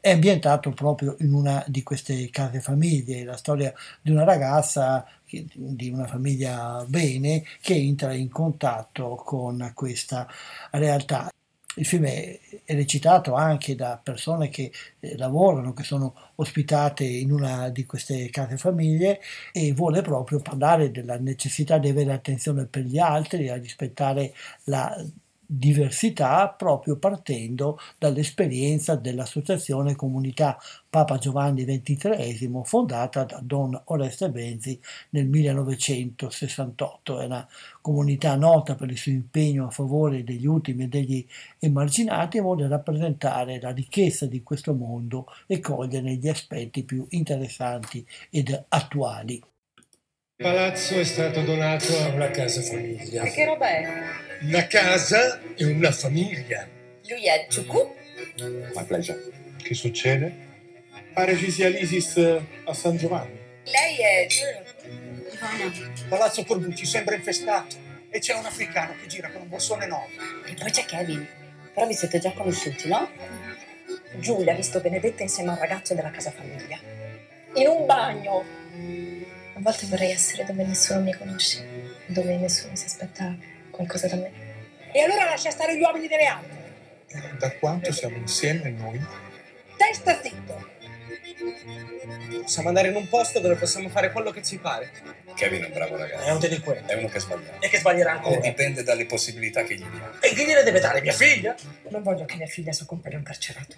è 0.01 0.11
ambientato 0.11 0.71
proprio 0.71 1.17
in 1.21 1.33
una 1.33 1.65
di 1.67 1.83
queste 1.83 2.31
case 2.31 2.61
famiglie, 2.61 3.25
la 3.25 3.37
storia 3.37 3.73
di 4.01 4.11
una 4.11 4.25
ragazza 4.25 5.07
di 5.29 5.91
una 5.91 6.07
famiglia 6.07 6.85
bene 6.87 7.43
che 7.61 7.75
entra 7.75 8.13
in 8.13 8.29
contatto 8.29 9.15
con 9.15 9.71
questa 9.75 10.29
realtà. 10.71 11.31
Il 11.77 11.87
film 11.87 12.05
è, 12.05 12.39
è, 12.65 12.75
recitato 12.75 13.35
anche 13.35 13.75
da 13.75 13.99
persone 14.03 14.49
che 14.49 14.71
eh, 15.01 15.17
lavorano, 15.17 15.73
che 15.73 15.85
sono 15.85 16.15
ospitate 16.37 17.05
in 17.05 17.33
una 17.33 17.71
di 17.71 17.87
queste 17.87 18.29
case 18.31 18.57
famiglie 18.57 19.21
e 19.53 19.73
vuole 19.73 20.03
proprio 20.03 20.41
parlare 20.41 20.91
della 20.91 21.19
necessità 21.19 21.79
di 21.79 21.89
avere 21.89 22.13
attenzione 22.13 22.67
per 22.67 22.83
gli 22.83 22.99
altri, 22.99 23.49
a 23.49 23.57
rispettare 23.57 24.35
la 24.65 24.95
diversità 25.55 26.49
proprio 26.49 26.97
partendo 26.97 27.79
dall'esperienza 27.99 28.95
dell'associazione 28.95 29.95
Comunità 29.95 30.59
Papa 30.89 31.19
Giovanni 31.19 31.65
XXIII 31.65 32.63
fondata 32.65 33.25
da 33.25 33.39
Don 33.43 33.79
Oreste 33.87 34.31
Benzi 34.31 34.81
nel 35.11 35.27
1968. 35.27 37.21
È 37.21 37.27
una 37.27 37.47
comunità 37.83 38.35
nota 38.37 38.75
per 38.75 38.91
il 38.91 38.97
suo 38.97 39.13
impegno 39.13 39.67
a 39.67 39.71
favore 39.71 40.25
degli 40.25 40.47
ultimi 40.47 40.85
e 40.85 40.89
degli 40.89 41.27
emarginati 41.59 42.39
e 42.39 42.41
vuole 42.41 42.67
rappresentare 42.67 43.61
la 43.61 43.73
ricchezza 43.73 44.25
di 44.27 44.43
questo 44.43 44.73
mondo 44.73 45.27
e 45.47 45.61
cogliere 45.61 46.15
gli 46.15 46.29
aspetti 46.29 46.83
più 46.83 47.05
interessanti 47.11 48.07
ed 48.31 48.65
attuali. 48.69 49.52
Il 50.43 50.49
palazzo 50.49 50.99
è 50.99 51.05
stato 51.05 51.41
donato 51.43 51.97
a 51.99 52.09
una 52.09 52.29
casa 52.33 52.61
famiglia. 52.63 53.23
E 53.23 53.31
che 53.31 53.45
roba 53.45 53.69
è? 53.69 53.89
Una 54.41 54.67
casa 54.67 55.41
e 55.55 55.65
una 55.67 55.93
famiglia. 55.93 56.69
Lui 57.07 57.29
è 57.29 57.47
Ciucu? 57.49 57.95
My 58.75 58.85
pleasure. 58.85 59.23
Che 59.63 59.75
succede? 59.75 60.35
Pare 61.13 61.37
ci 61.37 61.49
sia 61.49 61.69
l'Isis 61.69 62.17
a 62.65 62.75
San 62.75 62.97
Giovanni. 62.97 63.39
Lei 63.67 63.97
è... 63.99 64.27
Ivana. 65.33 65.73
Palazzo 66.09 66.43
Corbucci 66.45 66.87
sembra 66.87 67.15
infestato 67.15 67.77
e 68.11 68.19
c'è 68.19 68.35
un 68.35 68.45
africano 68.45 68.97
che 69.01 69.07
gira 69.07 69.31
con 69.31 69.43
un 69.43 69.49
borsone 69.49 69.87
nuovo. 69.87 70.09
E 70.45 70.55
poi 70.55 70.73
c'è 70.73 70.85
Kevin. 70.87 71.25
Però 71.73 71.87
vi 71.87 71.95
siete 71.95 72.19
già 72.19 72.33
conosciuti, 72.33 72.89
no? 72.89 73.09
Giulia 74.17 74.55
ha 74.55 74.57
visto 74.57 74.81
Benedetta 74.81 75.23
insieme 75.23 75.53
al 75.53 75.59
ragazzo 75.59 75.95
della 75.95 76.11
casa 76.11 76.33
famiglia. 76.33 76.81
In 77.55 77.69
un 77.69 77.87
bagno. 77.87 79.22
A 79.63 79.71
volte 79.71 79.87
vorrei 79.87 80.11
essere 80.11 80.45
dove 80.45 80.65
nessuno 80.65 81.01
mi 81.03 81.15
conosce, 81.15 81.65
dove 82.07 82.35
nessuno 82.37 82.75
si 82.75 82.85
aspetta 82.87 83.33
qualcosa 83.71 84.09
da 84.09 84.17
me. 84.17 84.33
E 84.91 85.03
allora 85.03 85.25
lascia 85.25 85.51
stare 85.51 85.77
gli 85.77 85.81
uomini 85.81 86.09
delle 86.09 86.25
altre. 86.25 86.61
Da 87.39 87.53
quanto 87.53 87.93
siamo 87.93 88.17
insieme 88.17 88.71
noi? 88.71 89.01
Testa 89.77 90.21
zitto! 90.21 90.69
Possiamo 92.43 92.69
andare 92.69 92.89
in 92.89 92.97
un 92.97 93.09
posto 93.09 93.39
dove 93.39 93.55
possiamo 93.55 93.89
fare 93.89 94.11
quello 94.11 94.33
che 94.33 94.43
ci 94.43 94.59
pare. 94.59 94.91
Kevin 95.37 95.63
è 95.63 95.67
un 95.67 95.73
bravo 95.73 95.97
ragazzo. 95.97 96.25
È 96.27 96.33
un 96.33 96.41
delinquente. 96.41 96.93
È 96.93 96.97
uno 96.99 97.07
che 97.09 97.21
sbaglia. 97.21 97.59
E 97.61 97.69
che 97.69 97.79
sbaglierà 97.79 98.15
Oh, 98.15 98.17
ancora. 98.17 98.41
dipende 98.41 98.83
dalle 98.83 99.07
possibilità 99.07 99.63
che 99.63 99.75
gli 99.75 99.79
diamo. 99.89 100.11
E 100.21 100.29
chi 100.31 100.45
gliene 100.45 100.65
deve 100.65 100.81
dare? 100.81 101.01
Mia 101.03 101.13
figlia? 101.13 101.55
Non 101.91 102.03
voglio 102.03 102.25
che 102.25 102.35
mia 102.35 102.47
figlia 102.47 102.73
si 102.73 102.83
accompagni 102.83 103.15
a 103.15 103.19
un 103.19 103.25
carcerato. 103.25 103.77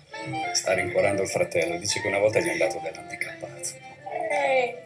Sta 0.55 0.72
rincuorando 0.72 1.20
il 1.20 1.28
fratello. 1.28 1.76
Dice 1.76 2.01
che 2.01 2.09
una 2.09 2.18
volta 2.18 2.39
gli 2.41 2.47
è 2.49 2.53
andato 2.53 2.80
dell'handicappato. 2.82 3.93
Eh, 4.30 4.82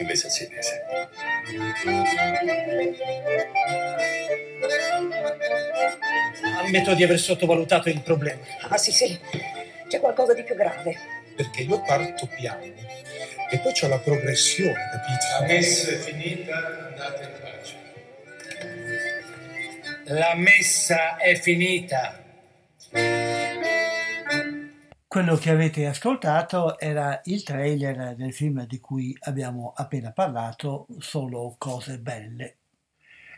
Invece 0.00 0.30
cinese. 0.30 0.82
Ammetto 6.58 6.94
di 6.94 7.04
aver 7.04 7.18
sottovalutato 7.18 7.88
il 7.88 8.00
problema. 8.02 8.40
ah 8.68 8.76
sì 8.76 8.90
sì, 8.90 9.18
c'è 9.88 10.00
qualcosa 10.00 10.34
di 10.34 10.42
più 10.42 10.54
grave. 10.54 10.96
Perché 11.36 11.62
io 11.62 11.80
parto 11.82 12.26
piano 12.26 12.62
e 13.50 13.58
poi 13.58 13.72
c'ho 13.72 13.88
la 13.88 13.98
progressione, 13.98 14.72
capito? 14.72 15.26
La 15.38 15.46
messa 15.46 15.90
è 15.90 15.94
finita, 15.96 16.56
andate 16.88 17.22
in 17.22 17.30
pace. 17.40 17.74
La 20.06 20.34
messa 20.34 21.16
è 21.18 21.34
finita. 21.36 22.23
Quello 25.14 25.36
che 25.36 25.50
avete 25.50 25.86
ascoltato 25.86 26.76
era 26.76 27.20
il 27.26 27.44
trailer 27.44 28.16
del 28.16 28.32
film 28.32 28.66
di 28.66 28.80
cui 28.80 29.16
abbiamo 29.20 29.72
appena 29.76 30.10
parlato, 30.10 30.88
Solo 30.98 31.54
cose 31.56 32.00
belle. 32.00 32.56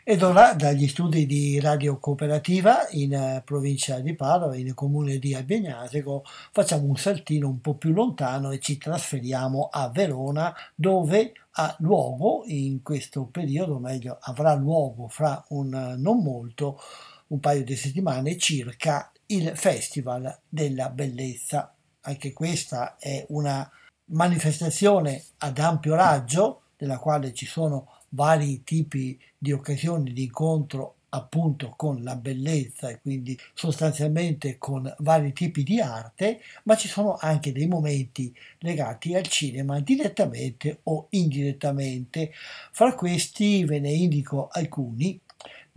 Ed 0.03 0.23
ora 0.23 0.55
dagli 0.55 0.87
studi 0.87 1.27
di 1.27 1.59
Radio 1.59 1.99
Cooperativa 1.99 2.87
in 2.93 3.13
eh, 3.13 3.43
provincia 3.45 3.99
di 3.99 4.15
Padova, 4.15 4.55
in 4.55 4.73
comune 4.73 5.19
di 5.19 5.35
Albignasego, 5.35 6.23
facciamo 6.51 6.87
un 6.87 6.97
saltino 6.97 7.47
un 7.47 7.61
po' 7.61 7.75
più 7.75 7.91
lontano 7.91 8.49
e 8.49 8.57
ci 8.57 8.79
trasferiamo 8.79 9.69
a 9.71 9.87
Verona 9.89 10.51
dove 10.73 11.33
ha 11.51 11.75
luogo 11.81 12.41
in 12.47 12.81
questo 12.81 13.25
periodo, 13.25 13.77
meglio 13.77 14.17
avrà 14.21 14.55
luogo 14.55 15.09
fra 15.09 15.45
un 15.49 15.71
eh, 15.75 15.95
non 15.95 16.23
molto, 16.23 16.79
un 17.27 17.39
paio 17.39 17.63
di 17.63 17.75
settimane 17.75 18.35
circa, 18.37 19.11
il 19.27 19.51
Festival 19.55 20.39
della 20.47 20.89
Bellezza. 20.89 21.73
Anche 22.01 22.31
questa 22.33 22.95
è 22.97 23.25
una 23.29 23.69
manifestazione 24.11 25.23
ad 25.39 25.59
ampio 25.59 25.95
raggio, 25.95 26.61
nella 26.77 26.97
quale 26.99 27.33
ci 27.33 27.45
sono 27.45 27.95
vari 28.09 28.63
tipi 28.63 29.19
di 29.37 29.51
occasioni 29.51 30.13
di 30.13 30.23
incontro 30.23 30.95
appunto 31.09 31.73
con 31.75 32.03
la 32.03 32.15
bellezza 32.15 32.89
e 32.89 32.99
quindi 32.99 33.37
sostanzialmente 33.53 34.57
con 34.57 34.93
vari 34.99 35.33
tipi 35.33 35.63
di 35.63 35.79
arte, 35.79 36.41
ma 36.63 36.75
ci 36.75 36.87
sono 36.87 37.15
anche 37.15 37.51
dei 37.51 37.67
momenti 37.67 38.33
legati 38.59 39.15
al 39.15 39.27
cinema 39.27 39.79
direttamente 39.79 40.79
o 40.83 41.07
indirettamente. 41.11 42.31
Fra 42.71 42.93
questi 42.93 43.63
ve 43.65 43.79
ne 43.79 43.91
indico 43.91 44.47
alcuni. 44.51 45.19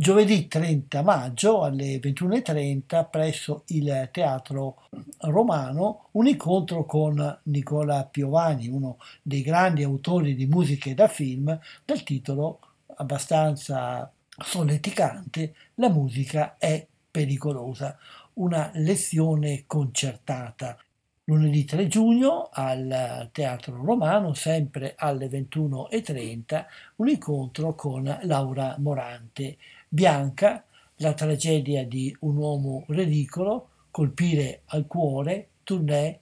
Giovedì 0.00 0.48
30 0.48 1.02
maggio 1.02 1.62
alle 1.62 1.98
21.30 1.98 3.10
presso 3.10 3.64
il 3.66 4.08
Teatro 4.10 4.84
Romano 5.18 6.08
un 6.12 6.26
incontro 6.26 6.86
con 6.86 7.38
Nicola 7.42 8.06
Piovani, 8.06 8.68
uno 8.68 8.96
dei 9.20 9.42
grandi 9.42 9.82
autori 9.82 10.34
di 10.34 10.46
musiche 10.46 10.94
da 10.94 11.06
film, 11.06 11.54
dal 11.84 12.02
titolo 12.02 12.60
abbastanza 12.96 14.10
solleticante 14.38 15.54
La 15.74 15.90
musica 15.90 16.56
è 16.56 16.86
pericolosa, 17.10 17.98
una 18.34 18.70
lezione 18.76 19.64
concertata. 19.66 20.78
Lunedì 21.24 21.66
3 21.66 21.86
giugno 21.88 22.48
al 22.50 23.28
Teatro 23.32 23.84
Romano, 23.84 24.32
sempre 24.32 24.94
alle 24.96 25.28
21.30, 25.28 26.64
un 26.96 27.08
incontro 27.08 27.74
con 27.74 28.18
Laura 28.22 28.76
Morante. 28.78 29.58
Bianca, 29.92 30.64
la 30.98 31.14
tragedia 31.14 31.84
di 31.84 32.16
un 32.20 32.36
uomo 32.36 32.84
ridicolo, 32.86 33.70
colpire 33.90 34.62
al 34.66 34.86
cuore, 34.86 35.48
Tournè, 35.64 36.16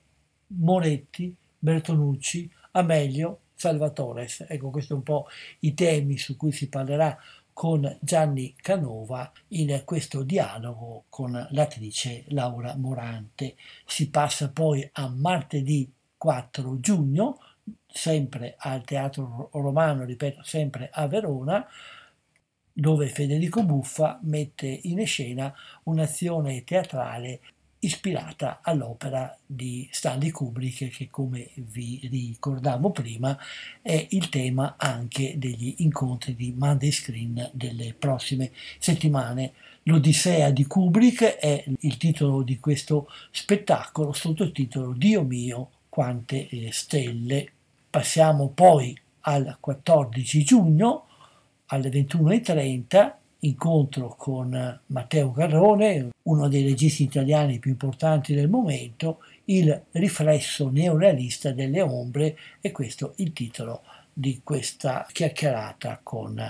Moretti, 0.47 1.37
Bertonucci, 1.59 2.51
Amelio, 2.73 3.41
Salvatores. 3.55 4.47
Ecco, 4.49 4.71
questi 4.71 4.89
sono 4.89 5.01
un 5.01 5.05
po' 5.05 5.27
i 5.61 5.75
temi 5.75 6.17
su 6.17 6.39
cui 6.39 6.51
si 6.51 6.71
parlerà 6.71 7.15
con 7.53 7.95
Gianni 8.01 8.55
Canova 8.57 9.31
in 9.49 9.83
questo 9.85 10.23
dialogo 10.23 11.05
con 11.11 11.47
l'attrice 11.51 12.25
Laura 12.29 12.75
Morante. 12.75 13.55
Si 13.85 14.09
passa 14.09 14.49
poi 14.49 14.89
a 14.95 15.09
martedì 15.11 15.93
4 16.17 16.81
giugno, 16.81 17.39
sempre 17.87 18.55
al 18.57 18.83
Teatro 18.85 19.51
Romano, 19.53 20.05
ripeto, 20.05 20.43
sempre 20.43 20.89
a 20.91 21.07
Verona, 21.07 21.67
dove 22.79 23.09
Federico 23.09 23.65
Buffa 23.65 24.21
mette 24.23 24.67
in 24.85 25.05
scena 25.05 25.53
un'azione 25.85 26.63
teatrale 26.63 27.41
ispirata 27.81 28.61
all'opera 28.63 29.37
di 29.45 29.89
Stanley 29.91 30.31
Kubrick 30.31 30.89
che 30.89 31.09
come 31.11 31.51
vi 31.57 32.07
ricordavo 32.09 32.91
prima 32.91 33.37
è 33.83 34.07
il 34.11 34.29
tema 34.29 34.77
anche 34.77 35.35
degli 35.39 35.75
incontri 35.79 36.37
di 36.37 36.55
Monday 36.57 36.93
Screen 36.93 37.51
delle 37.53 37.97
prossime 37.99 38.53
settimane. 38.79 39.55
L'Odissea 39.83 40.51
di 40.51 40.65
Kubrick 40.65 41.37
è 41.37 41.65
il 41.81 41.97
titolo 41.97 42.43
di 42.43 42.61
questo 42.61 43.11
spettacolo, 43.33 44.13
sottotitolo 44.13 44.93
Dio 44.93 45.25
mio, 45.25 45.71
quante 45.89 46.49
eh, 46.49 46.71
stelle. 46.71 47.51
Passiamo 47.91 48.51
poi 48.51 48.97
al 49.23 49.57
14 49.59 50.45
giugno 50.45 51.08
alle 51.69 51.89
21.30 51.89 53.15
incontro 53.41 54.15
con 54.17 54.81
Matteo 54.87 55.31
Garrone, 55.31 56.09
uno 56.23 56.49
dei 56.49 56.65
registi 56.65 57.05
italiani 57.05 57.59
più 57.59 57.71
importanti 57.71 58.35
del 58.35 58.49
momento, 58.49 59.21
il 59.47 59.85
riflesso 59.93 60.71
neorealista 60.71 61.53
delle 61.53 61.81
ombre 61.81 62.37
e 62.61 62.73
questo 62.73 63.15
il 63.17 63.33
titolo 63.33 63.83
di 64.13 64.41
questa 64.43 65.07
chiacchierata 65.11 66.01
con, 66.03 66.43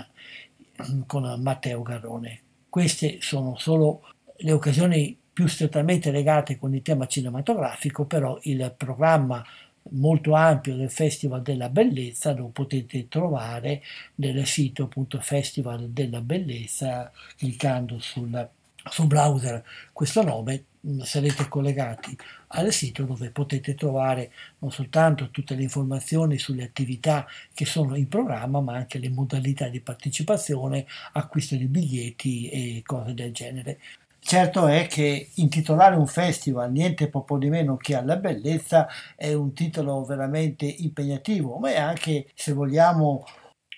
con 1.05 1.41
Matteo 1.41 1.81
Garrone. 1.81 2.41
Queste 2.67 3.17
sono 3.21 3.55
solo 3.57 4.03
le 4.37 4.51
occasioni 4.51 5.17
più 5.31 5.47
strettamente 5.47 6.11
legate 6.11 6.57
con 6.57 6.73
il 6.73 6.81
tema 6.81 7.05
cinematografico, 7.05 8.05
però 8.05 8.37
il 8.43 8.73
programma 8.75 9.43
molto 9.91 10.33
ampio 10.33 10.75
del 10.75 10.91
Festival 10.91 11.41
della 11.41 11.69
Bellezza 11.69 12.33
lo 12.33 12.47
potete 12.47 13.07
trovare 13.07 13.81
nel 14.15 14.45
sito 14.45 14.83
appunto 14.83 15.19
Festival 15.19 15.89
della 15.89 16.21
Bellezza 16.21 17.11
cliccando 17.37 17.99
sul, 17.99 18.47
sul 18.89 19.07
browser 19.07 19.63
questo 19.91 20.23
nome. 20.23 20.63
Sarete 21.03 21.49
collegati 21.49 22.17
al 22.47 22.71
sito 22.71 23.03
dove 23.03 23.31
potete 23.31 23.75
trovare 23.75 24.31
non 24.59 24.71
soltanto 24.71 25.29
tutte 25.29 25.53
le 25.53 25.63
informazioni 25.63 26.37
sulle 26.37 26.63
attività 26.63 27.27
che 27.53 27.65
sono 27.65 27.95
in 27.95 28.07
programma 28.07 28.61
ma 28.61 28.75
anche 28.75 28.97
le 28.97 29.09
modalità 29.09 29.67
di 29.67 29.81
partecipazione 29.81 30.85
acquisto 31.11 31.57
di 31.57 31.65
biglietti 31.65 32.49
e 32.49 32.81
cose 32.85 33.13
del 33.13 33.33
genere 33.33 33.79
Certo 34.21 34.67
è 34.67 34.85
che 34.85 35.31
intitolare 35.35 35.95
un 35.95 36.05
festival 36.05 36.71
niente 36.71 37.09
poco 37.09 37.37
di 37.37 37.49
meno 37.49 37.77
che 37.77 37.95
alla 37.95 38.17
bellezza 38.17 38.87
è 39.15 39.33
un 39.33 39.53
titolo 39.53 40.03
veramente 40.03 40.65
impegnativo, 40.65 41.57
ma 41.57 41.69
è 41.71 41.77
anche, 41.77 42.29
se 42.35 42.51
vogliamo, 42.53 43.23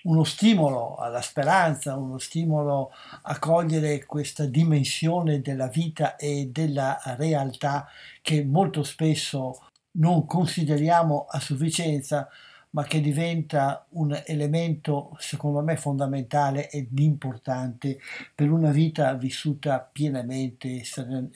uno 0.04 0.24
stimolo 0.24 0.96
alla 0.96 1.22
speranza, 1.22 1.96
uno 1.96 2.18
stimolo 2.18 2.90
a 3.22 3.38
cogliere 3.38 4.04
questa 4.04 4.44
dimensione 4.46 5.40
della 5.40 5.68
vita 5.68 6.16
e 6.16 6.48
della 6.50 7.00
realtà 7.16 7.86
che 8.20 8.44
molto 8.44 8.82
spesso 8.82 9.68
non 9.92 10.26
consideriamo 10.26 11.26
a 11.28 11.38
sufficienza, 11.40 12.28
ma 12.74 12.84
che 12.84 13.00
diventa 13.00 13.86
un 13.90 14.20
elemento 14.26 15.16
secondo 15.18 15.62
me 15.62 15.76
fondamentale 15.76 16.70
ed 16.70 16.98
importante 16.98 17.98
per 18.34 18.50
una 18.50 18.70
vita 18.70 19.12
vissuta 19.14 19.80
pienamente, 19.80 20.82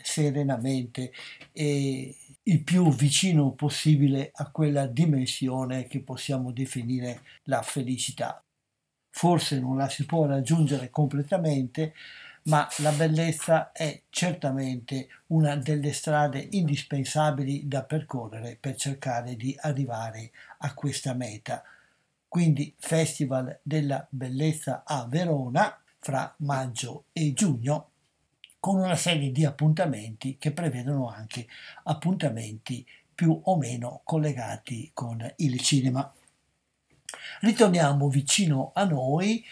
serenamente 0.02 1.12
e 1.52 2.16
il 2.42 2.62
più 2.62 2.92
vicino 2.92 3.52
possibile 3.52 4.30
a 4.34 4.50
quella 4.50 4.86
dimensione 4.86 5.86
che 5.86 6.00
possiamo 6.00 6.52
definire 6.52 7.22
la 7.44 7.60
felicità. 7.62 8.40
Forse 9.10 9.58
non 9.58 9.76
la 9.76 9.88
si 9.88 10.04
può 10.06 10.26
raggiungere 10.26 10.90
completamente, 10.90 11.94
ma 12.44 12.68
la 12.78 12.92
bellezza 12.92 13.72
è 13.72 14.02
certamente 14.08 15.08
una 15.28 15.56
delle 15.56 15.92
strade 15.92 16.46
indispensabili 16.52 17.66
da 17.66 17.82
percorrere 17.82 18.56
per 18.60 18.76
cercare 18.76 19.34
di 19.34 19.56
arrivare 19.58 20.30
a 20.58 20.74
questa 20.74 21.14
meta. 21.14 21.62
Quindi 22.28 22.74
Festival 22.78 23.58
della 23.62 24.06
Bellezza 24.10 24.82
a 24.84 25.06
Verona 25.08 25.80
fra 25.98 26.34
maggio 26.38 27.04
e 27.12 27.32
giugno. 27.32 27.90
con 28.66 28.80
una 28.80 28.96
serie 28.96 29.30
di 29.30 29.44
appuntamenti 29.44 30.38
che 30.38 30.50
prevedono 30.50 31.08
anche 31.08 31.46
appuntamenti 31.84 32.84
più 33.14 33.40
o 33.44 33.56
meno 33.56 34.00
collegati 34.02 34.90
con 34.92 35.24
il 35.36 35.60
cinema. 35.60 36.12
Ritorniamo 37.42 38.08
vicino 38.08 38.72
a 38.74 38.82
noi, 38.82 39.44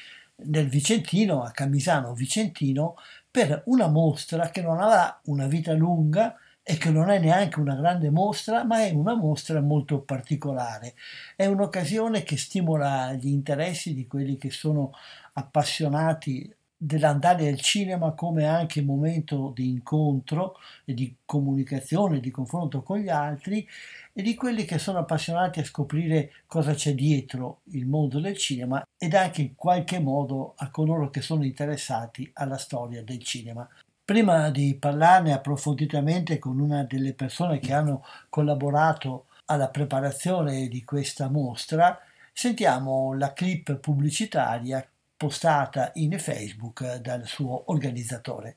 nel 0.47 0.69
Vicentino, 0.69 1.45
a 1.45 1.53
Camisano 1.53 2.13
Vicentino, 2.13 2.97
per 3.31 3.63
una 3.67 3.87
mostra 3.87 4.51
che 4.51 4.63
non 4.63 4.81
avrà 4.81 5.21
una 5.27 5.47
vita 5.47 5.73
lunga 5.75 6.35
e 6.67 6.79
che 6.79 6.91
non 6.91 7.11
è 7.11 7.19
neanche 7.19 7.61
una 7.61 7.75
grande 7.77 8.11
mostra, 8.11 8.65
ma 8.65 8.85
è 8.87 8.91
una 8.91 9.15
mostra 9.15 9.61
molto 9.61 10.01
particolare. 10.01 10.95
È 11.37 11.45
un'occasione 11.45 12.23
che 12.23 12.39
stimola 12.39 13.13
gli 13.13 13.29
interessi 13.29 13.93
di 13.95 14.07
quelli 14.07 14.39
che 14.39 14.51
sono 14.51 14.93
appassionati 15.35 16.51
dell'andare 16.77 17.49
al 17.49 17.61
cinema 17.61 18.13
come 18.13 18.47
anche 18.47 18.83
momento 18.83 19.53
di 19.55 19.69
incontro 19.69 20.57
e 20.85 20.95
di 20.95 21.15
comunicazione, 21.25 22.21
di 22.21 22.31
confronto 22.31 22.83
con 22.83 22.99
gli 22.99 23.09
altri 23.09 23.67
e 24.13 24.23
di 24.23 24.35
quelli 24.35 24.65
che 24.65 24.79
sono 24.79 24.99
appassionati 24.99 25.61
a 25.61 25.65
scoprire 25.65 26.33
cosa 26.47 26.75
c'è 26.75 26.95
dietro 26.95 27.61
il 27.73 27.87
mondo 27.87 28.21
del 28.21 28.37
cinema 28.37 28.83
ed 28.99 29.15
anche 29.15 29.43
in 29.43 29.55
qualche 29.55 29.99
modo 29.99 30.55
a 30.57 30.71
coloro 30.71 31.11
che 31.11 31.21
sono 31.21 31.45
interessati 31.45 32.31
alla 32.35 32.59
storia 32.59 33.03
del 33.03 33.23
cinema. 33.23 33.69
Prima 34.07 34.51
di 34.51 34.77
parlarne 34.79 35.33
approfonditamente 35.33 36.39
con 36.39 36.61
una 36.61 36.85
delle 36.85 37.15
persone 37.15 37.59
che 37.59 37.73
hanno 37.73 38.05
collaborato 38.29 39.29
alla 39.47 39.71
preparazione 39.71 40.69
di 40.69 40.85
questa 40.85 41.31
mostra, 41.31 41.99
sentiamo 42.31 43.15
la 43.15 43.33
clip 43.33 43.77
pubblicitaria 43.77 44.87
postata 45.17 45.91
in 45.95 46.19
Facebook 46.19 46.97
dal 46.97 47.25
suo 47.25 47.71
organizzatore. 47.73 48.57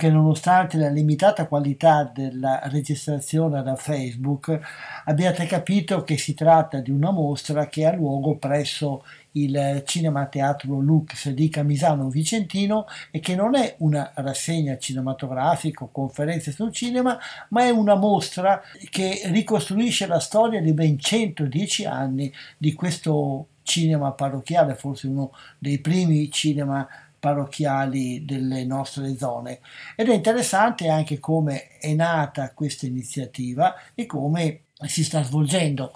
Che 0.00 0.08
nonostante 0.08 0.78
la 0.78 0.88
limitata 0.88 1.46
qualità 1.46 2.10
della 2.10 2.62
registrazione 2.70 3.62
da 3.62 3.76
Facebook 3.76 4.58
abbiate 5.04 5.44
capito 5.44 6.04
che 6.04 6.16
si 6.16 6.32
tratta 6.32 6.80
di 6.80 6.90
una 6.90 7.10
mostra 7.10 7.66
che 7.66 7.84
ha 7.84 7.94
luogo 7.94 8.36
presso 8.36 9.04
il 9.32 9.82
Cinema 9.84 10.24
Teatro 10.24 10.80
Lux 10.80 11.28
di 11.28 11.50
Camisano 11.50 12.08
Vicentino 12.08 12.86
e 13.10 13.20
che 13.20 13.34
non 13.34 13.54
è 13.54 13.74
una 13.80 14.10
rassegna 14.14 14.78
cinematografica 14.78 15.84
o 15.84 15.90
conferenze 15.92 16.50
sul 16.50 16.72
cinema, 16.72 17.18
ma 17.50 17.64
è 17.64 17.68
una 17.68 17.94
mostra 17.94 18.62
che 18.88 19.20
ricostruisce 19.26 20.06
la 20.06 20.18
storia 20.18 20.62
di 20.62 20.72
ben 20.72 20.98
110 20.98 21.84
anni 21.84 22.32
di 22.56 22.72
questo 22.72 23.48
cinema 23.64 24.12
parrocchiale, 24.12 24.74
forse 24.76 25.08
uno 25.08 25.32
dei 25.58 25.78
primi 25.78 26.30
cinema 26.30 26.88
parrocchiali 27.20 28.24
delle 28.24 28.64
nostre 28.64 29.16
zone 29.16 29.60
ed 29.94 30.08
è 30.08 30.14
interessante 30.14 30.88
anche 30.88 31.20
come 31.20 31.78
è 31.78 31.92
nata 31.92 32.52
questa 32.52 32.86
iniziativa 32.86 33.74
e 33.94 34.06
come 34.06 34.62
si 34.86 35.04
sta 35.04 35.22
svolgendo. 35.22 35.92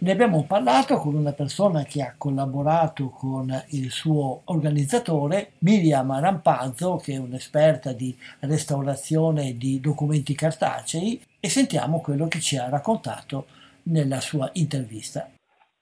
Ne 0.00 0.12
abbiamo 0.12 0.44
parlato 0.44 0.98
con 0.98 1.16
una 1.16 1.32
persona 1.32 1.82
che 1.82 2.02
ha 2.02 2.14
collaborato 2.16 3.08
con 3.08 3.64
il 3.70 3.90
suo 3.90 4.42
organizzatore, 4.44 5.54
Miriam 5.58 6.18
Rampazzo, 6.20 6.96
che 6.96 7.14
è 7.14 7.18
un'esperta 7.18 7.92
di 7.92 8.16
restaurazione 8.40 9.56
di 9.56 9.80
documenti 9.80 10.34
cartacei, 10.34 11.20
e 11.40 11.48
sentiamo 11.48 12.00
quello 12.00 12.28
che 12.28 12.40
ci 12.40 12.56
ha 12.56 12.68
raccontato 12.68 13.46
nella 13.84 14.20
sua 14.20 14.48
intervista. 14.52 15.28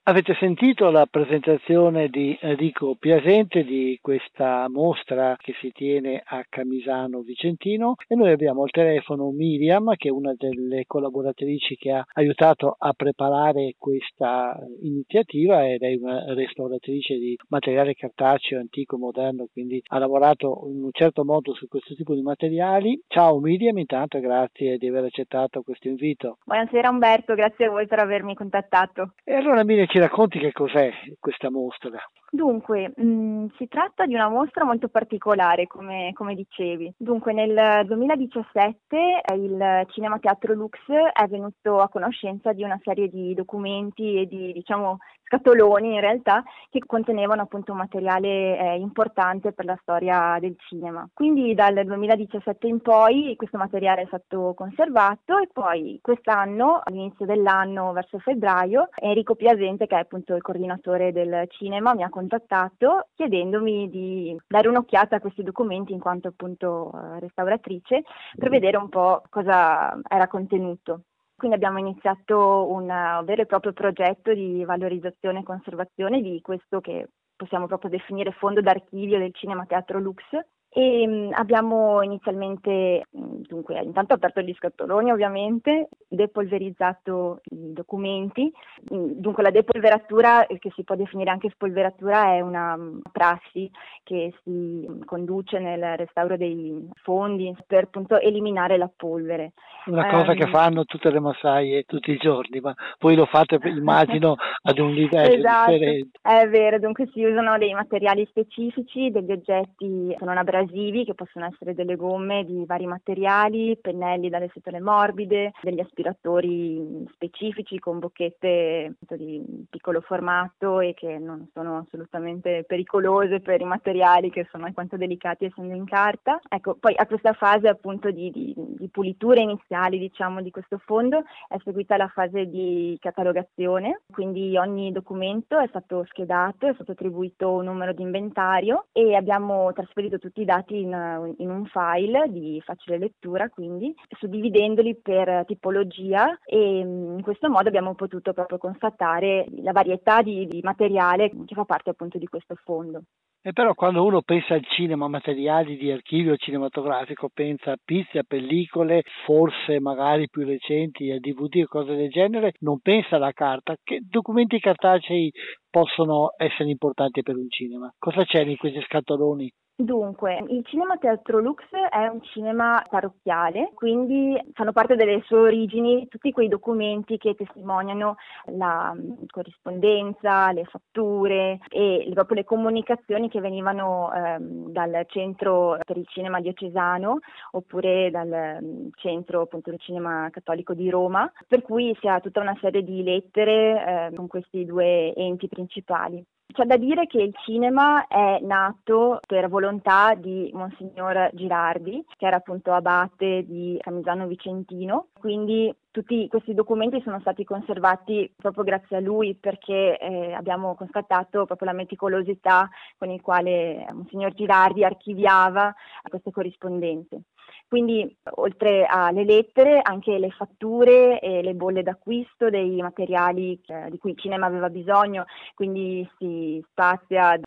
Avete 0.09 0.37
sentito 0.39 0.89
la 0.89 1.05
presentazione 1.05 2.07
di 2.07 2.37
Enrico 2.39 2.95
Piasente 2.97 3.65
di 3.65 3.99
questa 4.01 4.69
mostra 4.69 5.35
che 5.37 5.53
si 5.59 5.73
tiene 5.73 6.23
a 6.23 6.45
Camisano 6.47 7.19
Vicentino 7.23 7.95
e 8.07 8.15
noi 8.15 8.31
abbiamo 8.31 8.63
al 8.63 8.69
telefono 8.69 9.31
Miriam 9.31 9.93
che 9.97 10.07
è 10.07 10.11
una 10.11 10.33
delle 10.33 10.85
collaboratrici 10.87 11.75
che 11.75 11.91
ha 11.91 12.05
aiutato 12.13 12.77
a 12.79 12.93
preparare 12.93 13.73
questa 13.77 14.57
iniziativa 14.81 15.67
ed 15.67 15.81
è 15.81 15.93
una 15.99 16.33
restauratrice 16.33 17.17
di 17.17 17.37
materiale 17.49 17.93
cartaceo 17.93 18.59
antico 18.59 18.95
e 18.95 18.99
moderno 18.99 19.47
quindi 19.51 19.81
ha 19.87 19.97
lavorato 19.97 20.67
in 20.69 20.83
un 20.83 20.91
certo 20.93 21.25
modo 21.25 21.53
su 21.53 21.67
questo 21.67 21.95
tipo 21.95 22.15
di 22.15 22.21
materiali. 22.21 22.97
Ciao 23.07 23.41
Miriam 23.41 23.77
intanto 23.77 24.21
grazie 24.21 24.77
di 24.77 24.87
aver 24.87 25.03
accettato 25.03 25.63
questo 25.63 25.89
invito. 25.89 26.37
Buonasera 26.45 26.87
Umberto, 26.87 27.35
grazie 27.35 27.65
a 27.65 27.71
voi 27.71 27.87
per 27.87 27.99
avermi 27.99 28.35
contattato. 28.35 29.11
E 29.25 29.33
allora 29.33 29.65
Miriam 29.65 29.95
ci 29.97 30.03
racconti 30.03 30.37
che 30.37 30.51
cos'è 30.51 30.91
questa 31.19 31.49
mostra? 31.49 31.89
Dunque, 32.29 32.91
mh, 32.95 33.47
si 33.57 33.67
tratta 33.67 34.05
di 34.05 34.13
una 34.13 34.27
mostra 34.27 34.65
molto 34.65 34.89
particolare, 34.89 35.65
come, 35.65 36.11
come 36.13 36.35
dicevi. 36.35 36.93
Dunque, 36.97 37.31
nel 37.31 37.85
2017 37.85 39.21
eh, 39.21 39.33
il 39.35 39.85
Cinema 39.91 40.19
Teatro 40.19 40.53
Lux 40.53 40.77
è 40.89 41.25
venuto 41.27 41.79
a 41.79 41.87
conoscenza 41.87 42.51
di 42.51 42.63
una 42.63 42.79
serie 42.83 43.07
di 43.07 43.33
documenti 43.33 44.15
e 44.19 44.27
di, 44.27 44.51
diciamo, 44.51 44.97
scatoloni 45.27 45.93
in 45.93 45.99
realtà 45.99 46.43
che 46.69 46.79
contenevano 46.85 47.41
appunto 47.41 47.73
un 47.73 47.79
materiale 47.79 48.57
eh, 48.57 48.75
importante 48.77 49.51
per 49.51 49.65
la 49.65 49.77
storia 49.81 50.37
del 50.39 50.55
cinema. 50.57 51.07
Quindi 51.13 51.53
dal 51.53 51.83
2017 51.85 52.67
in 52.67 52.81
poi 52.81 53.33
questo 53.35 53.57
materiale 53.57 54.03
è 54.03 54.05
stato 54.07 54.53
conservato 54.55 55.37
e 55.37 55.49
poi 55.51 55.99
quest'anno, 56.01 56.81
all'inizio 56.83 57.25
dell'anno, 57.25 57.91
verso 57.91 58.19
febbraio, 58.19 58.89
Enrico 58.95 59.35
Piasente, 59.35 59.85
che 59.85 59.95
è 59.95 59.99
appunto 59.99 60.33
il 60.33 60.41
coordinatore 60.41 61.11
del 61.11 61.45
cinema, 61.49 61.93
mi 61.93 62.03
ha 62.03 62.09
contattato 62.17 63.09
chiedendomi 63.13 63.91
di 63.91 64.35
dare 64.47 64.67
un'occhiata 64.69 65.17
a 65.17 65.19
questi 65.19 65.43
documenti 65.43 65.93
in 65.93 65.99
quanto 65.99 66.29
appunto 66.29 66.91
eh, 66.91 67.19
restauratrice 67.19 68.01
per 68.35 68.49
vedere 68.49 68.77
un 68.77 68.89
po' 68.89 69.21
cosa 69.29 69.95
era 70.09 70.27
contenuto. 70.27 71.01
Quindi 71.35 71.57
abbiamo 71.57 71.77
iniziato 71.77 72.71
un 72.71 72.87
vero 73.23 73.43
e 73.43 73.45
proprio 73.45 73.71
progetto 73.71 74.33
di 74.33 74.65
valorizzazione 74.65 75.41
e 75.41 75.43
conservazione 75.43 76.21
di 76.21 76.41
questo 76.41 76.81
che 76.81 77.09
possiamo 77.35 77.67
proprio 77.67 77.91
definire 77.91 78.31
fondo 78.31 78.61
d'archivio 78.61 79.19
del 79.19 79.35
Cinema 79.35 79.67
Teatro 79.67 79.99
Lux 79.99 80.23
e 80.69 81.07
mm, 81.07 81.31
abbiamo 81.33 82.01
inizialmente, 82.03 83.05
mm, 83.17 83.41
dunque, 83.47 83.81
intanto 83.81 84.13
aperto 84.13 84.41
gli 84.41 84.53
scatoloni 84.53 85.11
ovviamente, 85.11 85.89
depolverizzato 86.07 87.41
i 87.45 87.73
documenti. 87.73 88.51
Mm, 88.93 89.13
dunque 89.13 89.43
la 89.43 89.49
depolveratura, 89.49 90.45
che 90.45 90.71
si 90.75 90.83
può 90.83 90.95
definire 90.95 91.31
anche 91.31 91.49
spolveratura, 91.49 92.33
è 92.33 92.41
una 92.41 92.77
prassi 93.11 93.69
che 94.03 94.33
si 94.43 94.85
conduce 95.05 95.57
nel 95.59 95.97
restauro 95.97 96.37
dei 96.37 96.89
fondi 97.01 97.55
per 97.65 97.85
appunto 97.85 98.19
eliminare 98.19 98.77
la 98.77 98.89
polvere. 98.93 99.53
Una 99.85 100.07
cosa 100.09 100.31
um, 100.31 100.37
che 100.37 100.47
fanno 100.47 100.83
tutte 100.85 101.09
le 101.09 101.19
massaie 101.19 101.83
tutti 101.83 102.11
i 102.11 102.17
giorni, 102.17 102.59
ma 102.59 102.75
voi 102.99 103.15
lo 103.15 103.25
fate 103.25 103.57
immagino 103.65 104.35
ad 104.63 104.77
un 104.79 104.93
livello 104.93 105.33
esatto, 105.33 105.71
differente. 105.71 106.19
È 106.21 106.47
vero, 106.49 106.77
dunque 106.77 107.07
si 107.13 107.23
usano 107.23 107.57
dei 107.57 107.73
materiali 107.73 108.25
specifici, 108.29 109.09
degli 109.09 109.31
oggetti 109.31 110.15
sono 110.19 110.31
abrasivi 110.31 110.56
abrasivi 110.57 111.05
che 111.05 111.13
possono 111.13 111.45
essere 111.45 111.73
delle 111.73 111.95
gomme 111.95 112.43
di 112.43 112.65
vari 112.65 112.85
materiali 112.85 113.77
pennelli 113.79 114.29
dalle 114.29 114.49
setole 114.53 114.79
morbide, 114.79 115.51
degli 115.61 115.79
aspiratori 115.79 117.05
specifici 117.13 117.79
con 117.79 117.99
bocchette 117.99 118.95
di 119.15 119.65
piccolo 119.69 120.01
formato 120.01 120.79
e 120.79 120.93
che 120.93 121.17
non 121.17 121.47
sono 121.53 121.77
assolutamente 121.77 122.63
pericolose 122.67 123.39
per 123.39 123.61
i 123.61 123.65
materiali 123.65 124.29
che 124.29 124.47
sono 124.51 124.65
alquanto 124.65 124.97
delicati 124.97 125.45
essendo 125.45 125.75
in 125.75 125.85
carta. 125.85 126.39
Ecco, 126.47 126.75
poi 126.75 126.93
a 126.95 127.05
questa 127.05 127.33
fase 127.33 127.67
appunto 127.67 128.11
di, 128.11 128.31
di, 128.31 128.53
di 128.55 128.87
pulitura 128.89 129.39
iniziali 129.39 129.99
diciamo 129.99 130.41
di 130.41 130.51
questo 130.51 130.79
fondo 130.79 131.23
è 131.47 131.57
seguita 131.63 131.97
la 131.97 132.07
fase 132.07 132.47
di 132.47 132.97
catalogazione, 132.99 134.01
quindi 134.11 134.57
ogni 134.57 134.91
documento 134.91 135.59
è 135.59 135.67
stato 135.67 136.05
schedato, 136.07 136.67
è 136.67 136.73
stato 136.73 136.91
attribuito 136.91 137.51
un 137.51 137.65
numero 137.65 137.93
di 137.93 138.01
inventario 138.01 138.85
e 138.91 139.15
abbiamo 139.15 139.71
trasferito 139.73 140.19
tutti 140.19 140.41
i 140.41 140.45
dati 140.47 140.79
in, 140.79 141.35
in 141.37 141.49
un 141.49 141.65
file 141.65 142.27
di 142.29 142.61
facile 142.63 142.97
lettura, 142.97 143.49
quindi 143.49 143.93
suddividendoli 144.17 144.99
per 145.01 145.43
tipologia 145.45 146.39
e 146.45 146.79
in 146.79 147.21
questo 147.21 147.49
modo 147.49 147.67
abbiamo 147.67 147.93
potuto 147.95 148.31
proprio 148.31 148.57
constatare 148.57 149.45
la 149.61 149.73
varietà 149.73 150.21
di, 150.21 150.47
di 150.47 150.61
materiale 150.63 151.29
che 151.45 151.53
fa 151.53 151.65
parte 151.65 151.89
appunto 151.89 152.17
di 152.17 152.27
questo 152.27 152.55
fondo. 152.63 153.01
E 153.47 153.53
però 153.53 153.73
quando 153.75 154.03
uno 154.03 154.23
pensa 154.23 154.55
al 154.55 154.65
cinema, 154.65 155.07
materiali 155.07 155.77
di 155.77 155.89
archivio 155.89 156.35
cinematografico, 156.35 157.29
pensa 157.33 157.71
a 157.71 157.77
pizze, 157.81 158.19
a 158.19 158.25
pellicole, 158.27 159.03
forse 159.25 159.79
magari 159.79 160.27
più 160.27 160.43
recenti, 160.45 161.11
a 161.11 161.19
DVD 161.19 161.55
e 161.57 161.65
cose 161.65 161.95
del 161.95 162.09
genere, 162.09 162.53
non 162.59 162.79
pensa 162.79 163.15
alla 163.15 163.31
carta. 163.31 163.75
Che 163.81 164.01
documenti 164.03 164.59
cartacei 164.59 165.31
possono 165.69 166.31
essere 166.35 166.69
importanti 166.69 167.21
per 167.21 167.37
un 167.37 167.49
cinema? 167.49 167.89
Cosa 167.97 168.25
c'è 168.25 168.41
in 168.41 168.57
questi 168.57 168.81
scatoloni? 168.81 169.49
Dunque, 169.79 170.43
il 170.47 170.65
Cinema 170.65 170.97
Teatro 170.97 171.37
Lux 171.37 171.61
è 171.69 172.07
un 172.07 172.19
cinema 172.23 172.83
parrocchiale, 172.89 173.73
quindi 173.75 174.35
fanno 174.53 174.71
parte 174.71 174.95
delle 174.95 175.21
sue 175.23 175.37
origini 175.37 176.07
tutti 176.07 176.31
quei 176.31 176.47
documenti 176.47 177.19
che 177.19 177.35
testimoniano 177.35 178.15
la 178.45 178.91
mm, 178.95 179.25
corrispondenza, 179.29 180.51
le 180.51 180.63
fatture 180.63 181.59
e 181.69 182.09
proprio 182.11 182.37
le 182.37 182.43
comunicazioni 182.43 183.29
che 183.29 183.39
venivano 183.39 184.11
ehm, 184.11 184.71
dal 184.71 185.05
centro 185.09 185.77
per 185.85 185.97
il 185.97 186.07
cinema 186.07 186.41
diocesano 186.41 187.19
oppure 187.51 188.09
dal 188.09 188.57
mm, 188.59 188.87
centro 188.95 189.41
appunto 189.41 189.69
del 189.69 189.79
cinema 189.79 190.27
cattolico 190.31 190.73
di 190.73 190.89
Roma, 190.89 191.31
per 191.47 191.61
cui 191.61 191.95
si 191.99 192.07
ha 192.07 192.19
tutta 192.19 192.41
una 192.41 192.57
serie 192.59 192.81
di 192.81 193.03
lettere 193.03 194.07
eh, 194.09 194.15
con 194.15 194.25
questi 194.25 194.65
due 194.65 195.13
enti 195.13 195.47
principali. 195.47 196.25
C'è 196.57 196.65
da 196.65 196.77
dire 196.77 197.05
che 197.05 197.21
il 197.21 197.35
cinema 197.45 198.07
è 198.07 198.39
nato 198.41 199.19
per 199.27 199.47
volontà 199.47 200.15
di 200.15 200.49
Monsignor 200.55 201.29
Girardi, 201.33 202.03
che 202.17 202.25
era 202.25 202.37
appunto 202.37 202.73
abate 202.73 203.45
di 203.45 203.77
Camisano 203.79 204.25
Vicentino, 204.25 205.09
quindi 205.19 205.71
tutti 205.91 206.27
questi 206.27 206.55
documenti 206.55 206.99
sono 207.01 207.19
stati 207.19 207.43
conservati 207.43 208.33
proprio 208.35 208.63
grazie 208.63 208.97
a 208.97 209.01
lui 209.01 209.35
perché 209.35 209.99
eh, 209.99 210.33
abbiamo 210.33 210.73
constatato 210.73 211.45
proprio 211.45 211.69
la 211.69 211.75
meticolosità 211.75 212.67
con 212.97 213.11
il 213.11 213.21
quale 213.21 213.85
Monsignor 213.93 214.33
Girardi 214.33 214.83
archiviava 214.83 215.71
queste 216.09 216.31
corrispondenze. 216.31 217.21
Quindi 217.67 218.17
oltre 218.35 218.85
alle 218.85 219.23
lettere 219.23 219.79
anche 219.81 220.17
le 220.17 220.31
fatture 220.31 221.19
e 221.19 221.41
le 221.41 221.53
bolle 221.53 221.83
d'acquisto 221.83 222.49
dei 222.49 222.81
materiali 222.81 223.59
eh, 223.65 223.89
di 223.89 223.97
cui 223.97 224.11
il 224.11 224.19
cinema 224.19 224.45
aveva 224.45 224.69
bisogno, 224.69 225.25
quindi 225.53 226.07
si 226.17 226.63
spazia 226.69 227.39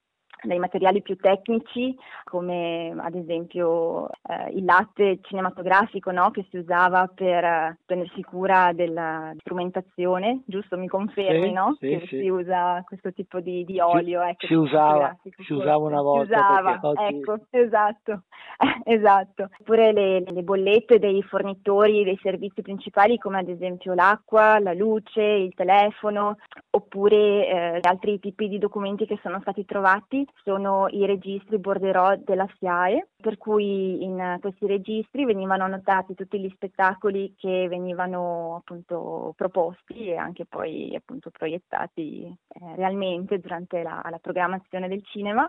dai 0.42 0.58
materiali 0.58 1.02
più 1.02 1.16
tecnici 1.16 1.96
come 2.24 2.94
ad 2.96 3.14
esempio 3.14 4.08
eh, 4.08 4.50
il 4.52 4.64
latte 4.64 5.18
cinematografico 5.22 6.10
no? 6.10 6.30
che 6.30 6.46
si 6.50 6.58
usava 6.58 7.10
per 7.12 7.76
prendersi 7.84 8.22
cura 8.22 8.72
della 8.72 9.32
strumentazione, 9.38 10.42
giusto? 10.46 10.76
Mi 10.76 10.88
confermi 10.88 11.48
sì, 11.48 11.52
no? 11.52 11.76
Sì, 11.78 11.88
che 11.88 12.06
sì. 12.06 12.18
si 12.20 12.28
usa 12.28 12.82
questo 12.86 13.12
tipo 13.12 13.40
di, 13.40 13.64
di 13.64 13.80
olio? 13.80 14.22
Si, 14.22 14.28
ecco, 14.28 14.46
si 14.46 14.54
usava, 14.54 15.16
si 15.22 15.52
usava 15.52 15.84
una 15.84 16.02
volta. 16.02 16.24
Si 16.24 16.32
usava, 16.32 16.78
oggi- 16.82 17.16
ecco, 17.16 17.38
esatto, 17.50 18.22
esatto. 18.84 19.48
Oppure 19.60 19.92
le, 19.92 20.20
le 20.20 20.42
bollette 20.42 20.98
dei 20.98 21.22
fornitori 21.22 22.04
dei 22.04 22.18
servizi 22.22 22.62
principali 22.62 23.18
come 23.18 23.38
ad 23.40 23.48
esempio 23.48 23.94
l'acqua, 23.94 24.58
la 24.60 24.72
luce, 24.72 25.22
il 25.22 25.54
telefono, 25.54 26.36
oppure 26.70 27.46
eh, 27.46 27.78
altri 27.82 28.18
tipi 28.20 28.48
di 28.48 28.58
documenti 28.58 29.06
che 29.06 29.18
sono 29.22 29.40
stati 29.40 29.64
trovati 29.64 30.26
sono 30.42 30.88
i 30.88 31.06
registri 31.06 31.58
borderò 31.58 32.16
della 32.16 32.48
SIAE, 32.58 33.08
per 33.16 33.36
cui 33.36 34.02
in 34.02 34.38
questi 34.40 34.66
registri 34.66 35.24
venivano 35.24 35.64
annotati 35.64 36.14
tutti 36.14 36.40
gli 36.40 36.50
spettacoli 36.54 37.34
che 37.36 37.66
venivano 37.68 38.56
appunto 38.56 39.34
proposti 39.36 40.08
e 40.08 40.16
anche 40.16 40.46
poi 40.46 40.94
appunto 40.94 41.30
proiettati 41.30 42.24
eh, 42.24 42.76
realmente 42.76 43.38
durante 43.38 43.82
la, 43.82 44.00
la 44.08 44.18
programmazione 44.18 44.88
del 44.88 45.04
cinema 45.04 45.48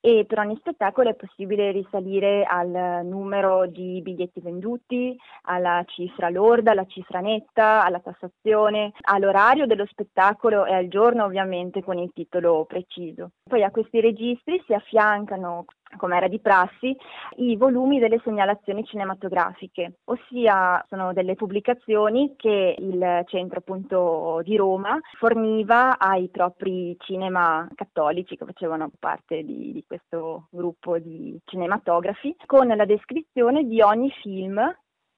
e 0.00 0.24
per 0.26 0.38
ogni 0.38 0.56
spettacolo 0.58 1.10
è 1.10 1.14
possibile 1.14 1.70
risalire 1.72 2.44
al 2.44 3.04
numero 3.04 3.66
di 3.66 4.00
biglietti 4.02 4.40
venduti, 4.40 5.16
alla 5.42 5.84
cifra 5.86 6.30
lorda, 6.30 6.70
alla 6.70 6.86
cifra 6.86 7.20
netta, 7.20 7.84
alla 7.84 8.00
tassazione, 8.00 8.92
all'orario 9.02 9.66
dello 9.66 9.86
spettacolo 9.86 10.64
e 10.64 10.72
al 10.72 10.88
giorno 10.88 11.24
ovviamente 11.24 11.82
con 11.82 11.98
il 11.98 12.10
titolo 12.14 12.64
preciso. 12.64 13.32
Poi 13.42 13.62
a 13.62 13.70
questi 13.70 14.00
registri 14.00 14.62
si 14.66 14.72
affiancano 14.72 15.66
come 15.96 16.16
era 16.16 16.28
di 16.28 16.40
prassi, 16.40 16.96
i 17.36 17.56
volumi 17.56 17.98
delle 17.98 18.20
segnalazioni 18.24 18.84
cinematografiche, 18.84 19.98
ossia 20.04 20.84
sono 20.88 21.12
delle 21.12 21.34
pubblicazioni 21.34 22.34
che 22.36 22.74
il 22.78 23.24
centro 23.26 23.58
appunto 23.58 24.40
di 24.44 24.56
Roma 24.56 24.98
forniva 25.18 25.98
ai 25.98 26.28
propri 26.28 26.96
cinema 27.00 27.68
cattolici 27.74 28.36
che 28.36 28.44
facevano 28.44 28.90
parte 28.98 29.42
di, 29.42 29.72
di 29.72 29.84
questo 29.86 30.48
gruppo 30.50 30.98
di 30.98 31.38
cinematografi 31.44 32.36
con 32.46 32.66
la 32.68 32.84
descrizione 32.84 33.64
di 33.64 33.80
ogni 33.80 34.10
film 34.22 34.60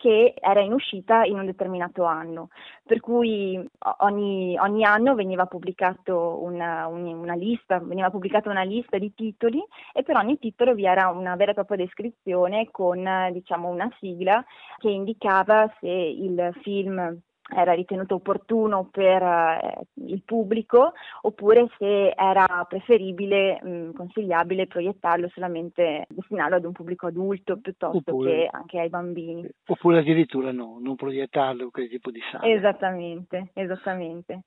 che 0.03 0.35
era 0.37 0.61
in 0.61 0.73
uscita 0.73 1.23
in 1.23 1.39
un 1.39 1.47
determinato 1.47 2.03
anno, 2.03 2.49
per 2.85 2.99
cui 2.99 3.57
ogni, 3.99 4.59
ogni 4.59 4.85
anno 4.85 5.15
veniva 5.15 5.47
pubblicato 5.47 6.43
una, 6.43 6.89
un, 6.89 7.05
una 7.05 7.35
lista, 7.35 7.81
pubblicata 8.11 8.51
una 8.51 8.65
lista 8.65 8.99
di 8.99 9.15
titoli 9.15 9.63
e 9.93 10.03
per 10.03 10.17
ogni 10.17 10.41
titolo 10.41 10.75
vi 10.75 10.87
era 10.87 11.09
una 11.11 11.37
vera 11.37 11.53
e 11.53 11.55
propria 11.55 11.77
descrizione 11.77 12.69
con 12.73 13.09
diciamo 13.31 13.69
una 13.69 13.89
sigla 14.01 14.45
che 14.79 14.89
indicava 14.89 15.73
se 15.79 15.87
il 15.87 16.51
film 16.63 17.21
era 17.55 17.73
ritenuto 17.73 18.17
opportuno 18.17 18.89
per 18.91 19.23
eh, 19.23 19.81
il 20.07 20.23
pubblico 20.25 20.93
oppure 21.23 21.69
se 21.79 22.11
era 22.11 22.65
preferibile, 22.69 23.61
mh, 23.63 23.93
consigliabile 23.93 24.67
proiettarlo 24.67 25.29
solamente, 25.33 26.07
destinarlo 26.09 26.57
ad 26.57 26.65
un 26.65 26.73
pubblico 26.73 27.07
adulto 27.07 27.59
piuttosto 27.59 27.99
Oppure- 27.99 28.31
che 28.31 28.49
anche 28.51 28.81
ai 28.81 28.89
bambini. 28.89 29.49
Oppure 29.67 29.99
addirittura 29.99 30.53
no, 30.53 30.79
non 30.81 30.97
proiettarlo 30.97 31.71
quel 31.71 31.89
tipo 31.89 32.11
di 32.11 32.21
sala. 32.31 32.47
Esattamente, 32.47 33.51
esattamente. 33.55 34.43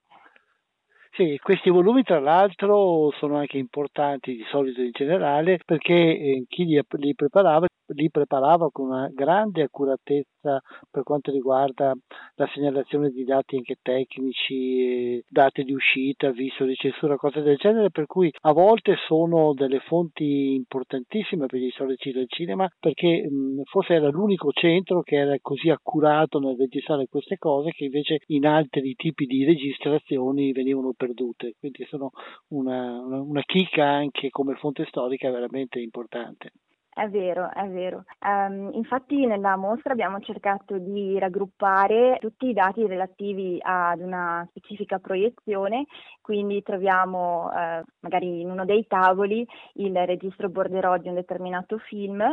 Sì, 1.16 1.40
questi 1.42 1.70
volumi 1.70 2.04
tra 2.04 2.20
l'altro 2.20 3.10
sono 3.18 3.38
anche 3.38 3.58
importanti 3.58 4.36
di 4.36 4.44
solito 4.52 4.82
in 4.82 4.92
generale 4.92 5.60
perché 5.64 5.94
eh, 5.94 6.46
chi 6.50 6.66
li, 6.66 6.80
li 6.98 7.16
preparava 7.16 7.68
li 7.90 8.10
preparava 8.10 8.70
con 8.72 8.88
una 8.88 9.08
grande 9.14 9.62
accuratezza 9.62 10.60
per 10.90 11.04
quanto 11.04 11.32
riguarda 11.32 11.94
la 12.36 12.50
segnalazione 12.54 13.12
di 13.12 13.24
dati 13.24 13.58
anche 13.58 13.76
tecnici, 13.82 14.80
eh, 15.18 15.24
date 15.30 15.64
di 15.64 15.72
uscita, 15.72 16.32
visto 16.32 16.66
di 16.66 16.74
censura, 16.76 17.16
cose 17.16 17.42
del 17.42 17.58
genere, 17.58 17.92
per 17.92 18.08
cui 18.08 18.32
a 18.42 18.52
volte 18.54 18.96
sono 19.08 19.54
delle 19.54 19.80
fonti 19.82 20.56
importantissime 20.56 21.46
per 21.46 21.60
gli 21.60 21.70
storici 21.70 22.12
del 22.12 22.28
cinema 22.28 22.68
perché 22.80 23.28
mh, 23.30 23.62
forse 23.66 23.94
era 23.94 24.10
l'unico 24.10 24.52
centro 24.52 25.02
che 25.02 25.18
era 25.18 25.36
così 25.42 25.70
accurato 25.70 26.40
nel 26.40 26.56
registrare 26.58 27.08
queste 27.08 27.38
cose 27.38 27.70
che 27.72 27.86
invece 27.86 28.20
in 28.28 28.46
altri 28.48 28.94
tipi 28.96 29.26
di 29.26 29.46
registrazioni 29.46 30.52
venivano 30.52 30.94
perdute, 31.06 31.56
quindi 31.60 31.86
sono 31.86 32.12
una, 32.50 33.00
una, 33.00 33.22
una 33.22 33.44
chicca 33.44 33.86
anche 33.86 34.30
come 34.30 34.56
fonte 34.56 34.86
storica 34.88 35.30
veramente 35.30 35.80
importante. 35.80 36.52
È 36.98 37.10
vero, 37.10 37.52
è 37.52 37.68
vero. 37.68 38.06
Ehm, 38.26 38.70
infatti 38.72 39.26
nella 39.26 39.58
mostra 39.58 39.92
abbiamo 39.92 40.22
cercato 40.22 40.78
di 40.78 41.20
raggruppare 41.20 42.18
tutti 42.22 42.48
i 42.48 42.54
dati 42.54 42.88
relativi 42.88 43.58
ad 43.62 44.00
una 44.00 44.46
specifica 44.48 44.98
proiezione, 45.00 45.88
quindi 46.22 46.64
troviamo 46.64 47.52
eh, 47.52 47.84
magari 48.00 48.40
in 48.40 48.50
uno 48.50 48.64
dei 48.64 48.88
tavoli 48.88 49.46
il 49.74 49.94
registro 50.06 50.48
borderò 50.48 50.96
di 50.96 51.10
un 51.10 51.16
determinato 51.16 51.80
film 51.80 52.24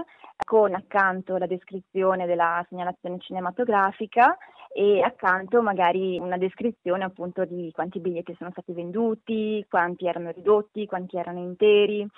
con 0.47 0.75
accanto 0.75 1.39
la 1.39 1.47
descrizione 1.47 2.27
della 2.27 2.65
segnalazione 2.69 3.19
cinematografica 3.19 4.37
e 4.73 5.03
accanto 5.03 5.61
magari 5.61 6.21
una 6.21 6.39
descrizione 6.39 7.03
appunto 7.03 7.45
di 7.45 7.73
quanti 7.73 7.99
biglietti 7.99 8.37
sono 8.39 8.51
stati 8.53 8.73
venduti, 8.73 9.67
quanti 9.69 10.07
erano 10.07 10.31
ridotti, 10.31 10.87
quanti 10.87 11.17
erano 11.17 11.41
interi. 11.41 12.09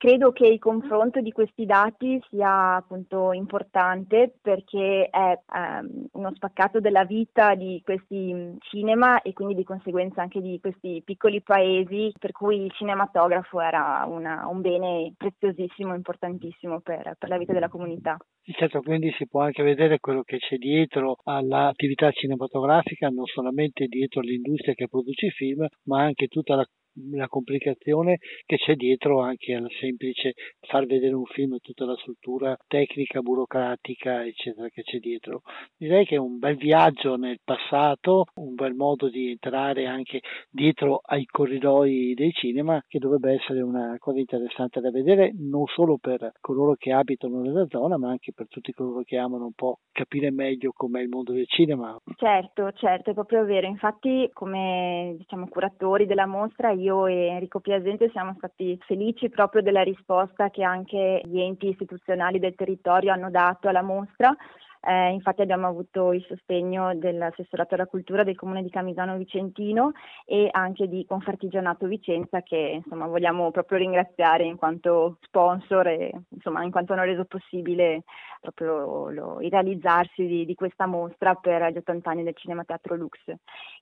Credo 0.00 0.32
che 0.32 0.46
il 0.46 0.58
confronto 0.58 1.20
di 1.20 1.30
questi 1.30 1.66
dati 1.66 2.18
sia 2.30 2.76
appunto 2.76 3.34
importante 3.34 4.32
perché 4.40 5.10
è 5.10 5.38
ehm, 5.54 6.06
uno 6.12 6.32
spaccato 6.36 6.80
della 6.80 7.04
vita 7.04 7.54
di 7.54 7.82
questi 7.84 8.56
cinema 8.60 9.20
e 9.20 9.34
quindi 9.34 9.54
di 9.54 9.62
conseguenza 9.62 10.22
anche 10.22 10.40
di 10.40 10.58
questi 10.58 11.02
piccoli 11.04 11.42
paesi 11.42 12.10
per 12.18 12.32
cui 12.32 12.64
il 12.64 12.72
cinematografo 12.72 13.60
era 13.60 14.06
una, 14.08 14.46
un 14.48 14.62
bene 14.62 15.12
preziosissimo, 15.14 15.94
importantissimo 15.94 16.80
per, 16.80 17.16
per 17.18 17.28
la 17.28 17.36
vita 17.36 17.52
della 17.52 17.68
comunità. 17.68 18.16
Certo, 18.42 18.80
quindi 18.80 19.12
si 19.18 19.28
può 19.28 19.42
anche 19.42 19.62
vedere 19.62 19.98
quello 20.00 20.22
che 20.22 20.38
c'è 20.38 20.56
dietro 20.56 21.18
all'attività 21.24 22.10
cinematografica, 22.10 23.08
non 23.08 23.26
solamente 23.26 23.84
dietro 23.84 24.22
l'industria 24.22 24.72
che 24.72 24.88
produce 24.88 25.28
film, 25.28 25.66
ma 25.84 26.00
anche 26.00 26.26
tutta 26.26 26.54
la 26.54 26.64
la 26.94 27.28
complicazione 27.28 28.18
che 28.44 28.56
c'è 28.56 28.74
dietro 28.74 29.20
anche 29.20 29.54
al 29.54 29.68
semplice 29.80 30.32
far 30.60 30.86
vedere 30.86 31.14
un 31.14 31.24
film 31.24 31.56
tutta 31.60 31.84
la 31.84 31.96
struttura 31.96 32.56
tecnica, 32.66 33.20
burocratica, 33.20 34.24
eccetera, 34.24 34.68
che 34.68 34.82
c'è 34.82 34.98
dietro. 34.98 35.42
Direi 35.76 36.04
che 36.04 36.16
è 36.16 36.18
un 36.18 36.38
bel 36.38 36.56
viaggio 36.56 37.16
nel 37.16 37.38
passato, 37.42 38.26
un 38.36 38.54
bel 38.54 38.74
modo 38.74 39.08
di 39.08 39.30
entrare 39.30 39.86
anche 39.86 40.20
dietro 40.50 41.00
ai 41.02 41.24
corridoi 41.24 42.14
dei 42.14 42.32
cinema, 42.32 42.82
che 42.86 42.98
dovrebbe 42.98 43.32
essere 43.34 43.60
una 43.62 43.96
cosa 43.98 44.18
interessante 44.18 44.80
da 44.80 44.90
vedere 44.90 45.32
non 45.36 45.66
solo 45.66 45.98
per 45.98 46.32
coloro 46.40 46.74
che 46.74 46.92
abitano 46.92 47.40
nella 47.40 47.66
zona, 47.68 47.98
ma 47.98 48.10
anche 48.10 48.32
per 48.32 48.48
tutti 48.48 48.72
coloro 48.72 49.02
che 49.02 49.16
amano 49.16 49.46
un 49.46 49.52
po' 49.54 49.78
capire 49.92 50.30
meglio 50.30 50.72
com'è 50.72 51.00
il 51.00 51.08
mondo 51.08 51.32
del 51.32 51.46
cinema. 51.46 51.96
Certo, 52.16 52.70
certo, 52.72 53.10
è 53.10 53.14
proprio 53.14 53.44
vero. 53.44 53.66
Infatti, 53.66 54.28
come 54.32 55.14
diciamo 55.16 55.48
curatori 55.48 56.06
della 56.06 56.26
mostra, 56.26 56.72
io 56.80 57.06
e 57.06 57.26
Enrico 57.26 57.60
Piasente 57.60 58.10
siamo 58.10 58.34
stati 58.38 58.78
felici 58.86 59.28
proprio 59.28 59.62
della 59.62 59.82
risposta 59.82 60.50
che 60.50 60.62
anche 60.62 61.20
gli 61.24 61.40
enti 61.40 61.68
istituzionali 61.68 62.38
del 62.38 62.54
territorio 62.54 63.12
hanno 63.12 63.30
dato 63.30 63.68
alla 63.68 63.82
mostra. 63.82 64.34
Eh, 64.82 65.10
infatti 65.10 65.42
abbiamo 65.42 65.66
avuto 65.66 66.14
il 66.14 66.24
sostegno 66.26 66.94
dell'assessorato 66.96 67.74
alla 67.74 67.86
cultura 67.86 68.24
del 68.24 68.34
comune 68.34 68.62
di 68.62 68.70
Camisano 68.70 69.18
Vicentino 69.18 69.92
e 70.24 70.48
anche 70.50 70.88
di 70.88 71.04
Confartigianato 71.04 71.86
Vicenza 71.86 72.40
che 72.40 72.80
insomma, 72.82 73.06
vogliamo 73.06 73.50
proprio 73.50 73.76
ringraziare 73.76 74.44
in 74.44 74.56
quanto 74.56 75.18
sponsor 75.20 75.86
e 75.88 76.12
insomma, 76.30 76.64
in 76.64 76.70
quanto 76.70 76.94
hanno 76.94 77.02
reso 77.02 77.26
possibile 77.26 78.04
proprio 78.40 79.10
lo, 79.10 79.40
il 79.42 79.50
realizzarsi 79.50 80.24
di, 80.24 80.46
di, 80.46 80.54
questa 80.54 80.86
mostra 80.86 81.34
per 81.34 81.70
gli 81.72 81.76
80 81.76 82.10
anni 82.10 82.22
del 82.22 82.36
Cinema 82.36 82.64
Teatro 82.64 82.94
Lux 82.94 83.18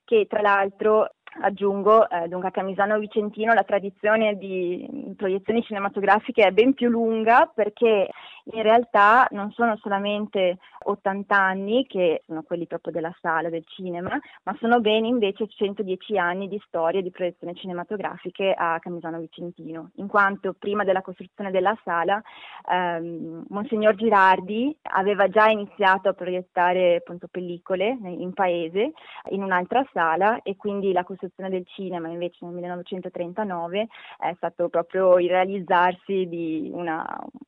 che 0.03 0.25
tra 0.27 0.41
l'altro 0.41 1.13
Aggiungo, 1.41 2.09
eh, 2.09 2.27
dunque 2.27 2.49
a 2.49 2.51
Camisano 2.51 2.97
Vicentino 2.97 3.53
la 3.53 3.63
tradizione 3.63 4.35
di 4.35 5.13
proiezioni 5.15 5.61
cinematografiche 5.61 6.43
è 6.43 6.51
ben 6.51 6.73
più 6.73 6.89
lunga 6.89 7.49
perché 7.53 8.09
in 8.51 8.63
realtà 8.63 9.27
non 9.31 9.51
sono 9.51 9.77
solamente 9.77 10.57
80 10.79 11.35
anni, 11.37 11.85
che 11.85 12.23
sono 12.25 12.41
quelli 12.41 12.65
proprio 12.65 12.91
della 12.91 13.15
sala 13.21 13.49
del 13.49 13.63
cinema, 13.67 14.17
ma 14.43 14.55
sono 14.59 14.79
ben 14.79 15.05
invece 15.05 15.47
110 15.47 16.17
anni 16.17 16.47
di 16.47 16.59
storia 16.65 17.01
di 17.01 17.11
proiezioni 17.11 17.53
cinematografiche 17.53 18.51
a 18.57 18.79
Camisano 18.79 19.19
Vicentino, 19.19 19.91
in 19.95 20.07
quanto 20.07 20.55
prima 20.57 20.83
della 20.83 21.03
costruzione 21.03 21.51
della 21.51 21.77
sala 21.83 22.19
ehm, 22.67 23.45
Monsignor 23.49 23.93
Girardi 23.93 24.75
aveva 24.93 25.27
già 25.27 25.47
iniziato 25.47 26.09
a 26.09 26.13
proiettare 26.13 26.95
appunto 26.95 27.27
pellicole 27.29 27.97
in 28.01 28.33
paese 28.33 28.93
in 29.29 29.43
un'altra 29.43 29.87
sala 29.93 30.41
e 30.41 30.55
quindi 30.55 30.91
la 30.91 31.03
costruzione 31.03 31.17
del 31.49 31.65
cinema 31.67 32.09
invece 32.09 32.37
nel 32.45 32.53
1939 32.53 33.87
è 34.17 34.33
stato 34.35 34.69
proprio 34.69 35.19
il 35.19 35.29
realizzarsi 35.29 36.27
di 36.27 36.69
una, 36.73 37.05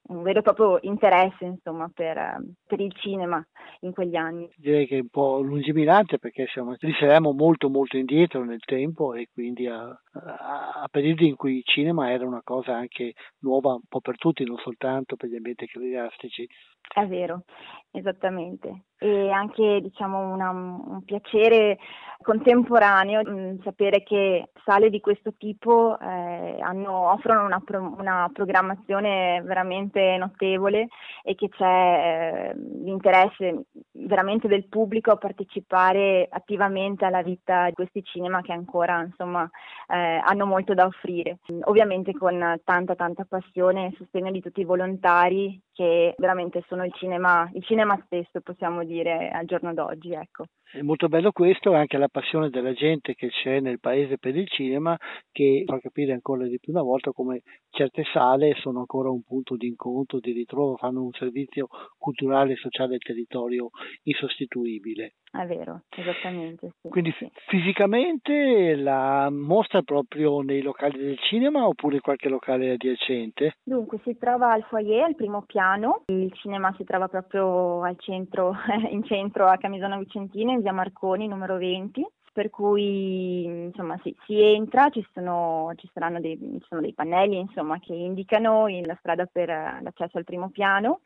un 0.07 0.21
vero 0.23 0.39
e 0.39 0.41
proprio 0.41 0.79
interesse 0.81 1.45
insomma, 1.45 1.89
per, 1.93 2.41
per, 2.65 2.79
il 2.79 2.93
cinema 2.93 3.45
in 3.81 3.93
quegli 3.93 4.15
anni. 4.15 4.49
Direi 4.55 4.87
che 4.87 4.97
è 4.97 5.01
un 5.01 5.09
po' 5.09 5.39
lungimirante 5.41 6.19
perché 6.19 6.47
siamo, 6.47 6.75
risaliremo 6.77 7.31
molto 7.31 7.69
molto 7.69 7.97
indietro 7.97 8.43
nel 8.43 8.63
tempo 8.65 9.13
e 9.13 9.29
quindi 9.31 9.67
a, 9.67 9.87
a, 9.87 10.81
a, 10.81 10.87
periodi 10.89 11.27
in 11.27 11.35
cui 11.35 11.57
il 11.57 11.65
cinema 11.65 12.11
era 12.11 12.25
una 12.25 12.41
cosa 12.43 12.75
anche 12.75 13.13
nuova 13.39 13.73
un 13.73 13.85
po' 13.87 14.01
per 14.01 14.17
tutti, 14.17 14.43
non 14.43 14.57
soltanto 14.57 15.15
per 15.15 15.29
gli 15.29 15.35
ambienti 15.35 15.65
ecclesiastici. 15.65 16.47
È 16.93 17.05
vero, 17.07 17.43
esattamente. 17.91 18.85
E 19.03 19.31
anche 19.31 19.79
diciamo 19.81 20.31
una, 20.31 20.51
un 20.51 21.01
piacere 21.03 21.79
contemporaneo 22.21 23.21
mh, 23.23 23.31
mm, 23.31 23.61
sapere 23.63 24.03
che 24.03 24.49
sale 24.63 24.89
di 24.89 24.99
questo 24.99 25.33
tipo 25.37 25.97
eh, 25.99 26.57
hanno, 26.61 27.11
offrono 27.11 27.45
una, 27.45 27.59
pro, 27.59 27.95
una, 27.97 28.29
programmazione 28.31 29.41
veramente 29.43 30.17
notevole 30.17 30.87
e 31.23 31.35
che 31.35 31.49
c'è 31.49 32.53
eh, 32.53 32.55
l'interesse 32.83 33.65
veramente 33.93 34.47
del 34.47 34.67
pubblico 34.67 35.11
a 35.11 35.17
partecipare 35.17 36.27
attivamente 36.29 37.05
alla 37.05 37.23
vita 37.23 37.65
di 37.67 37.73
questi 37.73 38.03
cinema 38.03 38.41
che 38.41 38.51
ancora 38.51 39.01
insomma 39.01 39.49
eh, 39.87 40.21
hanno 40.23 40.45
molto 40.45 40.73
da 40.73 40.85
offrire. 40.85 41.39
Ovviamente 41.63 42.13
con 42.13 42.59
tanta 42.63 42.95
tanta 42.95 43.25
passione 43.27 43.87
e 43.87 43.95
sostegno 43.97 44.31
di 44.31 44.41
tutti 44.41 44.61
i 44.61 44.65
volontari 44.65 45.59
che 45.73 46.13
veramente 46.17 46.63
sono 46.67 46.85
il 46.85 46.93
cinema, 46.93 47.49
il 47.53 47.63
cinema 47.63 47.99
stesso 48.05 48.41
possiamo 48.41 48.83
dire 48.83 48.90
al 48.99 49.45
giorno 49.45 49.73
d'oggi. 49.73 50.13
Ecco. 50.13 50.45
È 50.73 50.81
molto 50.81 51.09
bello 51.09 51.33
questo, 51.33 51.73
anche 51.73 51.97
la 51.97 52.07
passione 52.07 52.49
della 52.49 52.71
gente 52.71 53.13
che 53.13 53.27
c'è 53.27 53.59
nel 53.59 53.81
paese 53.81 54.17
per 54.17 54.37
il 54.37 54.47
cinema, 54.47 54.97
che 55.29 55.63
fa 55.65 55.79
capire 55.79 56.13
ancora 56.13 56.45
di 56.45 56.59
più 56.59 56.71
una 56.71 56.81
volta 56.81 57.11
come 57.11 57.41
certe 57.71 58.05
sale 58.13 58.53
sono 58.55 58.79
ancora 58.79 59.09
un 59.09 59.21
punto 59.21 59.57
di 59.57 59.67
incontro, 59.67 60.19
di 60.19 60.31
ritrovo, 60.31 60.77
fanno 60.77 61.03
un 61.03 61.11
servizio 61.11 61.67
culturale 61.97 62.53
e 62.53 62.55
sociale 62.55 62.93
al 62.93 63.01
territorio 63.01 63.69
insostituibile. 64.03 65.15
È 65.31 65.45
vero, 65.45 65.83
esattamente. 65.89 66.73
Sì. 66.81 66.89
Quindi 66.89 67.13
sì. 67.17 67.29
fisicamente 67.47 68.75
la 68.75 69.29
mostra 69.29 69.81
proprio 69.81 70.41
nei 70.41 70.61
locali 70.61 70.97
del 70.97 71.17
cinema 71.19 71.65
oppure 71.65 72.01
qualche 72.01 72.27
locale 72.27 72.71
adiacente? 72.71 73.55
Dunque 73.63 73.99
si 74.03 74.17
trova 74.17 74.51
al 74.51 74.63
foyer, 74.63 75.03
al 75.03 75.15
primo 75.15 75.43
piano, 75.43 76.03
il 76.07 76.33
cinema 76.33 76.73
si 76.75 76.83
trova 76.83 77.07
proprio 77.07 77.81
al 77.81 77.97
centro, 77.99 78.53
in 78.91 79.03
centro 79.03 79.45
a 79.45 79.55
Camisano 79.55 79.99
Vicentino, 79.99 80.51
in 80.51 80.60
via 80.61 80.73
Marconi, 80.73 81.27
numero 81.27 81.57
20 81.57 82.05
per 82.33 82.49
cui 82.49 83.43
insomma 83.43 83.99
si, 84.03 84.15
si 84.25 84.41
entra, 84.41 84.89
ci 84.89 85.05
sono, 85.13 85.73
ci, 85.75 85.89
dei, 86.19 86.37
ci 86.39 86.65
sono, 86.67 86.81
dei, 86.81 86.93
pannelli 86.93 87.37
insomma, 87.37 87.77
che 87.79 87.93
indicano 87.93 88.67
la 88.67 88.95
strada 88.99 89.27
per 89.29 89.49
l'accesso 89.49 90.17
al 90.17 90.23
primo 90.23 90.49
piano. 90.49 91.01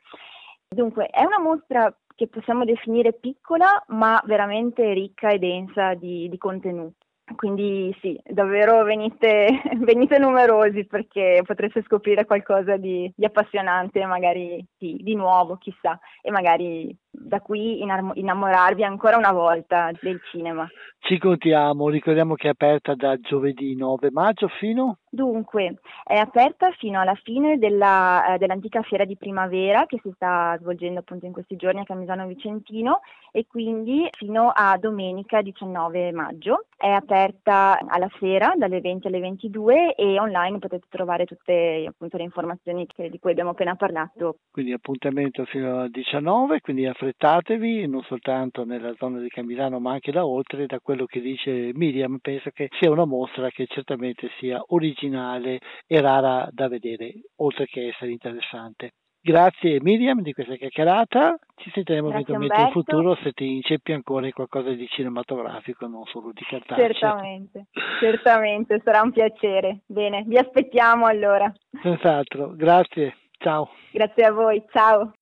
Dunque 0.68 1.06
è 1.06 1.24
una 1.24 1.40
mostra 1.40 1.94
che 2.14 2.28
possiamo 2.28 2.64
definire 2.64 3.12
piccola 3.12 3.84
ma 3.88 4.20
veramente 4.24 4.92
ricca 4.92 5.30
e 5.30 5.38
densa 5.38 5.94
di, 5.94 6.28
di 6.28 6.38
contenuti. 6.38 7.04
Quindi 7.34 7.94
sì, 8.00 8.18
davvero 8.24 8.84
venite, 8.84 9.60
venite, 9.78 10.16
numerosi 10.18 10.86
perché 10.86 11.42
potreste 11.44 11.82
scoprire 11.82 12.24
qualcosa 12.24 12.76
di, 12.76 13.12
di 13.16 13.24
appassionante, 13.24 14.04
magari 14.06 14.64
sì, 14.78 14.96
di 15.00 15.16
nuovo, 15.16 15.56
chissà, 15.56 15.98
e 16.22 16.30
magari 16.30 16.96
da 17.18 17.40
qui 17.40 17.80
innamorarvi 17.80 18.84
ancora 18.84 19.16
una 19.16 19.32
volta 19.32 19.90
del 20.00 20.20
cinema. 20.30 20.68
Ci 20.98 21.18
contiamo, 21.18 21.88
ricordiamo 21.88 22.34
che 22.34 22.48
è 22.48 22.50
aperta 22.50 22.94
da 22.94 23.16
giovedì 23.20 23.76
9 23.76 24.10
maggio 24.10 24.48
fino? 24.48 24.98
Dunque, 25.08 25.78
è 26.04 26.16
aperta 26.16 26.70
fino 26.72 27.00
alla 27.00 27.14
fine 27.14 27.58
della, 27.58 28.34
eh, 28.34 28.38
dell'antica 28.38 28.82
fiera 28.82 29.04
di 29.04 29.16
primavera 29.16 29.86
che 29.86 29.98
si 30.02 30.10
sta 30.14 30.56
svolgendo 30.60 31.00
appunto 31.00 31.24
in 31.24 31.32
questi 31.32 31.56
giorni 31.56 31.80
a 31.80 31.84
Camisano 31.84 32.26
Vicentino 32.26 33.00
e 33.30 33.46
quindi 33.46 34.08
fino 34.10 34.50
a 34.52 34.76
domenica 34.78 35.42
19 35.42 36.12
maggio. 36.12 36.66
È 36.76 36.88
aperta 36.88 37.78
alla 37.86 38.10
sera 38.18 38.52
dalle 38.56 38.80
20 38.80 39.06
alle 39.06 39.20
22 39.20 39.94
e 39.94 40.18
online 40.18 40.58
potete 40.58 40.86
trovare 40.90 41.24
tutte 41.24 41.86
appunto 41.88 42.16
le 42.16 42.24
informazioni 42.24 42.86
che, 42.86 43.08
di 43.08 43.18
cui 43.18 43.30
abbiamo 43.30 43.50
appena 43.50 43.74
parlato. 43.74 44.38
Quindi 44.50 44.72
appuntamento 44.72 45.44
fino 45.44 45.80
al 45.80 45.90
19, 45.90 46.60
quindi 46.60 46.84
a 46.84 46.92
affrettatevi 47.06 47.86
non 47.86 48.02
soltanto 48.02 48.64
nella 48.64 48.92
zona 48.96 49.20
di 49.20 49.28
Camisano 49.28 49.78
ma 49.78 49.92
anche 49.92 50.10
da 50.10 50.26
oltre, 50.26 50.66
da 50.66 50.80
quello 50.80 51.04
che 51.04 51.20
dice 51.20 51.70
Miriam, 51.74 52.18
penso 52.20 52.50
che 52.50 52.68
sia 52.78 52.90
una 52.90 53.04
mostra 53.04 53.48
che 53.50 53.66
certamente 53.66 54.28
sia 54.38 54.60
originale 54.68 55.60
e 55.86 56.00
rara 56.00 56.48
da 56.50 56.68
vedere, 56.68 57.12
oltre 57.36 57.66
che 57.66 57.88
essere 57.88 58.10
interessante. 58.10 58.92
Grazie 59.20 59.80
Miriam 59.80 60.22
di 60.22 60.32
questa 60.32 60.54
chiacchierata, 60.54 61.36
ci 61.56 61.70
sentiremo 61.72 62.10
eventualmente 62.10 62.60
in 62.60 62.70
futuro 62.70 63.16
se 63.22 63.32
ti 63.32 63.56
inceppi 63.56 63.92
ancora 63.92 64.26
in 64.26 64.32
qualcosa 64.32 64.70
di 64.70 64.86
cinematografico, 64.86 65.86
non 65.88 66.04
solo 66.04 66.30
di 66.32 66.44
cartaceo. 66.48 66.86
Certamente, 66.86 67.66
certamente, 67.98 68.80
sarà 68.84 69.00
un 69.02 69.10
piacere. 69.10 69.80
Bene, 69.86 70.22
vi 70.26 70.36
aspettiamo 70.36 71.06
allora. 71.06 71.52
Senz'altro, 71.82 72.54
grazie, 72.54 73.16
ciao. 73.38 73.68
Grazie 73.90 74.24
a 74.24 74.30
voi, 74.30 74.62
ciao. 74.72 75.12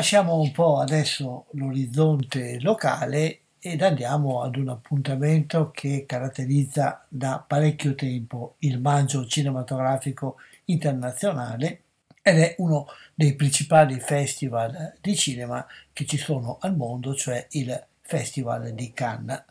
Lasciamo 0.00 0.40
un 0.40 0.50
po' 0.50 0.78
adesso 0.78 1.48
l'orizzonte 1.50 2.58
locale 2.60 3.40
ed 3.58 3.82
andiamo 3.82 4.40
ad 4.40 4.56
un 4.56 4.70
appuntamento 4.70 5.70
che 5.70 6.06
caratterizza 6.06 7.04
da 7.06 7.44
parecchio 7.46 7.94
tempo 7.94 8.54
il 8.60 8.80
Maggio 8.80 9.26
Cinematografico 9.26 10.36
Internazionale 10.64 11.82
ed 12.22 12.38
è 12.38 12.54
uno 12.60 12.86
dei 13.14 13.34
principali 13.34 14.00
festival 14.00 14.94
di 15.02 15.14
cinema 15.14 15.66
che 15.92 16.06
ci 16.06 16.16
sono 16.16 16.56
al 16.62 16.74
mondo, 16.74 17.14
cioè 17.14 17.46
il 17.50 17.86
Festival 18.00 18.72
di 18.72 18.94
Cannes. 18.94 19.44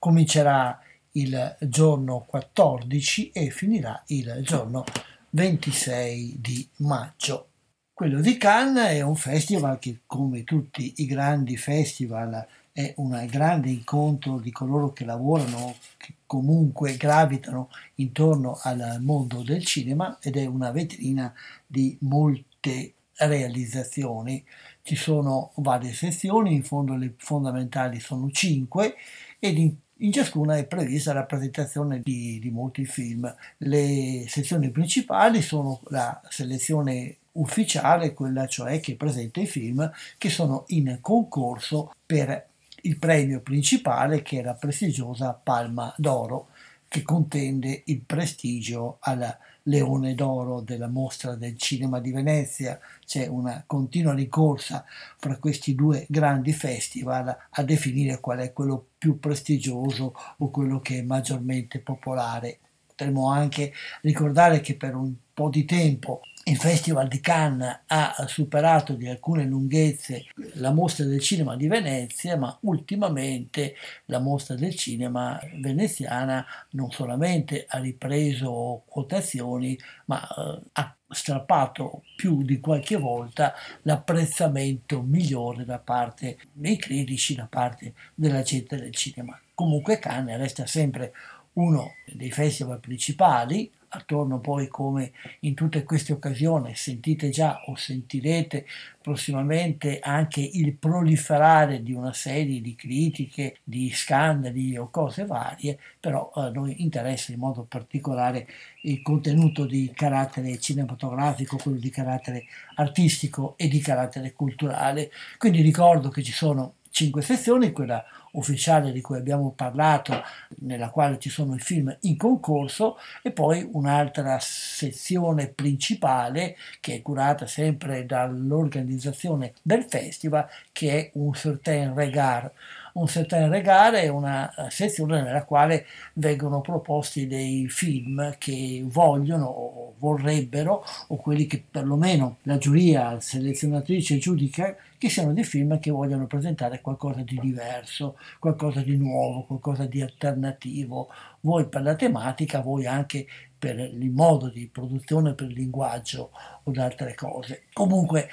Comincerà 0.00 0.80
il 1.12 1.58
giorno 1.60 2.24
14 2.26 3.30
e 3.30 3.50
finirà 3.50 4.02
il 4.08 4.40
giorno 4.42 4.82
26 5.30 6.40
di 6.40 6.68
maggio. 6.78 7.50
Quello 7.94 8.22
di 8.22 8.38
Cannes 8.38 8.96
è 8.96 9.02
un 9.02 9.14
festival 9.14 9.78
che, 9.78 10.00
come 10.06 10.44
tutti 10.44 10.94
i 10.96 11.06
grandi 11.06 11.58
festival, 11.58 12.44
è 12.72 12.94
un 12.96 13.26
grande 13.30 13.68
incontro 13.68 14.38
di 14.38 14.50
coloro 14.50 14.94
che 14.94 15.04
lavorano, 15.04 15.76
che 15.98 16.14
comunque 16.26 16.96
gravitano 16.96 17.68
intorno 17.96 18.58
al 18.62 18.96
mondo 19.02 19.42
del 19.42 19.62
cinema 19.64 20.16
ed 20.22 20.38
è 20.38 20.46
una 20.46 20.70
vetrina 20.70 21.32
di 21.66 21.94
molte 22.00 22.94
realizzazioni. 23.16 24.42
Ci 24.80 24.96
sono 24.96 25.52
varie 25.56 25.92
sezioni, 25.92 26.54
in 26.54 26.64
fondo 26.64 26.96
le 26.96 27.12
fondamentali 27.18 28.00
sono 28.00 28.30
cinque 28.30 28.94
ed 29.38 29.58
in, 29.58 29.74
in 29.98 30.12
ciascuna 30.12 30.56
è 30.56 30.64
prevista 30.64 31.12
la 31.12 31.24
presentazione 31.24 32.00
di, 32.00 32.38
di 32.40 32.50
molti 32.50 32.86
film. 32.86 33.32
Le 33.58 34.24
sezioni 34.28 34.70
principali 34.70 35.42
sono 35.42 35.82
la 35.88 36.18
selezione 36.30 37.18
ufficiale, 37.32 38.14
quella 38.14 38.46
cioè 38.46 38.80
che 38.80 38.96
presenta 38.96 39.40
i 39.40 39.46
film 39.46 39.90
che 40.18 40.30
sono 40.30 40.64
in 40.68 40.98
concorso 41.00 41.92
per 42.04 42.48
il 42.82 42.98
premio 42.98 43.40
principale 43.40 44.22
che 44.22 44.40
è 44.40 44.42
la 44.42 44.54
prestigiosa 44.54 45.32
Palma 45.32 45.94
d'Oro 45.96 46.48
che 46.92 47.02
contende 47.02 47.82
il 47.86 48.02
prestigio 48.02 48.98
al 49.00 49.34
Leone 49.62 50.14
d'Oro 50.14 50.60
della 50.60 50.88
Mostra 50.88 51.36
del 51.36 51.56
Cinema 51.56 52.00
di 52.00 52.12
Venezia. 52.12 52.78
C'è 53.06 53.28
una 53.28 53.64
continua 53.66 54.12
ricorsa 54.12 54.84
fra 55.16 55.38
questi 55.38 55.74
due 55.74 56.04
grandi 56.10 56.52
festival 56.52 57.34
a 57.48 57.62
definire 57.62 58.20
qual 58.20 58.40
è 58.40 58.52
quello 58.52 58.88
più 58.98 59.18
prestigioso 59.18 60.12
o 60.36 60.50
quello 60.50 60.80
che 60.80 60.98
è 60.98 61.02
maggiormente 61.02 61.78
popolare. 61.78 62.58
Potremmo 63.02 63.30
anche 63.30 63.72
ricordare 64.02 64.60
che 64.60 64.76
per 64.76 64.94
un 64.94 65.12
po' 65.34 65.48
di 65.48 65.64
tempo 65.64 66.20
il 66.44 66.56
Festival 66.56 67.08
di 67.08 67.20
Cannes 67.20 67.80
ha 67.86 68.24
superato 68.28 68.94
di 68.94 69.08
alcune 69.08 69.44
lunghezze 69.44 70.26
la 70.54 70.72
mostra 70.72 71.04
del 71.04 71.20
cinema 71.20 71.56
di 71.56 71.66
Venezia, 71.66 72.36
ma 72.36 72.56
ultimamente 72.62 73.74
la 74.06 74.18
mostra 74.18 74.54
del 74.54 74.74
cinema 74.74 75.40
veneziana 75.60 76.44
non 76.70 76.90
solamente 76.90 77.64
ha 77.68 77.78
ripreso 77.78 78.82
quotazioni, 78.86 79.78
ma 80.06 80.22
eh, 80.22 80.60
ha 80.72 80.96
strappato 81.08 82.02
più 82.16 82.42
di 82.42 82.58
qualche 82.58 82.96
volta 82.96 83.54
l'apprezzamento 83.82 85.02
migliore 85.02 85.64
da 85.64 85.78
parte 85.78 86.38
dei 86.52 86.76
critici, 86.76 87.34
da 87.34 87.46
parte 87.48 87.94
della 88.14 88.42
gente 88.42 88.76
del 88.76 88.94
cinema. 88.94 89.38
Comunque 89.54 89.98
Cannes 89.98 90.38
resta 90.38 90.66
sempre 90.66 91.12
uno 91.54 91.94
dei 92.06 92.30
festival 92.30 92.80
principali, 92.80 93.70
attorno 93.94 94.40
poi 94.40 94.68
come 94.68 95.12
in 95.40 95.54
tutte 95.54 95.84
queste 95.84 96.12
occasioni 96.12 96.74
sentite 96.74 97.28
già 97.28 97.60
o 97.66 97.74
sentirete 97.74 98.64
prossimamente 99.02 99.98
anche 100.00 100.40
il 100.40 100.74
proliferare 100.74 101.82
di 101.82 101.92
una 101.92 102.12
serie 102.12 102.60
di 102.60 102.74
critiche, 102.74 103.56
di 103.62 103.90
scandali 103.90 104.76
o 104.76 104.88
cose 104.88 105.26
varie, 105.26 105.78
però 106.00 106.30
a 106.34 106.48
noi 106.48 106.82
interessa 106.82 107.32
in 107.32 107.38
modo 107.38 107.66
particolare 107.68 108.46
il 108.82 109.02
contenuto 109.02 109.66
di 109.66 109.90
carattere 109.94 110.58
cinematografico, 110.58 111.58
quello 111.58 111.78
di 111.78 111.90
carattere 111.90 112.44
artistico 112.76 113.54
e 113.56 113.68
di 113.68 113.80
carattere 113.80 114.32
culturale. 114.32 115.10
Quindi 115.36 115.60
ricordo 115.60 116.08
che 116.08 116.22
ci 116.22 116.32
sono 116.32 116.74
cinque 116.90 117.22
sezioni, 117.22 117.72
quella 117.72 118.04
ufficiale 118.32 118.92
di 118.92 119.00
cui 119.00 119.16
abbiamo 119.16 119.52
parlato, 119.52 120.22
nella 120.60 120.90
quale 120.90 121.18
ci 121.18 121.30
sono 121.30 121.54
i 121.54 121.58
film 121.58 121.96
in 122.02 122.16
concorso, 122.16 122.98
e 123.22 123.32
poi 123.32 123.68
un'altra 123.72 124.38
sezione 124.40 125.48
principale 125.48 126.56
che 126.80 126.94
è 126.94 127.02
curata 127.02 127.46
sempre 127.46 128.06
dall'organizzazione 128.06 129.54
del 129.62 129.84
festival, 129.84 130.46
che 130.72 130.98
è 130.98 131.10
un 131.14 131.32
certain 131.34 131.94
regard 131.94 132.50
un 132.94 133.06
certain 133.06 133.48
regard 133.48 133.94
è 133.94 134.08
una 134.08 134.52
sezione 134.68 135.22
nella 135.22 135.44
quale 135.44 135.86
vengono 136.14 136.60
proposti 136.60 137.26
dei 137.26 137.68
film 137.68 138.34
che 138.38 138.82
vogliono 138.86 139.46
o 139.46 139.94
vorrebbero, 139.98 140.84
o 141.08 141.16
quelli 141.16 141.46
che 141.46 141.62
perlomeno 141.70 142.38
la 142.42 142.58
giuria 142.58 143.20
selezionatrice 143.20 144.18
giudica, 144.18 144.76
che 144.98 145.08
siano 145.08 145.32
dei 145.32 145.44
film 145.44 145.78
che 145.78 145.90
vogliono 145.90 146.26
presentare 146.26 146.80
qualcosa 146.80 147.22
di 147.22 147.38
diverso, 147.40 148.16
qualcosa 148.38 148.80
di 148.80 148.96
nuovo, 148.96 149.42
qualcosa 149.42 149.86
di 149.86 150.00
alternativo, 150.00 151.08
voi 151.40 151.66
per 151.68 151.82
la 151.82 151.94
tematica, 151.94 152.60
voi 152.60 152.86
anche 152.86 153.26
per 153.58 153.78
il 153.78 154.10
modo 154.10 154.48
di 154.48 154.68
produzione, 154.68 155.34
per 155.34 155.48
il 155.48 155.54
linguaggio 155.54 156.30
o 156.64 156.72
altre 156.76 157.14
cose. 157.14 157.62
Comunque 157.72 158.28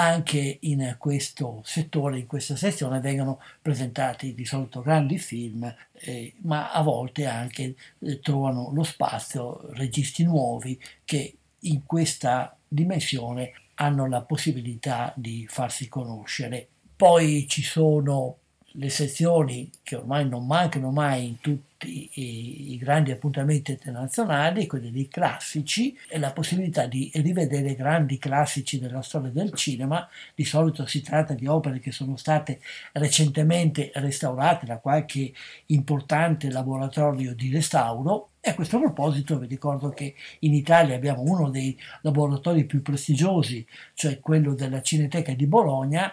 anche 0.00 0.58
in 0.60 0.96
questo 0.98 1.60
settore, 1.64 2.18
in 2.18 2.26
questa 2.26 2.56
sezione, 2.56 3.00
vengono 3.00 3.40
presentati 3.60 4.34
di 4.34 4.46
solito 4.46 4.80
grandi 4.80 5.18
film, 5.18 5.72
eh, 5.92 6.32
ma 6.42 6.72
a 6.72 6.82
volte 6.82 7.26
anche 7.26 7.74
eh, 7.98 8.20
trovano 8.20 8.70
lo 8.72 8.82
spazio 8.82 9.68
registi 9.72 10.24
nuovi 10.24 10.80
che 11.04 11.36
in 11.60 11.84
questa 11.84 12.56
dimensione 12.66 13.52
hanno 13.74 14.06
la 14.08 14.22
possibilità 14.22 15.12
di 15.16 15.46
farsi 15.48 15.88
conoscere. 15.88 16.68
Poi 16.96 17.46
ci 17.46 17.62
sono 17.62 18.36
le 18.72 18.88
sezioni 18.88 19.70
che 19.82 19.96
ormai 19.96 20.28
non 20.28 20.46
mancano 20.46 20.90
mai 20.90 21.26
in 21.26 21.40
tutti 21.40 21.68
i, 21.86 22.72
i, 22.72 22.76
grandi 22.78 23.10
appuntamenti 23.10 23.72
internazionali, 23.72 24.66
quelli 24.66 24.90
dei 24.90 25.08
classici, 25.08 25.96
e 26.08 26.18
la 26.18 26.32
possibilità 26.32 26.86
di 26.86 27.10
rivedere 27.14 27.74
grandi 27.74 28.18
classici 28.18 28.78
della 28.78 29.02
storia 29.02 29.30
del 29.30 29.52
cinema. 29.54 30.06
Di 30.34 30.44
solito 30.44 30.86
si 30.86 31.00
tratta 31.00 31.34
di 31.34 31.46
opere 31.46 31.80
che 31.80 31.90
sono 31.90 32.16
state 32.16 32.60
recentemente 32.92 33.90
restaurate 33.94 34.66
da 34.66 34.78
qualche 34.78 35.32
importante 35.66 36.50
laboratorio 36.50 37.34
di 37.34 37.50
restauro. 37.50 38.28
E 38.40 38.50
a 38.50 38.54
questo 38.54 38.78
proposito 38.78 39.38
vi 39.38 39.46
ricordo 39.46 39.90
che 39.90 40.14
in 40.40 40.54
Italia 40.54 40.94
abbiamo 40.94 41.22
uno 41.22 41.50
dei 41.50 41.78
laboratori 42.02 42.64
più 42.64 42.82
prestigiosi, 42.82 43.66
cioè 43.94 44.20
quello 44.20 44.54
della 44.54 44.80
Cineteca 44.80 45.34
di 45.34 45.46
Bologna, 45.46 46.10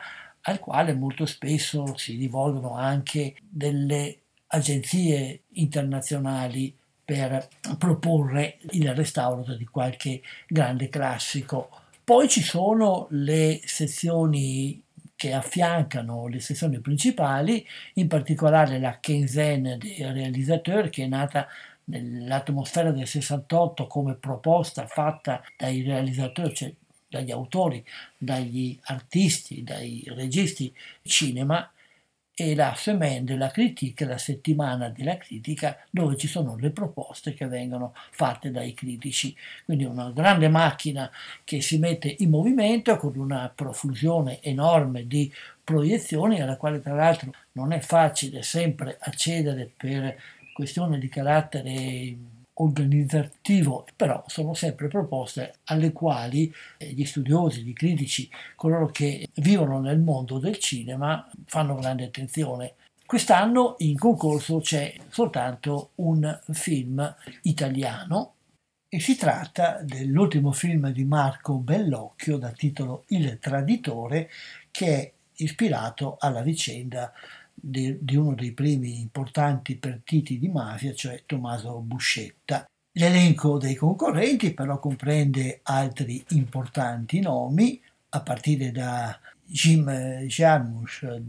al 0.48 0.60
quale 0.60 0.94
molto 0.94 1.26
spesso 1.26 1.98
si 1.98 2.16
rivolgono 2.16 2.74
anche 2.74 3.36
delle 3.48 4.20
agenzie 4.48 5.44
internazionali 5.54 6.76
per 7.04 7.48
proporre 7.78 8.58
il 8.72 8.94
restauro 8.94 9.56
di 9.56 9.66
qualche 9.66 10.22
grande 10.48 10.90
classico. 10.90 11.70
Poi 12.04 12.30
ci 12.30 12.42
sono 12.42 13.08
le 13.12 13.60
sezioni 13.66 14.82
che 15.16 15.34
affiancano 15.34 16.28
le 16.28 16.40
sezioni 16.40 16.80
principali, 16.80 17.66
in 17.96 18.08
particolare 18.08 18.80
la 18.80 19.00
Kenzen 19.00 19.78
dei 19.78 19.98
realizzatori 20.00 20.90
che 20.90 21.04
è 21.04 21.08
nata 21.08 21.48
nell'atmosfera 21.86 22.92
del 22.92 23.08
68 23.08 23.88
come 23.88 24.16
proposta 24.16 24.88
fatta 24.88 25.44
dai 25.58 25.82
realizzatori, 25.82 26.54
cioè 26.54 26.74
dagli 27.08 27.32
autori, 27.32 27.84
dagli 28.18 28.78
artisti, 28.84 29.64
dai 29.64 30.04
registi 30.08 30.74
cinema 31.02 31.72
e 32.40 32.54
la 32.54 32.76
Semaine 32.76 33.24
de 33.24 33.36
la 33.36 33.50
Critique, 33.50 34.06
la 34.06 34.20
settimana 34.20 34.90
della 34.90 35.18
critica, 35.18 35.76
dove 35.90 36.16
ci 36.18 36.28
sono 36.28 36.56
le 36.56 36.70
proposte 36.70 37.34
che 37.34 37.48
vengono 37.48 37.96
fatte 38.12 38.52
dai 38.52 38.76
critici. 38.76 39.36
Quindi 39.66 39.86
una 39.86 40.12
grande 40.12 40.48
macchina 40.48 41.10
che 41.44 41.62
si 41.62 41.80
mette 41.80 42.16
in 42.20 42.30
movimento 42.30 42.96
con 42.98 43.18
una 43.18 43.52
profusione 43.54 44.40
enorme 44.44 45.08
di 45.08 45.34
proiezioni, 45.64 46.40
alla 46.40 46.58
quale 46.58 46.80
tra 46.80 46.94
l'altro 46.94 47.34
non 47.54 47.72
è 47.72 47.80
facile 47.80 48.44
sempre 48.44 48.98
accedere 49.00 49.72
per 49.76 50.16
questioni 50.54 51.00
di 51.00 51.10
carattere 51.10 52.16
organizzativo, 52.58 53.86
però 53.96 54.24
sono 54.28 54.54
sempre 54.54 54.88
proposte 54.88 55.56
alle 55.66 55.92
quali 55.92 56.54
eh, 56.78 56.92
gli 56.92 57.06
studiosi, 57.06 57.64
gli 57.64 57.74
critici, 57.74 58.30
coloro 58.56 58.88
che 58.88 59.28
vivono 59.36 59.80
nel 59.80 60.00
mondo 60.00 60.40
del 60.40 60.58
cinema 60.58 61.30
fanno 61.46 61.76
grande 61.76 62.06
attenzione. 62.06 62.76
Quest'anno 63.06 63.76
in 63.80 63.98
concorso 63.98 64.60
c'è 64.60 64.94
soltanto 65.10 65.92
un 65.96 66.40
film 66.52 67.16
italiano 67.44 68.34
e 68.90 69.00
si 69.00 69.16
tratta 69.16 69.80
dell'ultimo 69.82 70.52
film 70.52 70.90
di 70.92 71.06
Marco 71.06 71.56
Bellocchio 71.56 72.38
dal 72.38 72.56
titolo 72.56 73.04
Il 73.08 73.38
traditore 73.40 74.30
che 74.72 74.88
è 74.88 75.12
ispirato 75.38 76.18
alla 76.20 76.42
vicenda 76.42 77.12
di, 77.60 77.98
di 78.00 78.16
uno 78.16 78.36
dei 78.36 78.52
primi 78.52 79.00
importanti 79.00 79.78
partiti 79.78 80.38
di 80.38 80.48
mafia, 80.48 80.94
cioè 80.94 81.24
Tommaso 81.26 81.80
Buscetta. 81.80 82.70
L'elenco 82.94 83.58
dei 83.58 83.76
concorrenti 83.76 84.54
però 84.54 84.80
comprende 84.80 85.60
altri 85.64 86.24
importanti 86.30 87.20
nomi, 87.20 87.82
a 88.10 88.22
partire 88.22 88.72
da 88.72 89.20
Jim 89.44 89.90
Jarmusch, 90.26 91.24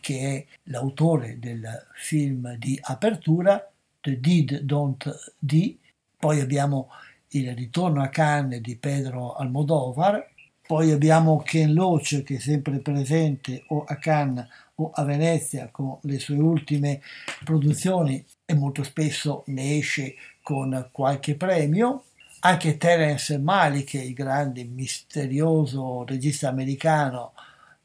che 0.00 0.18
è 0.18 0.46
l'autore 0.64 1.38
del 1.38 1.66
film 1.94 2.56
di 2.56 2.78
apertura, 2.80 3.70
The 4.00 4.18
Did 4.20 4.60
Don't 4.60 5.32
D, 5.38 5.76
poi 6.18 6.40
abbiamo 6.40 6.90
il 7.28 7.54
ritorno 7.54 8.02
a 8.02 8.08
Cannes 8.08 8.60
di 8.60 8.76
Pedro 8.76 9.34
Almodovar, 9.34 10.30
poi 10.66 10.90
abbiamo 10.90 11.38
Ken 11.38 11.72
Loach 11.72 12.22
che 12.22 12.36
è 12.36 12.38
sempre 12.38 12.78
presente 12.80 13.64
o 13.68 13.84
a 13.84 13.96
Cannes 13.96 14.46
o 14.76 14.90
a 14.92 15.04
Venezia 15.04 15.68
con 15.70 15.98
le 16.02 16.18
sue 16.18 16.36
ultime 16.36 17.00
produzioni 17.44 18.24
e 18.44 18.54
molto 18.54 18.82
spesso 18.82 19.44
ne 19.46 19.76
esce 19.78 20.14
con 20.42 20.88
qualche 20.90 21.36
premio. 21.36 22.04
Anche 22.40 22.76
Terence 22.76 23.38
Malick, 23.38 23.94
il 23.94 24.14
grande 24.14 24.64
misterioso 24.64 26.04
regista 26.04 26.48
americano, 26.48 27.34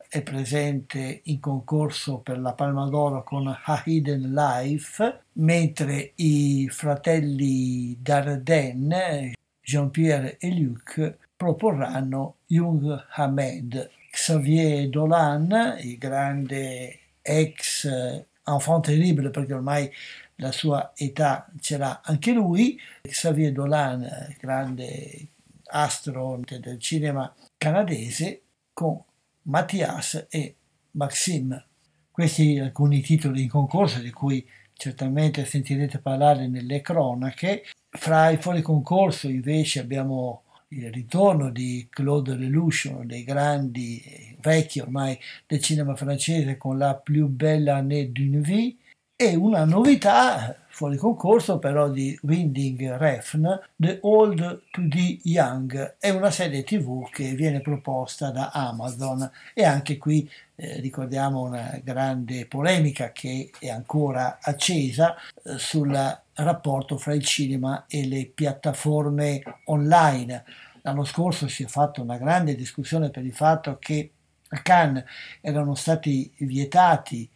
è 0.10 0.22
presente 0.22 1.22
in 1.26 1.40
concorso 1.40 2.20
per 2.20 2.40
la 2.40 2.54
Palma 2.54 2.88
d'Oro 2.88 3.24
con 3.24 3.48
A 3.48 3.84
Hidden 3.86 4.34
Life, 4.34 5.22
mentre 5.34 6.14
i 6.16 6.68
fratelli 6.70 7.98
Dardenne, 8.02 9.34
Jean-Pierre 9.62 10.38
e 10.40 10.54
Luc, 10.58 11.18
proporranno 11.36 12.38
Jung 12.48 13.06
Hamed. 13.12 13.90
Xavier 14.18 14.90
Dolan, 14.90 15.78
il 15.80 16.00
grande 16.00 17.00
ex 17.22 17.88
enfant 18.46 18.82
terrible 18.82 19.30
perché 19.30 19.54
ormai 19.54 19.94
la 20.38 20.52
sua 20.52 20.92
età 20.96 21.48
ce 21.60 21.78
l'ha 21.78 22.02
anche 22.04 22.32
lui, 22.32 22.80
Xavier 23.04 23.52
Dolan, 23.52 24.36
grande 24.40 25.28
astro 25.68 26.40
del 26.44 26.80
cinema 26.80 27.32
canadese, 27.58 28.42
con 28.74 29.00
Mathias 29.44 30.26
e 30.32 30.56
Maxime. 30.92 31.66
Questi 32.10 32.58
alcuni 32.58 33.02
titoli 33.02 33.44
in 33.44 33.50
concorso 33.50 34.00
di 34.00 34.10
cui 34.10 34.44
certamente 34.74 35.46
sentirete 35.46 36.00
parlare 36.00 36.48
nelle 36.48 36.82
cronache. 36.82 37.64
Fra 37.88 38.32
i 38.32 38.38
fuori 38.38 38.64
concorso 38.64 39.28
invece 39.28 39.80
abbiamo 39.80 40.42
il 40.70 40.92
ritorno 40.92 41.50
di 41.50 41.88
Claude 41.90 42.36
Lelouch, 42.36 42.90
uno 42.92 43.06
dei 43.06 43.24
grandi 43.24 44.36
vecchi 44.42 44.80
ormai 44.80 45.18
del 45.46 45.62
cinema 45.62 45.96
francese 45.96 46.58
con 46.58 46.78
la 46.78 46.96
più 46.96 47.28
bella 47.28 47.78
année 47.78 48.12
d'une 48.12 48.42
vie, 48.42 48.76
e 49.20 49.36
una 49.36 49.66
novità 49.66 50.56
fuori 50.68 50.96
concorso 50.96 51.58
però 51.58 51.90
di 51.90 52.16
Winding 52.22 52.98
Refn, 52.98 53.60
The 53.76 53.98
Old 54.02 54.62
to 54.70 54.88
the 54.88 55.20
Young, 55.24 55.96
è 55.98 56.10
una 56.12 56.30
serie 56.30 56.64
tv 56.64 57.10
che 57.10 57.34
viene 57.34 57.62
proposta 57.62 58.30
da 58.30 58.52
Amazon. 58.54 59.28
E 59.56 59.64
anche 59.64 59.98
qui 59.98 60.30
eh, 60.56 60.80
ricordiamo 60.82 61.42
una 61.42 61.82
grande 61.84 62.46
polemica 62.46 63.12
che 63.12 63.50
è 63.58 63.70
ancora 63.70 64.38
accesa 64.40 65.16
eh, 65.44 65.58
sul 65.58 65.96
rapporto 66.38 66.98
fra 66.98 67.14
il 67.14 67.24
cinema 67.24 67.86
e 67.88 68.08
le 68.08 68.26
piattaforme 68.34 69.42
online. 69.66 70.44
L'anno 70.82 71.04
scorso 71.04 71.48
si 71.48 71.64
è 71.64 71.68
fatta 71.68 72.02
una 72.02 72.18
grande 72.18 72.56
discussione 72.56 73.10
per 73.10 73.26
il 73.26 73.34
fatto 73.34 73.78
che 73.80 74.12
a 74.50 74.62
Cannes 74.62 75.04
erano 75.42 75.76
stati 75.76 76.32
vietati 76.38 77.30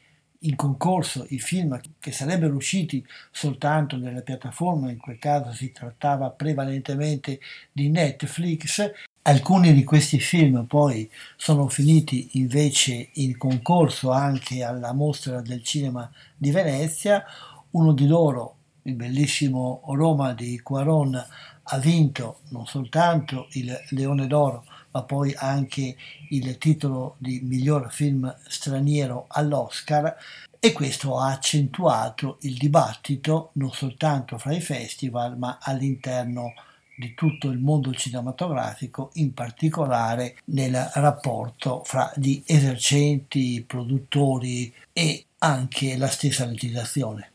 in 0.44 0.56
concorso 0.56 1.26
i 1.30 1.40
film 1.40 1.80
che 2.00 2.12
sarebbero 2.12 2.56
usciti 2.56 3.06
soltanto 3.30 3.98
nelle 3.98 4.24
piattaforme, 4.24 4.92
in 4.92 4.98
quel 4.98 5.20
caso 5.20 5.52
si 5.52 5.72
trattava 5.72 6.30
prevalentemente 6.32 7.40
di 7.72 7.90
Netflix. 7.90 8.92
Alcuni 9.24 9.72
di 9.74 9.84
questi 9.84 10.20
film 10.20 10.66
poi 10.66 11.10
sono 11.36 11.68
finiti 11.68 12.30
invece 12.34 13.10
in 13.14 13.38
concorso 13.38 14.12
anche 14.12 14.64
alla 14.64 14.94
mostra 14.94 15.42
del 15.42 15.64
cinema 15.64 16.10
di 16.36 16.50
Venezia. 16.50 17.24
Uno 17.72 17.94
di 17.94 18.08
loro, 18.08 18.61
il 18.84 18.96
bellissimo 18.96 19.82
Roma 19.86 20.34
di 20.34 20.60
Quaron, 20.60 21.16
ha 21.64 21.78
vinto 21.78 22.40
non 22.50 22.66
soltanto 22.66 23.48
il 23.52 23.80
Leone 23.90 24.28
d'Oro, 24.28 24.66
ma 24.92 25.04
poi 25.04 25.34
anche 25.36 25.96
il 26.30 26.58
titolo 26.58 27.16
di 27.18 27.40
miglior 27.44 27.92
film 27.92 28.34
straniero 28.48 29.26
all'Oscar 29.30 30.16
e 30.60 30.74
questo 30.74 31.18
ha 31.18 31.32
accentuato 31.32 32.38
il 32.42 32.58
dibattito 32.58 33.52
non 33.54 33.72
soltanto 33.72 34.38
fra 34.38 34.54
i 34.54 34.62
festival 34.62 35.38
ma 35.38 35.58
all'interno 35.62 36.54
di 36.98 37.14
tutto 37.16 37.50
il 37.50 37.58
mondo 37.58 37.92
cinematografico, 37.94 39.10
in 39.14 39.34
particolare 39.34 40.36
nel 40.46 40.92
rapporto 40.94 41.82
fra 41.84 42.12
gli 42.16 42.44
esercenti, 42.46 43.64
produttori 43.66 44.72
e 44.94 45.26
anche 45.40 45.98
la 45.98 46.10
stessa 46.10 46.46
legislazione. 46.46 47.32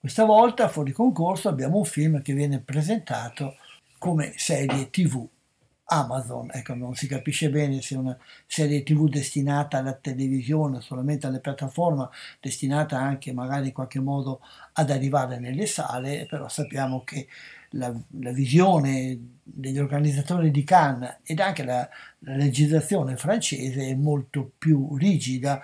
Questa 0.00 0.24
volta 0.24 0.68
fuori 0.68 0.92
concorso 0.92 1.50
abbiamo 1.50 1.76
un 1.76 1.84
film 1.84 2.22
che 2.22 2.32
viene 2.32 2.60
presentato 2.60 3.56
come 3.98 4.32
serie 4.34 4.88
tv 4.88 5.28
Amazon, 5.84 6.48
ecco, 6.52 6.74
non 6.74 6.94
si 6.94 7.06
capisce 7.06 7.50
bene 7.50 7.82
se 7.82 7.96
è 7.96 7.98
una 7.98 8.16
serie 8.46 8.82
tv 8.82 9.10
destinata 9.10 9.76
alla 9.76 9.92
televisione, 9.92 10.80
solamente 10.80 11.26
alle 11.26 11.40
piattaforme, 11.40 12.08
destinata 12.40 12.98
anche 12.98 13.34
magari 13.34 13.66
in 13.66 13.72
qualche 13.74 14.00
modo 14.00 14.40
ad 14.72 14.90
arrivare 14.90 15.38
nelle 15.38 15.66
sale, 15.66 16.26
però 16.30 16.48
sappiamo 16.48 17.04
che 17.04 17.26
la, 17.72 17.92
la 18.20 18.32
visione 18.32 19.18
degli 19.42 19.78
organizzatori 19.78 20.50
di 20.50 20.64
Cannes 20.64 21.18
ed 21.24 21.40
anche 21.40 21.62
la, 21.62 21.86
la 22.20 22.36
legislazione 22.36 23.16
francese 23.16 23.88
è 23.88 23.94
molto 23.94 24.50
più 24.56 24.96
rigida 24.96 25.60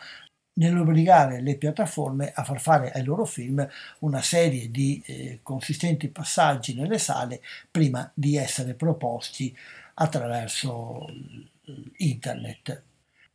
nell'obbligare 0.56 1.40
le 1.40 1.56
piattaforme 1.56 2.32
a 2.34 2.44
far 2.44 2.60
fare 2.60 2.90
ai 2.92 3.04
loro 3.04 3.24
film 3.24 3.66
una 4.00 4.22
serie 4.22 4.70
di 4.70 5.02
eh, 5.06 5.40
consistenti 5.42 6.08
passaggi 6.08 6.74
nelle 6.74 6.98
sale 6.98 7.40
prima 7.70 8.10
di 8.14 8.36
essere 8.36 8.74
proposti 8.74 9.54
attraverso 9.94 11.06
internet. 11.96 12.82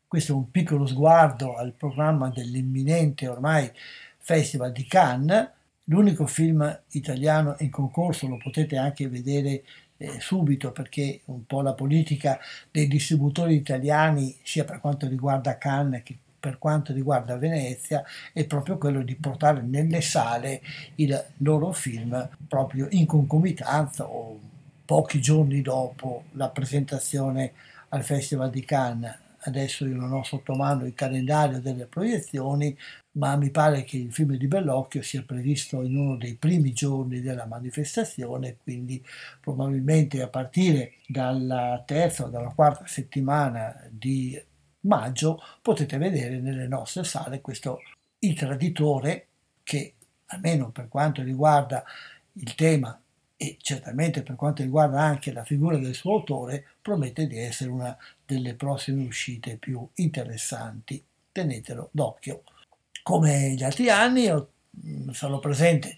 Questo 0.07 0.34
è 0.34 0.35
un 0.35 0.52
piccolo 0.52 0.85
sguardo 0.85 1.56
al 1.56 1.73
programma 1.73 2.30
dell'imminente 2.30 3.27
ormai 3.27 3.72
Festival 4.18 4.72
di 4.72 4.85
Cannes. 4.85 5.49
L'unico 5.85 6.27
film 6.27 6.81
italiano 6.91 7.56
in 7.60 7.69
concorso 7.69 8.27
lo 8.27 8.38
potete 8.38 8.77
anche 8.77 9.07
vedere 9.07 9.64
eh, 9.98 10.19
subito 10.19 10.72
perché 10.72 11.22
un 11.26 11.45
po' 11.45 11.61
la 11.61 11.73
politica 11.73 12.39
dei 12.69 12.88
distributori 12.88 13.56
italiani, 13.56 14.35
sia 14.43 14.65
per 14.65 14.80
quanto 14.80 15.07
riguarda 15.07 15.57
Cannes 15.57 16.03
che 16.03 16.18
per 16.41 16.57
quanto 16.57 16.91
riguarda 16.91 17.38
Venezia, 17.38 18.03
è 18.34 18.45
proprio 18.45 18.80
quello 18.80 19.03
di 19.03 19.15
portare 19.15 19.61
nelle 19.61 20.01
sale 20.01 20.61
il 20.95 21.23
loro 21.38 21.72
film 21.72 22.27
proprio 22.47 22.88
in 22.89 23.05
concomitanza 23.05 24.05
o 24.05 24.39
pochi 24.84 25.22
giorni 25.22 25.61
dopo 25.61 26.23
la 26.31 26.49
presentazione 26.49 27.53
al 27.89 28.03
Festival 28.03 28.49
di 28.49 28.65
Cannes. 28.65 29.18
Adesso 29.43 29.85
io 29.85 29.95
non 29.95 30.11
ho 30.13 30.23
sotto 30.23 30.53
mano 30.53 30.85
il 30.85 30.93
calendario 30.93 31.61
delle 31.61 31.85
proiezioni, 31.85 32.76
ma 33.13 33.35
mi 33.35 33.49
pare 33.51 33.84
che 33.84 33.97
il 33.97 34.11
film 34.11 34.35
di 34.35 34.47
Bellocchio 34.47 35.01
sia 35.01 35.23
previsto 35.23 35.81
in 35.81 35.95
uno 35.95 36.15
dei 36.15 36.35
primi 36.35 36.73
giorni 36.73 37.22
della 37.22 37.45
manifestazione, 37.45 38.57
quindi 38.61 39.03
probabilmente 39.39 40.22
a 40.22 40.27
partire 40.27 40.93
dalla 41.07 41.81
terza 41.85 42.26
o 42.26 42.30
dalla 42.30 42.51
quarta 42.53 42.85
settimana 42.88 43.88
di 43.89 44.39
maggio 44.82 45.41
potete 45.62 45.98
vedere 45.98 46.40
nelle 46.40 46.68
nostre 46.68 47.03
sale 47.03 47.41
questo 47.41 47.82
Il 48.20 48.36
Traditore 48.36 49.28
che 49.64 49.94
almeno 50.28 50.72
per 50.72 50.88
quanto 50.88 51.22
riguarda 51.22 51.84
il 52.34 52.56
tema 52.56 52.99
e 53.36 53.58
certamente 53.60 54.22
per 54.22 54.36
quanto 54.36 54.62
riguarda 54.62 55.02
anche 55.02 55.34
la 55.34 55.44
figura 55.44 55.78
del 55.78 55.95
suo 55.95 56.14
autore 56.14 56.64
promette 56.82 57.26
di 57.26 57.40
essere 57.40 57.72
una 57.72 57.98
delle 58.24 58.53
prossime 58.53 59.03
uscite 59.06 59.58
più 59.58 59.88
interessanti. 59.95 61.03
Tenetelo 61.32 61.90
d'occhio. 61.91 62.44
Come 63.02 63.53
gli 63.56 63.64
altri 63.64 63.90
anni 63.90 64.30
mm, 64.30 65.10
sono 65.10 65.40
presente 65.40 65.98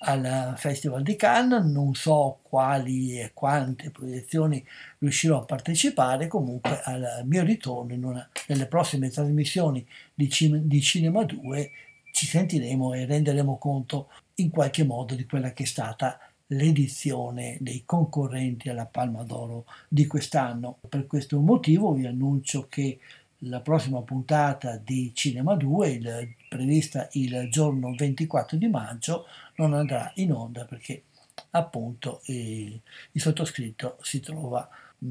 al 0.00 0.54
Festival 0.56 1.02
di 1.02 1.14
Cannes, 1.14 1.64
non 1.64 1.94
so 1.94 2.38
quali 2.42 3.20
e 3.20 3.32
quante 3.34 3.90
proiezioni 3.90 4.64
riuscirò 4.98 5.40
a 5.40 5.44
partecipare, 5.44 6.26
comunque 6.26 6.80
al 6.82 7.22
mio 7.24 7.44
ritorno 7.44 7.94
una 8.08 8.28
delle 8.46 8.66
prossime 8.66 9.10
trasmissioni 9.10 9.86
di, 10.14 10.28
Cin- 10.28 10.66
di 10.66 10.80
Cinema 10.80 11.24
2 11.24 11.70
ci 12.10 12.26
sentiremo 12.26 12.94
e 12.94 13.06
renderemo 13.06 13.58
conto 13.58 14.08
in 14.36 14.50
qualche 14.50 14.84
modo 14.84 15.14
di 15.14 15.24
quella 15.24 15.52
che 15.52 15.62
è 15.64 15.66
stata 15.66 16.18
l'edizione 16.48 17.58
dei 17.60 17.82
concorrenti 17.84 18.68
alla 18.68 18.86
Palma 18.86 19.22
d'Oro 19.22 19.66
di 19.88 20.06
quest'anno. 20.06 20.78
Per 20.88 21.06
questo 21.06 21.38
motivo 21.40 21.92
vi 21.92 22.06
annuncio 22.06 22.66
che 22.68 22.98
la 23.42 23.60
prossima 23.60 24.02
puntata 24.02 24.76
di 24.76 25.12
Cinema 25.14 25.54
2, 25.54 25.88
il, 25.90 26.34
prevista 26.48 27.08
il 27.12 27.48
giorno 27.50 27.94
24 27.94 28.56
di 28.56 28.66
maggio, 28.66 29.26
non 29.56 29.74
andrà 29.74 30.10
in 30.16 30.32
onda 30.32 30.64
perché 30.64 31.04
appunto 31.50 32.20
eh, 32.24 32.80
il 33.12 33.20
sottoscritto 33.20 33.98
si 34.02 34.20
trova 34.20 34.68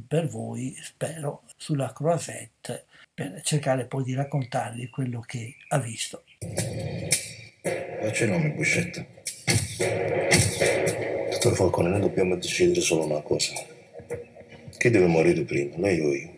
per 0.08 0.28
voi, 0.28 0.76
spero, 0.82 1.44
sulla 1.56 1.94
croisette 1.94 2.86
per 3.14 3.42
cercare 3.44 3.86
poi 3.86 4.04
di 4.04 4.14
raccontarvi 4.14 4.90
quello 4.90 5.22
che 5.22 5.56
ha 5.70 5.80
visto. 5.80 6.24
Faccio 8.02 8.24
il 8.26 8.30
nome, 8.30 8.50
Buscetta. 8.52 9.06
Dottor 11.32 11.56
Falcone, 11.56 11.90
noi 11.90 12.02
dobbiamo 12.02 12.36
decidere 12.36 12.82
solo 12.82 13.06
una 13.06 13.22
cosa. 13.22 13.54
Chi 14.78 14.90
deve 14.90 15.08
morire 15.08 15.42
prima, 15.44 15.76
lei 15.78 16.00
o 16.00 16.14
io? 16.14 16.36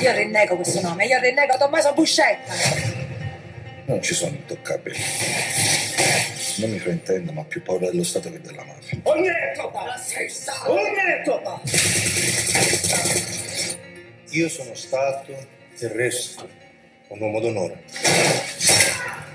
Io 0.00 0.12
rinnego 0.12 0.56
questo 0.56 0.80
nome, 0.80 1.06
io 1.06 1.18
rinnego 1.20 1.56
Tommaso 1.58 1.92
Buscetta. 1.94 2.52
Non 3.86 4.02
ci 4.02 4.14
sono 4.14 4.34
intoccabili. 4.34 4.96
Non 6.56 6.70
mi 6.70 6.78
fraintendo, 6.78 7.32
ma 7.32 7.44
più 7.44 7.62
paura 7.62 7.86
dello 7.90 8.04
Stato 8.04 8.30
che 8.30 8.40
della 8.40 8.64
mafia. 8.64 9.00
Io 14.30 14.48
sono 14.48 14.74
stato 14.74 15.32
e 15.78 15.88
resto 15.88 16.48
un 17.08 17.20
uomo 17.20 17.40
d'onore. 17.40 17.84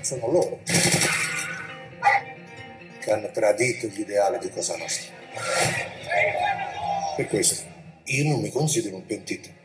Sono 0.00 0.30
loro 0.30 0.60
che 3.00 3.12
hanno 3.12 3.30
tradito 3.30 3.86
gli 3.88 4.00
ideali 4.00 4.38
di 4.38 4.50
Cosa 4.50 4.76
Nostra. 4.76 5.14
Per 7.16 7.26
questo 7.28 7.64
io 8.04 8.24
non 8.28 8.40
mi 8.40 8.50
considero 8.50 8.96
un 8.96 9.06
pentito. 9.06 9.55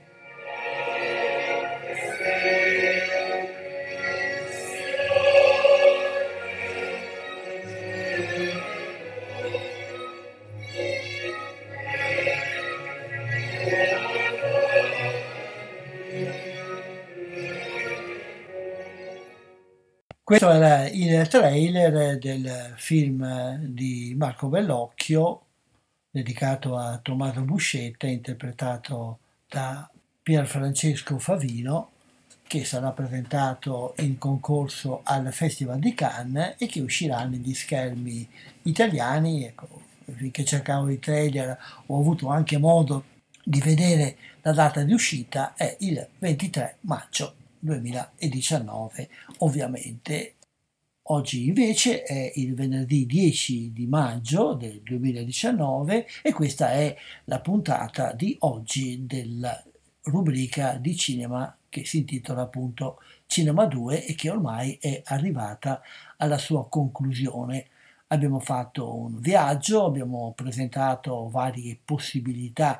Questo 20.31 20.49
era 20.49 20.87
il 20.87 21.27
trailer 21.27 22.17
del 22.17 22.73
film 22.77 23.57
di 23.65 24.13
Marco 24.17 24.47
Bellocchio 24.47 25.41
dedicato 26.09 26.77
a 26.77 26.97
Tommaso 27.03 27.41
Buscetta, 27.41 28.07
interpretato 28.07 29.19
da 29.49 29.91
Pierfrancesco 30.23 31.19
Favino, 31.19 31.89
che 32.47 32.63
sarà 32.63 32.91
presentato 32.91 33.93
in 33.97 34.17
concorso 34.17 35.01
al 35.03 35.33
Festival 35.33 35.79
di 35.79 35.93
Cannes 35.93 36.55
e 36.59 36.67
che 36.67 36.79
uscirà 36.79 37.25
negli 37.25 37.53
schermi 37.53 38.25
italiani. 38.61 39.43
Ecco, 39.43 39.81
finché 40.15 40.45
cercavo 40.45 40.87
i 40.87 40.99
trailer 40.99 41.57
ho 41.87 41.99
avuto 41.99 42.29
anche 42.29 42.57
modo 42.57 43.03
di 43.43 43.59
vedere 43.59 44.15
la 44.43 44.53
data 44.53 44.81
di 44.83 44.93
uscita, 44.93 45.55
è 45.55 45.75
il 45.79 46.07
23 46.19 46.77
maggio 46.83 47.35
2019 47.61 49.09
ovviamente. 49.39 50.35
Oggi 51.03 51.47
invece 51.47 52.03
è 52.03 52.31
il 52.35 52.53
venerdì 52.53 53.05
10 53.05 53.73
di 53.73 53.87
maggio 53.87 54.53
del 54.53 54.81
2019 54.81 56.07
e 56.21 56.31
questa 56.31 56.71
è 56.71 56.95
la 57.25 57.41
puntata 57.41 58.13
di 58.13 58.35
oggi 58.41 59.05
della 59.05 59.61
rubrica 60.03 60.77
di 60.77 60.95
cinema 60.95 61.55
che 61.67 61.85
si 61.85 61.99
intitola 61.99 62.43
appunto 62.43 62.99
Cinema 63.25 63.65
2 63.65 64.05
e 64.05 64.13
che 64.13 64.29
ormai 64.29 64.77
è 64.81 65.01
arrivata 65.05 65.81
alla 66.17 66.37
sua 66.37 66.67
conclusione. 66.67 67.67
Abbiamo 68.07 68.39
fatto 68.39 68.93
un 68.93 69.21
viaggio, 69.21 69.85
abbiamo 69.85 70.33
presentato 70.35 71.29
varie 71.29 71.79
possibilità 71.83 72.77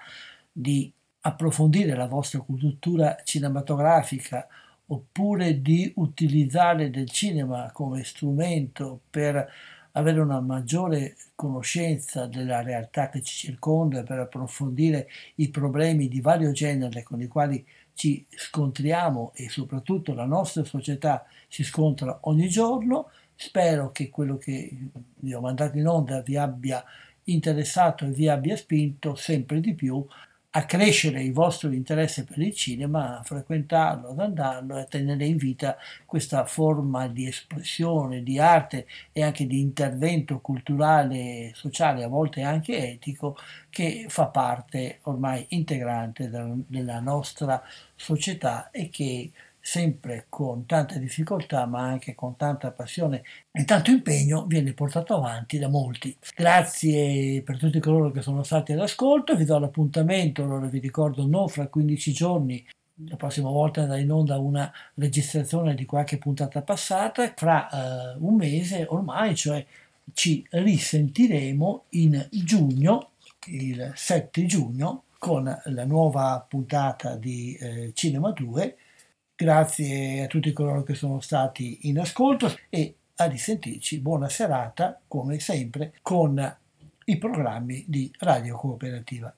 di 0.52 0.91
approfondire 1.22 1.95
la 1.95 2.08
vostra 2.08 2.41
cultura 2.41 3.18
cinematografica 3.24 4.45
oppure 4.91 5.61
di 5.61 5.91
utilizzare 5.95 6.89
del 6.89 7.09
cinema 7.09 7.72
come 7.72 8.03
strumento 8.03 8.99
per 9.09 9.49
avere 9.93 10.19
una 10.19 10.39
maggiore 10.39 11.15
conoscenza 11.35 12.26
della 12.26 12.61
realtà 12.61 13.09
che 13.09 13.22
ci 13.22 13.47
circonda, 13.47 14.03
per 14.03 14.19
approfondire 14.19 15.07
i 15.35 15.49
problemi 15.49 16.07
di 16.07 16.22
vario 16.22 16.51
genere 16.51 17.03
con 17.03 17.22
i 17.22 17.27
quali 17.27 17.65
ci 17.93 18.26
scontriamo 18.30 19.31
e 19.35 19.49
soprattutto 19.49 20.13
la 20.13 20.26
nostra 20.26 20.63
società 20.63 21.26
si 21.47 21.63
scontra 21.63 22.19
ogni 22.23 22.47
giorno. 22.47 23.09
Spero 23.35 23.91
che 23.91 24.09
quello 24.09 24.38
che 24.38 24.77
vi 25.15 25.34
ho 25.34 25.41
mandato 25.41 25.77
in 25.77 25.88
onda 25.88 26.22
vi 26.22 26.38
abbia 26.38 26.84
interessato 27.26 28.05
e 28.05 28.11
vi 28.11 28.27
abbia 28.27 28.55
spinto 28.55 29.15
sempre 29.15 29.59
di 29.59 29.73
più 29.73 30.05
a 30.53 30.65
crescere 30.65 31.22
il 31.23 31.32
vostro 31.32 31.72
interesse 31.72 32.26
per 32.26 32.40
il 32.40 32.53
cinema, 32.53 33.19
a 33.19 33.23
frequentarlo, 33.23 34.10
ad 34.10 34.19
andarlo 34.19 34.78
e 34.78 34.82
a 34.82 34.86
tenere 34.86 35.26
in 35.26 35.38
vita 35.38 35.78
questa 36.06 36.45
forma 36.45 37.07
di 37.07 37.26
espressione, 37.26 38.22
di 38.22 38.38
arte 38.38 38.86
e 39.14 39.23
anche 39.23 39.48
di 39.48 39.61
intervento 39.61 40.40
culturale, 40.41 41.52
sociale, 41.56 42.03
a 42.03 42.10
volte 42.10 42.41
anche 42.41 42.90
etico, 42.91 43.38
che 43.69 44.06
fa 44.10 44.28
parte 44.28 44.99
ormai 45.03 45.45
integrante 45.49 46.30
della 46.30 46.99
nostra 46.99 47.61
società 47.95 48.72
e 48.72 48.90
che 48.90 49.32
sempre 49.62 50.26
con 50.28 50.66
tanta 50.66 50.98
difficoltà 50.98 51.66
ma 51.66 51.82
anche 51.82 52.16
con 52.16 52.36
tanta 52.36 52.72
passione 52.72 53.24
e 53.52 53.64
tanto 53.64 53.92
impegno 53.92 54.46
viene 54.46 54.74
portato 54.74 55.16
avanti 55.16 55.60
da 55.60 55.70
molti. 55.70 56.16
Grazie 56.36 57.42
per 57.44 57.58
tutti 57.58 57.80
coloro 57.80 58.12
che 58.12 58.22
sono 58.22 58.44
stati 58.44 58.74
all'ascolto, 58.74 59.36
vi 59.36 59.46
do 59.46 59.60
l'appuntamento, 59.60 60.44
allora 60.44 60.68
vi 60.68 60.80
ricordo 60.80 61.26
non 61.26 61.48
fra 61.48 61.68
15 61.68 62.12
giorni 62.12 62.66
la 63.08 63.16
prossima 63.16 63.50
volta 63.50 63.82
andrà 63.82 63.98
in 63.98 64.12
onda 64.12 64.38
una 64.38 64.72
registrazione 64.96 65.74
di 65.74 65.86
qualche 65.86 66.18
puntata 66.18 66.62
passata, 66.62 67.34
fra 67.36 67.68
uh, 68.18 68.26
un 68.26 68.36
mese 68.36 68.86
ormai, 68.88 69.36
cioè 69.36 69.66
ci 70.14 70.46
risentiremo 70.50 71.86
in 71.90 72.28
giugno, 72.30 73.12
il 73.48 73.92
7 73.96 74.46
giugno, 74.46 75.04
con 75.18 75.62
la 75.66 75.86
nuova 75.86 76.44
puntata 76.48 77.16
di 77.16 77.56
eh, 77.56 77.92
Cinema 77.94 78.32
2 78.32 78.76
Grazie 79.41 80.26
a 80.26 80.27
tutti 80.27 80.53
coloro 80.53 80.84
che 80.84 80.93
sono 80.93 81.19
stati 81.19 81.88
in 81.88 81.97
ascolto 81.97 82.55
e 82.69 82.93
a 83.15 83.26
risentirci. 83.26 83.97
Buona 83.97 84.30
serata, 84.30 85.01
come 85.07 85.39
sempre, 85.39 85.93
con 86.03 86.57
i 87.05 87.18
programmi 87.18 87.84
di 87.88 88.13
Radio 88.19 88.55
Cooperativa. 88.55 89.35